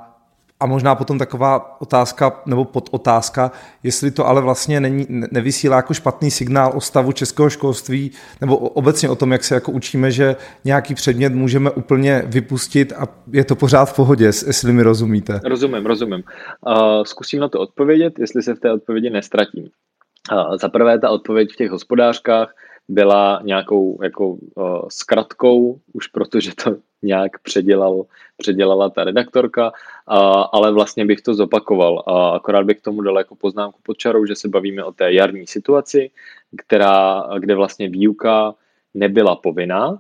a 0.61 0.66
možná 0.66 0.94
potom 0.94 1.18
taková 1.18 1.80
otázka 1.80 2.42
nebo 2.46 2.64
podotázka, 2.64 3.50
jestli 3.82 4.11
to 4.11 4.26
ale 4.26 4.40
vlastně 4.42 4.80
není, 4.80 5.07
nevysílá 5.09 5.76
jako 5.76 5.94
špatný 5.94 6.30
signál 6.30 6.72
o 6.74 6.80
stavu 6.80 7.12
českého 7.12 7.50
školství 7.50 8.11
nebo 8.40 8.57
obecně 8.57 9.09
o 9.09 9.16
tom, 9.16 9.32
jak 9.32 9.44
se 9.44 9.54
jako 9.54 9.72
učíme, 9.72 10.11
že 10.11 10.36
nějaký 10.64 10.94
předmět 10.94 11.34
můžeme 11.34 11.70
úplně 11.70 12.22
vypustit 12.26 12.92
a 12.92 13.09
je 13.32 13.44
to 13.44 13.57
pořád 13.57 13.84
v 13.84 13.96
pohodě, 13.96 14.24
jestli 14.24 14.72
mi 14.72 14.82
rozumíte. 14.82 15.40
Rozumím, 15.44 15.86
rozumím. 15.86 16.22
Zkusím 17.02 17.40
na 17.40 17.48
to 17.48 17.61
odpovědět, 17.61 18.18
jestli 18.18 18.42
se 18.42 18.54
v 18.54 18.61
té 18.61 18.72
odpovědi 18.72 19.11
nestratím. 19.11 19.64
Za 20.61 20.68
prvé 20.68 20.98
ta 20.98 21.11
odpověď 21.11 21.52
v 21.52 21.57
těch 21.57 21.70
hospodářkách 21.70 22.54
byla 22.89 23.41
nějakou 23.45 23.99
jako 24.03 24.28
uh, 24.28 24.39
zkratkou, 24.89 25.80
už 25.93 26.07
protože 26.07 26.51
to 26.64 26.76
nějak 27.03 27.39
předělal, 27.39 28.07
předělala 28.37 28.91
ta 28.91 29.05
redaktorka, 29.05 29.70
uh, 29.70 30.45
ale 30.53 30.72
vlastně 30.72 31.05
bych 31.05 31.20
to 31.20 31.34
zopakoval. 31.34 32.03
A 32.07 32.28
akorát 32.28 32.66
bych 32.66 32.78
k 32.78 32.84
tomu 32.84 33.03
dal 33.03 33.18
jako 33.18 33.34
poznámku 33.34 33.78
pod 33.82 33.99
čarou, 33.99 34.26
že 34.26 34.34
se 34.34 34.49
bavíme 34.49 34.84
o 34.84 34.93
té 34.93 35.12
jarní 35.12 35.47
situaci, 35.47 36.11
která, 36.57 37.24
kde 37.39 37.55
vlastně 37.55 37.89
výuka 37.89 38.55
nebyla 38.95 39.37
povinná 39.37 39.99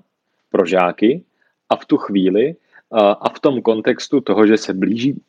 pro 0.50 0.66
žáky 0.66 1.22
a 1.68 1.76
v 1.76 1.84
tu 1.84 1.96
chvíli 1.96 2.54
uh, 2.90 2.98
a 2.98 3.28
v 3.28 3.40
tom 3.40 3.62
kontextu 3.62 4.20
toho, 4.20 4.46
že 4.46 4.56
se 4.56 4.74
blíží 4.74 5.20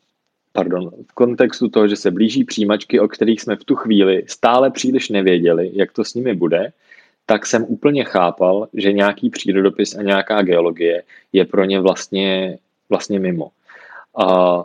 pardon, 0.52 0.90
v 1.10 1.12
kontextu 1.14 1.68
toho, 1.68 1.88
že 1.88 1.96
se 1.96 2.10
blíží 2.10 2.44
přijímačky, 2.44 3.00
o 3.00 3.08
kterých 3.08 3.42
jsme 3.42 3.56
v 3.56 3.64
tu 3.64 3.74
chvíli 3.76 4.24
stále 4.26 4.70
příliš 4.70 5.08
nevěděli, 5.08 5.70
jak 5.72 5.92
to 5.92 6.04
s 6.04 6.14
nimi 6.14 6.34
bude, 6.34 6.72
tak 7.28 7.46
jsem 7.46 7.64
úplně 7.68 8.04
chápal, 8.04 8.68
že 8.72 8.92
nějaký 8.92 9.30
přírodopis 9.30 9.94
a 9.94 10.02
nějaká 10.02 10.42
geologie 10.42 11.02
je 11.32 11.44
pro 11.44 11.64
ně 11.64 11.80
vlastně, 11.80 12.58
vlastně 12.88 13.18
mimo. 13.20 13.50
A 14.16 14.64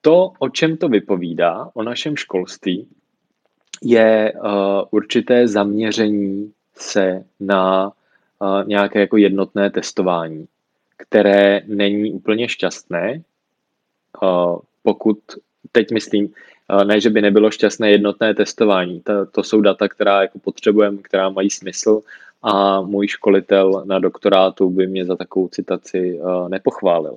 to, 0.00 0.32
o 0.38 0.48
čem 0.48 0.76
to 0.76 0.88
vypovídá, 0.88 1.70
o 1.74 1.82
našem 1.82 2.16
školství, 2.16 2.88
je 3.82 4.32
uh, 4.32 4.50
určité 4.90 5.48
zaměření 5.48 6.52
se 6.74 7.24
na 7.40 7.92
uh, 8.38 8.68
nějaké 8.68 9.00
jako 9.00 9.16
jednotné 9.16 9.70
testování, 9.70 10.46
které 10.96 11.60
není 11.66 12.12
úplně 12.12 12.48
šťastné, 12.48 13.22
uh, 14.22 14.58
pokud, 14.82 15.18
teď 15.74 15.90
myslím, 15.90 16.30
ne, 16.84 17.00
že 17.00 17.10
by 17.10 17.22
nebylo 17.22 17.50
šťastné 17.50 17.90
jednotné 17.90 18.34
testování. 18.34 19.00
To, 19.00 19.26
to 19.26 19.42
jsou 19.42 19.60
data, 19.60 19.88
která 19.88 20.22
jako 20.22 20.38
potřebujeme, 20.38 20.98
která 21.02 21.28
mají 21.28 21.50
smysl 21.50 22.02
a 22.42 22.80
můj 22.80 23.08
školitel 23.08 23.82
na 23.84 23.98
doktorátu 23.98 24.70
by 24.70 24.86
mě 24.86 25.04
za 25.04 25.16
takovou 25.16 25.48
citaci 25.48 26.18
uh, 26.18 26.48
nepochválil. 26.48 27.16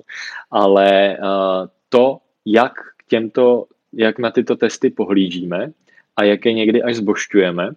Ale 0.50 1.18
uh, 1.18 1.68
to, 1.88 2.18
jak 2.46 2.72
k 2.96 3.08
těmto, 3.08 3.66
jak 3.92 4.18
na 4.18 4.30
tyto 4.30 4.56
testy 4.56 4.90
pohlížíme 4.90 5.70
a 6.16 6.24
jak 6.24 6.46
je 6.46 6.52
někdy 6.52 6.82
až 6.82 6.96
zbošťujeme, 6.96 7.70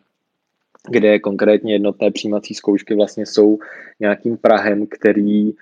kde 0.90 1.20
konkrétně 1.20 1.74
jednotné 1.74 2.12
přijímací 2.12 2.54
zkoušky 2.54 2.96
vlastně 2.96 3.26
jsou 3.26 3.60
nějakým 4.00 4.38
prahem, 4.38 4.88
který 4.88 5.54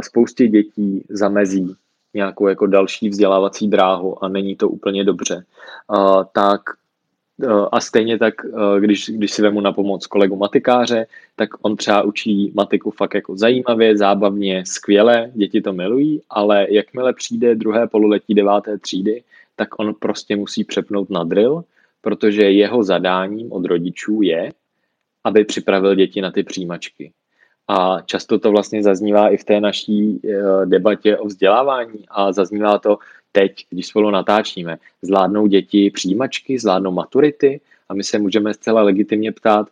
spoustě 0.00 0.48
dětí 0.48 1.04
zamezí 1.08 1.76
nějakou 2.14 2.48
jako 2.48 2.66
další 2.66 3.08
vzdělávací 3.08 3.68
dráhu 3.68 4.24
a 4.24 4.28
není 4.28 4.56
to 4.56 4.68
úplně 4.68 5.04
dobře, 5.04 5.44
uh, 5.88 6.24
tak 6.32 6.60
uh, 7.42 7.68
a 7.72 7.80
stejně 7.80 8.18
tak, 8.18 8.34
uh, 8.44 8.78
když, 8.80 9.10
když 9.10 9.32
si 9.32 9.42
vemu 9.42 9.60
na 9.60 9.72
pomoc 9.72 10.06
kolegu 10.06 10.36
matikáře, 10.36 11.06
tak 11.36 11.48
on 11.62 11.76
třeba 11.76 12.02
učí 12.02 12.52
matiku 12.54 12.90
fakt 12.90 13.14
jako 13.14 13.36
zajímavě, 13.36 13.96
zábavně, 13.96 14.64
skvěle, 14.66 15.30
děti 15.34 15.60
to 15.60 15.72
milují, 15.72 16.22
ale 16.30 16.66
jakmile 16.70 17.12
přijde 17.12 17.54
druhé 17.54 17.86
pololetí 17.86 18.34
deváté 18.34 18.78
třídy, 18.78 19.22
tak 19.56 19.78
on 19.78 19.94
prostě 19.94 20.36
musí 20.36 20.64
přepnout 20.64 21.10
na 21.10 21.24
drill, 21.24 21.64
protože 22.00 22.42
jeho 22.42 22.82
zadáním 22.82 23.52
od 23.52 23.64
rodičů 23.64 24.22
je, 24.22 24.52
aby 25.24 25.44
připravil 25.44 25.94
děti 25.94 26.20
na 26.20 26.30
ty 26.30 26.42
přijímačky. 26.42 27.12
A 27.70 28.00
často 28.00 28.38
to 28.38 28.50
vlastně 28.50 28.82
zaznívá 28.82 29.28
i 29.28 29.36
v 29.36 29.44
té 29.44 29.60
naší 29.60 30.20
eh, 30.24 30.66
debatě 30.66 31.16
o 31.16 31.26
vzdělávání 31.26 32.04
a 32.08 32.32
zaznívá 32.32 32.78
to 32.78 32.98
teď, 33.32 33.66
když 33.70 33.86
spolu 33.86 34.10
natáčíme. 34.10 34.78
Zvládnou 35.02 35.46
děti 35.46 35.90
přijímačky, 35.90 36.58
zvládnou 36.58 36.90
maturity 36.90 37.60
a 37.88 37.94
my 37.94 38.04
se 38.04 38.18
můžeme 38.18 38.54
zcela 38.54 38.82
legitimně 38.82 39.32
ptát, 39.32 39.68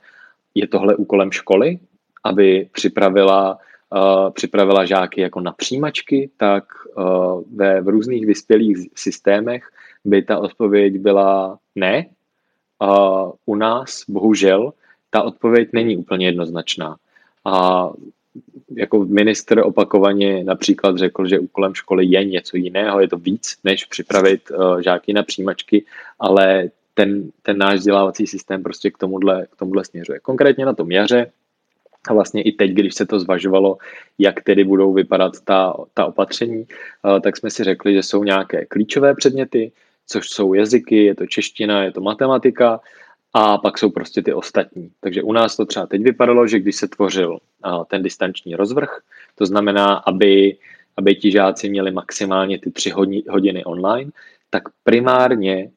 je 0.55 0.67
tohle 0.67 0.97
úkolem 0.97 1.33
školy, 1.33 1.79
aby 2.25 2.69
připravila, 2.73 3.59
uh, 3.95 4.31
připravila 4.31 4.85
žáky 4.85 5.21
jako 5.21 5.41
na 5.41 5.53
přijímačky, 5.53 6.31
tak 6.37 6.65
uh, 6.97 7.43
ve 7.55 7.81
v 7.81 7.89
různých 7.89 8.27
vyspělých 8.27 8.79
systémech 8.95 9.71
by 10.05 10.23
ta 10.23 10.39
odpověď 10.39 10.99
byla 10.99 11.59
ne. 11.75 12.07
Uh, 12.83 13.33
u 13.47 13.55
nás, 13.55 14.05
bohužel, 14.09 14.73
ta 15.11 15.23
odpověď 15.23 15.69
není 15.73 15.97
úplně 15.97 16.27
jednoznačná. 16.27 16.97
A 17.49 17.91
jako 18.77 19.05
minister 19.05 19.61
opakovaně 19.65 20.45
například 20.45 20.97
řekl, 20.97 21.27
že 21.27 21.39
úkolem 21.39 21.75
školy 21.75 22.07
je 22.07 22.25
něco 22.25 22.57
jiného, 22.57 23.01
je 23.01 23.09
to 23.09 23.17
víc, 23.17 23.57
než 23.65 23.85
připravit 23.85 24.51
uh, 24.51 24.81
žáky 24.81 25.13
na 25.13 25.23
přijímačky, 25.23 25.85
ale 26.21 26.71
ten, 26.95 27.31
ten 27.43 27.59
náš 27.59 27.79
vzdělávací 27.79 28.27
systém 28.27 28.63
prostě 28.63 28.91
k 28.91 28.99
tomuhle, 28.99 29.47
k 29.51 29.57
tomuhle 29.57 29.85
směřuje. 29.85 30.21
Konkrétně 30.21 30.67
na 30.67 30.75
tom 30.75 30.91
jaře 30.91 31.31
a 32.09 32.13
vlastně 32.15 32.43
i 32.43 32.53
teď, 32.53 32.71
když 32.71 32.95
se 32.95 33.07
to 33.07 33.21
zvažovalo, 33.21 33.77
jak 34.19 34.43
tedy 34.43 34.65
budou 34.65 34.93
vypadat 34.93 35.33
ta, 35.45 35.75
ta 35.95 36.07
opatření, 36.07 36.67
uh, 36.67 37.21
tak 37.21 37.37
jsme 37.37 37.51
si 37.51 37.65
řekli, 37.65 37.95
že 37.95 38.03
jsou 38.03 38.25
nějaké 38.25 38.67
klíčové 38.67 39.15
předměty, 39.15 39.73
což 40.07 40.29
jsou 40.29 40.55
jazyky, 40.55 41.05
je 41.05 41.15
to 41.15 41.27
čeština, 41.27 41.83
je 41.83 41.93
to 41.93 42.01
matematika, 42.01 42.81
a 43.39 43.59
pak 43.59 43.79
jsou 43.79 43.91
prostě 43.91 44.23
ty 44.23 44.33
ostatní. 44.33 44.91
Takže 45.01 45.23
u 45.23 45.33
nás 45.33 45.57
to 45.57 45.67
třeba 45.67 45.87
teď 45.87 46.03
vypadalo, 46.03 46.47
že 46.47 46.59
když 46.59 46.77
se 46.77 46.89
tvořil 46.89 47.39
ten 47.87 48.03
distanční 48.03 48.57
rozvrh, 48.57 49.01
to 49.35 49.47
znamená, 49.47 49.95
aby, 49.95 50.57
aby 50.97 51.15
ti 51.15 51.31
žáci 51.31 51.69
měli 51.69 51.91
maximálně 51.91 52.59
ty 52.59 52.71
tři 52.71 52.91
hodiny 53.31 53.65
online, 53.65 54.11
tak 54.51 54.63
primárně 54.85 55.71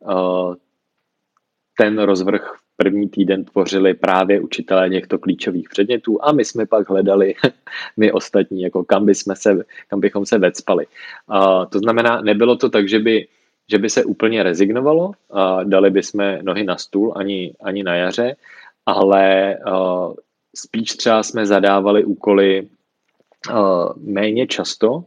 ten 1.77 1.99
rozvrh 1.99 2.55
první 2.77 3.09
týden 3.09 3.45
tvořili 3.45 3.93
právě 3.93 4.39
učitelé 4.39 4.89
těchto 4.89 5.19
klíčových 5.19 5.69
předmětů 5.69 6.19
a 6.21 6.31
my 6.31 6.45
jsme 6.45 6.65
pak 6.65 6.89
hledali, 6.89 7.35
my 7.97 8.11
ostatní, 8.11 8.61
jako 8.61 8.83
kam, 8.83 9.05
by 9.05 9.15
jsme 9.15 9.35
se, 9.35 9.63
kam 9.87 9.99
bychom 9.99 10.25
se 10.25 10.37
vecpali. 10.37 10.85
to 11.69 11.79
znamená, 11.79 12.21
nebylo 12.21 12.55
to 12.55 12.69
tak, 12.69 12.89
že 12.89 12.99
by 12.99 13.27
že 13.71 13.77
by 13.77 13.89
se 13.89 14.03
úplně 14.03 14.43
rezignovalo 14.43 15.11
dali 15.63 15.89
bychom 15.89 16.37
nohy 16.41 16.63
na 16.63 16.77
stůl 16.77 17.13
ani, 17.15 17.53
ani 17.63 17.83
na 17.83 17.95
jaře, 17.95 18.35
ale 18.85 19.57
uh, 19.67 20.13
spíš 20.55 20.91
třeba 20.95 21.23
jsme 21.23 21.45
zadávali 21.45 22.05
úkoly 22.05 22.67
uh, 23.49 23.57
méně 23.97 24.47
často, 24.47 25.03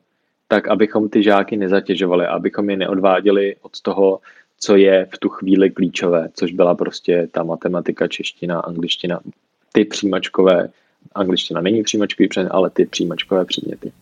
tak 0.49 0.69
abychom 0.69 1.09
ty 1.09 1.23
žáky 1.23 1.57
nezatěžovali, 1.57 2.27
abychom 2.27 2.71
je 2.71 2.77
neodváděli 2.77 3.57
od 3.63 3.81
toho, 3.81 4.21
co 4.59 4.77
je 4.77 5.07
v 5.15 5.19
tu 5.19 5.29
chvíli 5.29 5.71
klíčové, 5.71 6.29
což 6.35 6.53
byla 6.53 6.75
prostě 6.75 7.29
ta 7.33 7.43
matematika, 7.43 8.09
čeština, 8.09 8.61
angličtina, 8.61 9.21
ty 9.73 9.85
přijímačkové, 9.85 10.69
angličtina 11.15 11.61
není 11.61 11.83
přijímačkový 11.83 12.29
předmět, 12.29 12.51
ale 12.51 12.71
ty 12.71 12.87
přijímačkové 12.87 13.45
předměty. 13.45 13.93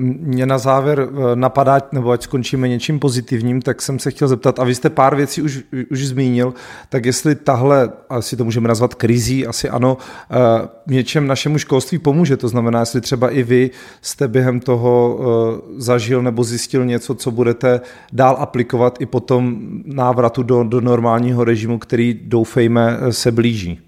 Mě 0.00 0.46
na 0.46 0.58
závěr 0.58 1.08
eh, 1.08 1.36
napadá, 1.36 1.80
nebo 1.92 2.10
ať 2.10 2.22
skončíme 2.22 2.68
něčím 2.68 2.98
pozitivním, 3.00 3.62
tak 3.62 3.82
jsem 3.82 3.98
se 3.98 4.10
chtěl 4.10 4.28
zeptat, 4.28 4.58
a 4.58 4.64
vy 4.64 4.74
jste 4.74 4.90
pár 4.90 5.16
věcí 5.16 5.42
už, 5.42 5.64
už 5.90 6.06
zmínil, 6.06 6.54
tak 6.88 7.04
jestli 7.04 7.34
tahle, 7.34 7.92
asi 8.08 8.36
to 8.36 8.44
můžeme 8.44 8.68
nazvat 8.68 8.94
krizí, 8.94 9.46
asi 9.46 9.68
ano, 9.68 9.96
eh, 10.30 10.68
něčem 10.86 11.26
našemu 11.26 11.58
školství 11.58 11.98
pomůže, 11.98 12.36
to 12.36 12.48
znamená, 12.48 12.80
jestli 12.80 13.00
třeba 13.00 13.30
i 13.30 13.42
vy 13.42 13.70
jste 14.02 14.28
během 14.28 14.60
toho 14.60 15.20
eh, 15.20 15.60
zažil 15.76 16.22
nebo 16.22 16.44
zjistil 16.44 16.84
něco, 16.84 17.14
co 17.14 17.30
budete 17.30 17.80
dál 18.12 18.36
aplikovat 18.38 19.00
i 19.00 19.06
po 19.06 19.20
tom 19.20 19.58
návratu 19.84 20.42
do, 20.42 20.64
do 20.64 20.80
normálního 20.80 21.44
režimu, 21.44 21.78
který 21.78 22.20
doufejme 22.22 22.98
se 23.10 23.32
blíží. 23.32 23.80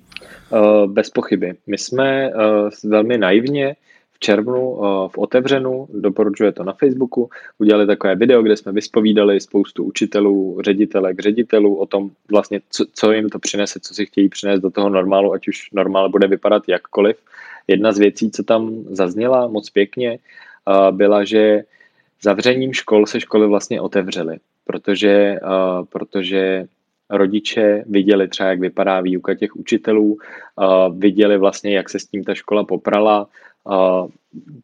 Bez 0.86 1.10
pochyby. 1.10 1.54
My 1.66 1.78
jsme 1.78 2.30
velmi 2.84 3.18
naivně 3.18 3.76
červnu 4.22 4.62
eh, 4.62 5.08
v 5.08 5.18
otevřenu, 5.18 5.88
doporučuje 5.90 6.52
to 6.52 6.64
na 6.64 6.72
Facebooku, 6.72 7.30
udělali 7.58 7.86
takové 7.86 8.14
video, 8.14 8.42
kde 8.42 8.56
jsme 8.56 8.72
vyspovídali 8.72 9.40
spoustu 9.40 9.84
učitelů, 9.84 10.58
ředitelek, 10.62 11.20
ředitelů 11.20 11.76
o 11.76 11.86
tom 11.86 12.10
vlastně, 12.30 12.60
co, 12.70 12.84
co 12.94 13.12
jim 13.12 13.28
to 13.28 13.38
přinese, 13.38 13.80
co 13.82 13.94
si 13.94 14.06
chtějí 14.06 14.28
přinést 14.28 14.60
do 14.60 14.70
toho 14.70 14.88
normálu, 14.88 15.32
ať 15.32 15.48
už 15.48 15.70
normál 15.72 16.08
bude 16.08 16.26
vypadat 16.26 16.62
jakkoliv. 16.68 17.16
Jedna 17.68 17.92
z 17.92 17.98
věcí, 17.98 18.30
co 18.30 18.42
tam 18.42 18.84
zazněla 18.90 19.46
moc 19.48 19.70
pěkně, 19.70 20.18
eh, 20.18 20.92
byla, 20.92 21.24
že 21.24 21.62
zavřením 22.22 22.72
škol 22.72 23.06
se 23.06 23.20
školy 23.20 23.46
vlastně 23.46 23.80
otevřely, 23.80 24.38
protože, 24.64 25.10
eh, 25.10 25.38
protože 25.90 26.66
rodiče 27.10 27.84
viděli 27.86 28.28
třeba, 28.28 28.48
jak 28.48 28.60
vypadá 28.60 29.00
výuka 29.00 29.34
těch 29.34 29.56
učitelů, 29.56 30.16
viděli 30.96 31.38
vlastně, 31.38 31.76
jak 31.76 31.90
se 31.90 31.98
s 31.98 32.06
tím 32.06 32.24
ta 32.24 32.34
škola 32.34 32.64
poprala, 32.64 33.28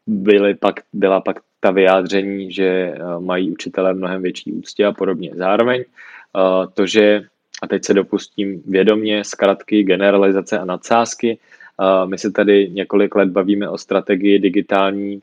byly 0.06 0.54
pak, 0.54 0.80
byla 0.92 1.20
pak 1.20 1.36
ta 1.60 1.70
vyjádření, 1.70 2.52
že 2.52 2.64
eh, 2.64 2.98
mají 3.18 3.50
učitelé 3.50 3.94
mnohem 3.94 4.22
větší 4.22 4.52
úctě 4.52 4.86
a 4.86 4.92
podobně. 4.92 5.30
Zároveň 5.34 5.80
eh, 5.84 6.66
to, 6.74 6.86
že, 6.86 7.22
a 7.62 7.66
teď 7.66 7.84
se 7.84 7.94
dopustím 7.94 8.62
vědomě, 8.66 9.24
zkratky, 9.24 9.82
generalizace 9.82 10.58
a 10.58 10.64
nadsázky, 10.64 11.38
eh, 11.38 12.06
my 12.06 12.18
se 12.18 12.30
tady 12.30 12.70
několik 12.70 13.14
let 13.14 13.28
bavíme 13.28 13.68
o 13.68 13.78
strategii 13.78 14.38
digitální 14.38 15.22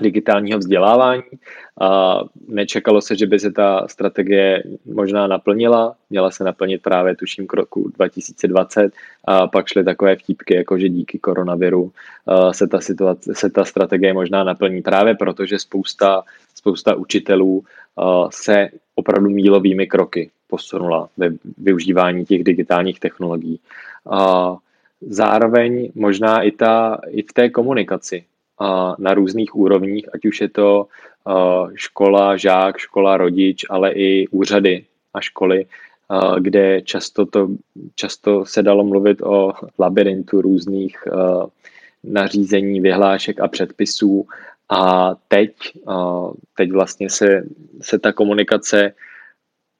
digitálního 0.00 0.58
vzdělávání. 0.58 1.22
A 1.80 2.20
nečekalo 2.48 3.00
se, 3.00 3.16
že 3.16 3.26
by 3.26 3.38
se 3.40 3.52
ta 3.52 3.88
strategie 3.88 4.62
možná 4.84 5.26
naplnila. 5.26 5.94
Měla 6.10 6.30
se 6.30 6.44
naplnit 6.44 6.82
právě 6.82 7.16
tuším 7.16 7.46
k 7.46 7.52
roku 7.52 7.90
2020 7.94 8.92
a 9.24 9.46
pak 9.46 9.66
šly 9.68 9.84
takové 9.84 10.16
vtípky, 10.16 10.56
jako 10.56 10.78
že 10.78 10.88
díky 10.88 11.18
koronaviru 11.18 11.92
se 12.50 12.66
ta, 12.66 12.80
situace, 12.80 13.34
se 13.34 13.50
ta 13.50 13.64
strategie 13.64 14.12
možná 14.12 14.44
naplní 14.44 14.82
právě 14.82 15.14
proto, 15.14 15.46
že 15.46 15.58
spousta, 15.58 16.22
spousta 16.54 16.94
učitelů 16.94 17.64
se 18.30 18.68
opravdu 18.94 19.30
mílovými 19.30 19.86
kroky 19.86 20.30
posunula 20.48 21.08
ve 21.16 21.30
využívání 21.58 22.24
těch 22.24 22.44
digitálních 22.44 23.00
technologií. 23.00 23.60
A 24.10 24.56
zároveň 25.00 25.92
možná 25.94 26.42
i, 26.42 26.50
ta, 26.50 26.98
i 27.10 27.22
v 27.22 27.32
té 27.32 27.50
komunikaci 27.50 28.24
na 28.98 29.14
různých 29.14 29.56
úrovních, 29.56 30.14
ať 30.14 30.26
už 30.26 30.40
je 30.40 30.48
to 30.48 30.86
škola, 31.74 32.36
žák, 32.36 32.78
škola, 32.78 33.16
rodič, 33.16 33.64
ale 33.70 33.92
i 33.92 34.28
úřady 34.28 34.84
a 35.14 35.20
školy, 35.20 35.66
kde 36.40 36.82
často, 36.82 37.26
to, 37.26 37.48
často 37.94 38.44
se 38.46 38.62
dalo 38.62 38.84
mluvit 38.84 39.22
o 39.22 39.52
labirintu 39.78 40.40
různých 40.40 40.98
nařízení, 42.04 42.80
vyhlášek 42.80 43.40
a 43.40 43.48
předpisů. 43.48 44.26
A 44.68 45.14
teď, 45.28 45.52
teď 46.56 46.72
vlastně 46.72 47.10
se, 47.10 47.42
se 47.80 47.98
ta 47.98 48.12
komunikace 48.12 48.94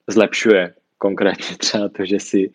zlepšuje. 0.06 0.74
Konkrétně 0.98 1.56
třeba 1.56 1.88
to, 1.88 2.04
že 2.04 2.20
si 2.20 2.50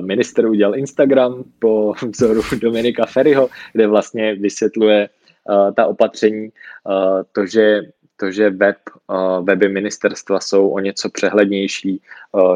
minister 0.00 0.46
udělal 0.46 0.78
Instagram 0.78 1.44
po 1.58 1.94
vzoru 2.08 2.42
Dominika 2.60 3.06
Ferryho, 3.06 3.48
kde 3.72 3.86
vlastně 3.86 4.34
vysvětluje 4.34 5.08
Eh, 5.50 5.72
ta 5.72 5.86
opatření, 5.86 6.48
eh, 6.48 7.22
to, 7.32 7.46
že 7.46 7.82
to, 8.16 8.30
že 8.30 8.50
web, 8.50 8.76
eh, 8.88 9.42
weby 9.42 9.68
ministerstva 9.68 10.40
jsou 10.40 10.68
o 10.68 10.78
něco 10.78 11.10
přehlednější, 11.10 12.00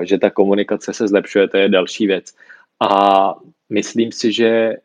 že 0.03 0.19
ta 0.19 0.31
komunikace 0.31 0.93
se 0.93 1.09
zlepšuje, 1.09 1.49
to 1.49 1.57
je 1.57 1.69
další 1.69 2.07
věc. 2.07 2.35
A 2.81 3.35
myslím 3.69 4.13
si, 4.13 4.33
že 4.33 4.77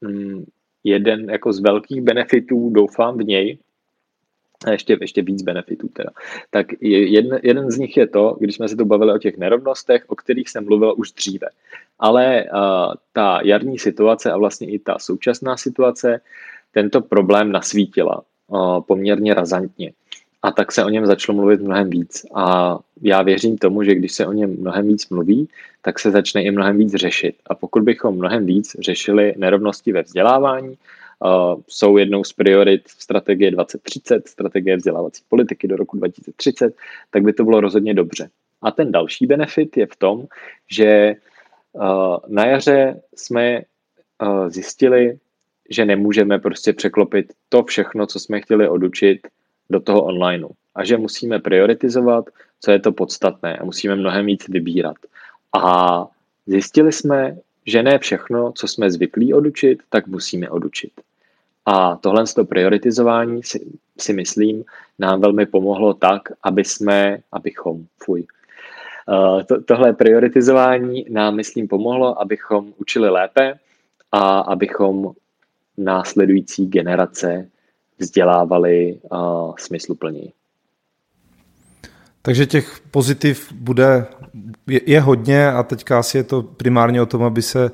mm, 0.00 0.44
jeden 0.84 1.30
jako 1.30 1.52
z 1.52 1.60
velkých 1.60 2.02
benefitů, 2.02 2.70
doufám 2.70 3.18
v 3.18 3.24
něj, 3.24 3.58
a 4.66 4.70
ještě, 4.70 4.98
ještě 5.00 5.22
víc 5.22 5.42
benefitů 5.42 5.88
teda. 5.88 6.10
Tak 6.50 6.66
jeden, 6.80 7.40
jeden 7.42 7.70
z 7.70 7.78
nich 7.78 7.96
je 7.96 8.06
to, 8.06 8.36
když 8.40 8.56
jsme 8.56 8.68
se 8.68 8.76
tu 8.76 8.84
bavili 8.84 9.12
o 9.12 9.18
těch 9.18 9.38
nerovnostech, 9.38 10.04
o 10.06 10.16
kterých 10.16 10.50
jsem 10.50 10.64
mluvil 10.64 10.94
už 10.96 11.12
dříve. 11.12 11.48
Ale 11.98 12.44
uh, 12.44 12.94
ta 13.12 13.40
jarní 13.42 13.78
situace 13.78 14.32
a 14.32 14.36
vlastně 14.36 14.70
i 14.70 14.78
ta 14.78 14.98
současná 14.98 15.56
situace 15.56 16.20
tento 16.72 17.00
problém 17.00 17.52
nasvítila 17.52 18.22
poměrně 18.86 19.34
razantně. 19.34 19.92
A 20.42 20.50
tak 20.52 20.72
se 20.72 20.84
o 20.84 20.88
něm 20.88 21.06
začalo 21.06 21.36
mluvit 21.36 21.60
mnohem 21.60 21.90
víc. 21.90 22.26
A 22.34 22.78
já 23.02 23.22
věřím 23.22 23.58
tomu, 23.58 23.82
že 23.82 23.94
když 23.94 24.12
se 24.12 24.26
o 24.26 24.32
něm 24.32 24.56
mnohem 24.60 24.88
víc 24.88 25.08
mluví, 25.08 25.48
tak 25.82 25.98
se 25.98 26.10
začne 26.10 26.42
i 26.42 26.50
mnohem 26.50 26.78
víc 26.78 26.94
řešit. 26.94 27.36
A 27.46 27.54
pokud 27.54 27.82
bychom 27.82 28.16
mnohem 28.16 28.46
víc 28.46 28.76
řešili 28.80 29.34
nerovnosti 29.36 29.92
ve 29.92 30.02
vzdělávání, 30.02 30.78
jsou 31.68 31.96
jednou 31.96 32.24
z 32.24 32.32
priorit 32.32 32.88
strategie 32.88 33.50
2030, 33.50 34.28
strategie 34.28 34.76
vzdělávací 34.76 35.22
politiky 35.28 35.68
do 35.68 35.76
roku 35.76 35.96
2030, 35.96 36.74
tak 37.10 37.22
by 37.22 37.32
to 37.32 37.44
bylo 37.44 37.60
rozhodně 37.60 37.94
dobře. 37.94 38.28
A 38.62 38.70
ten 38.70 38.92
další 38.92 39.26
benefit 39.26 39.76
je 39.76 39.86
v 39.86 39.96
tom, 39.96 40.24
že 40.70 41.14
na 42.28 42.46
jaře 42.46 43.00
jsme 43.14 43.62
zjistili, 44.48 45.18
že 45.68 45.84
nemůžeme 45.84 46.38
prostě 46.38 46.72
překlopit 46.72 47.32
to 47.48 47.64
všechno, 47.64 48.06
co 48.06 48.20
jsme 48.20 48.40
chtěli 48.40 48.68
odučit, 48.68 49.28
do 49.70 49.80
toho 49.80 50.04
onlineu. 50.04 50.48
A 50.74 50.84
že 50.84 50.96
musíme 50.96 51.38
prioritizovat, 51.38 52.24
co 52.60 52.70
je 52.70 52.78
to 52.78 52.92
podstatné 52.92 53.56
a 53.56 53.64
musíme 53.64 53.96
mnohem 53.96 54.26
víc 54.26 54.48
vybírat. 54.48 54.96
A 55.52 56.06
zjistili 56.46 56.92
jsme, 56.92 57.36
že 57.66 57.82
ne 57.82 57.98
všechno, 57.98 58.52
co 58.52 58.68
jsme 58.68 58.90
zvyklí 58.90 59.34
odučit, 59.34 59.82
tak 59.90 60.06
musíme 60.06 60.50
odučit. 60.50 60.92
A 61.66 61.96
tohle 61.96 62.26
z 62.26 62.34
toho 62.34 62.44
prioritizování 62.44 63.42
si, 63.42 63.66
si 63.98 64.12
myslím 64.12 64.64
nám 64.98 65.20
velmi 65.20 65.46
pomohlo 65.46 65.94
tak, 65.94 66.22
aby 66.42 66.64
jsme, 66.64 67.18
abychom, 67.32 67.86
fuj, 68.04 68.26
Uh, 69.08 69.42
to, 69.42 69.62
tohle 69.62 69.92
prioritizování 69.92 71.06
nám, 71.08 71.34
myslím, 71.36 71.68
pomohlo, 71.68 72.20
abychom 72.20 72.72
učili 72.78 73.10
lépe 73.10 73.58
a 74.12 74.38
abychom 74.38 75.12
následující 75.78 76.66
generace 76.66 77.48
vzdělávali 77.98 78.98
uh, 79.10 79.54
smysluplněji. 79.58 80.32
Takže 82.22 82.46
těch 82.46 82.80
pozitiv 82.90 83.52
bude, 83.52 84.06
je, 84.66 84.80
je 84.86 85.00
hodně 85.00 85.48
a 85.48 85.62
teďka 85.62 85.98
asi 85.98 86.16
je 86.16 86.24
to 86.24 86.42
primárně 86.42 87.02
o 87.02 87.06
tom, 87.06 87.22
aby 87.22 87.42
se 87.42 87.70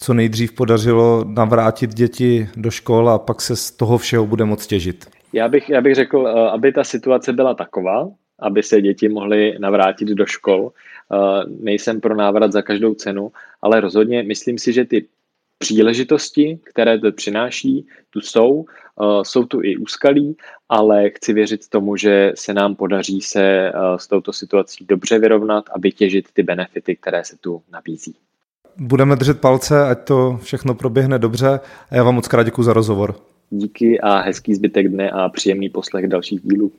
co 0.00 0.14
nejdřív 0.14 0.52
podařilo 0.52 1.24
navrátit 1.24 1.94
děti 1.94 2.48
do 2.56 2.70
škol 2.70 3.10
a 3.10 3.18
pak 3.18 3.40
se 3.40 3.56
z 3.56 3.70
toho 3.70 3.98
všeho 3.98 4.26
bude 4.26 4.44
moct 4.44 4.66
těžit. 4.66 5.06
Já 5.32 5.48
bych, 5.48 5.70
já 5.70 5.80
bych 5.80 5.94
řekl, 5.94 6.26
aby 6.28 6.72
ta 6.72 6.84
situace 6.84 7.32
byla 7.32 7.54
taková, 7.54 8.10
aby 8.38 8.62
se 8.62 8.80
děti 8.80 9.08
mohly 9.08 9.56
navrátit 9.58 10.08
do 10.08 10.26
škol. 10.26 10.72
Nejsem 11.60 12.00
pro 12.00 12.16
návrat 12.16 12.52
za 12.52 12.62
každou 12.62 12.94
cenu, 12.94 13.32
ale 13.62 13.80
rozhodně 13.80 14.22
myslím 14.22 14.58
si, 14.58 14.72
že 14.72 14.84
ty 14.84 15.06
příležitosti, 15.62 16.58
které 16.64 16.98
to 16.98 17.12
přináší, 17.12 17.86
tu 18.10 18.20
jsou. 18.20 18.64
Eh, 19.02 19.04
jsou 19.22 19.44
tu 19.44 19.62
i 19.62 19.76
úskalí, 19.76 20.36
ale 20.68 21.10
chci 21.10 21.32
věřit 21.32 21.68
tomu, 21.68 21.96
že 21.96 22.32
se 22.34 22.54
nám 22.54 22.74
podaří 22.74 23.20
se 23.20 23.42
eh, 23.42 23.72
s 23.96 24.06
touto 24.06 24.32
situací 24.32 24.84
dobře 24.88 25.18
vyrovnat 25.18 25.64
a 25.70 25.78
vytěžit 25.78 26.28
ty 26.32 26.42
benefity, 26.42 26.96
které 26.96 27.24
se 27.24 27.36
tu 27.40 27.62
nabízí. 27.72 28.14
Budeme 28.76 29.16
držet 29.16 29.40
palce, 29.40 29.86
ať 29.86 30.04
to 30.04 30.38
všechno 30.42 30.74
proběhne 30.74 31.18
dobře 31.18 31.60
a 31.90 31.96
já 31.96 32.02
vám 32.02 32.14
moc 32.14 32.28
krát 32.28 32.42
děkuji 32.42 32.62
za 32.62 32.72
rozhovor. 32.72 33.14
Díky 33.50 34.00
a 34.00 34.20
hezký 34.20 34.54
zbytek 34.54 34.88
dne 34.88 35.10
a 35.10 35.28
příjemný 35.28 35.68
poslech 35.68 36.08
dalších 36.08 36.40
dílů. 36.42 36.72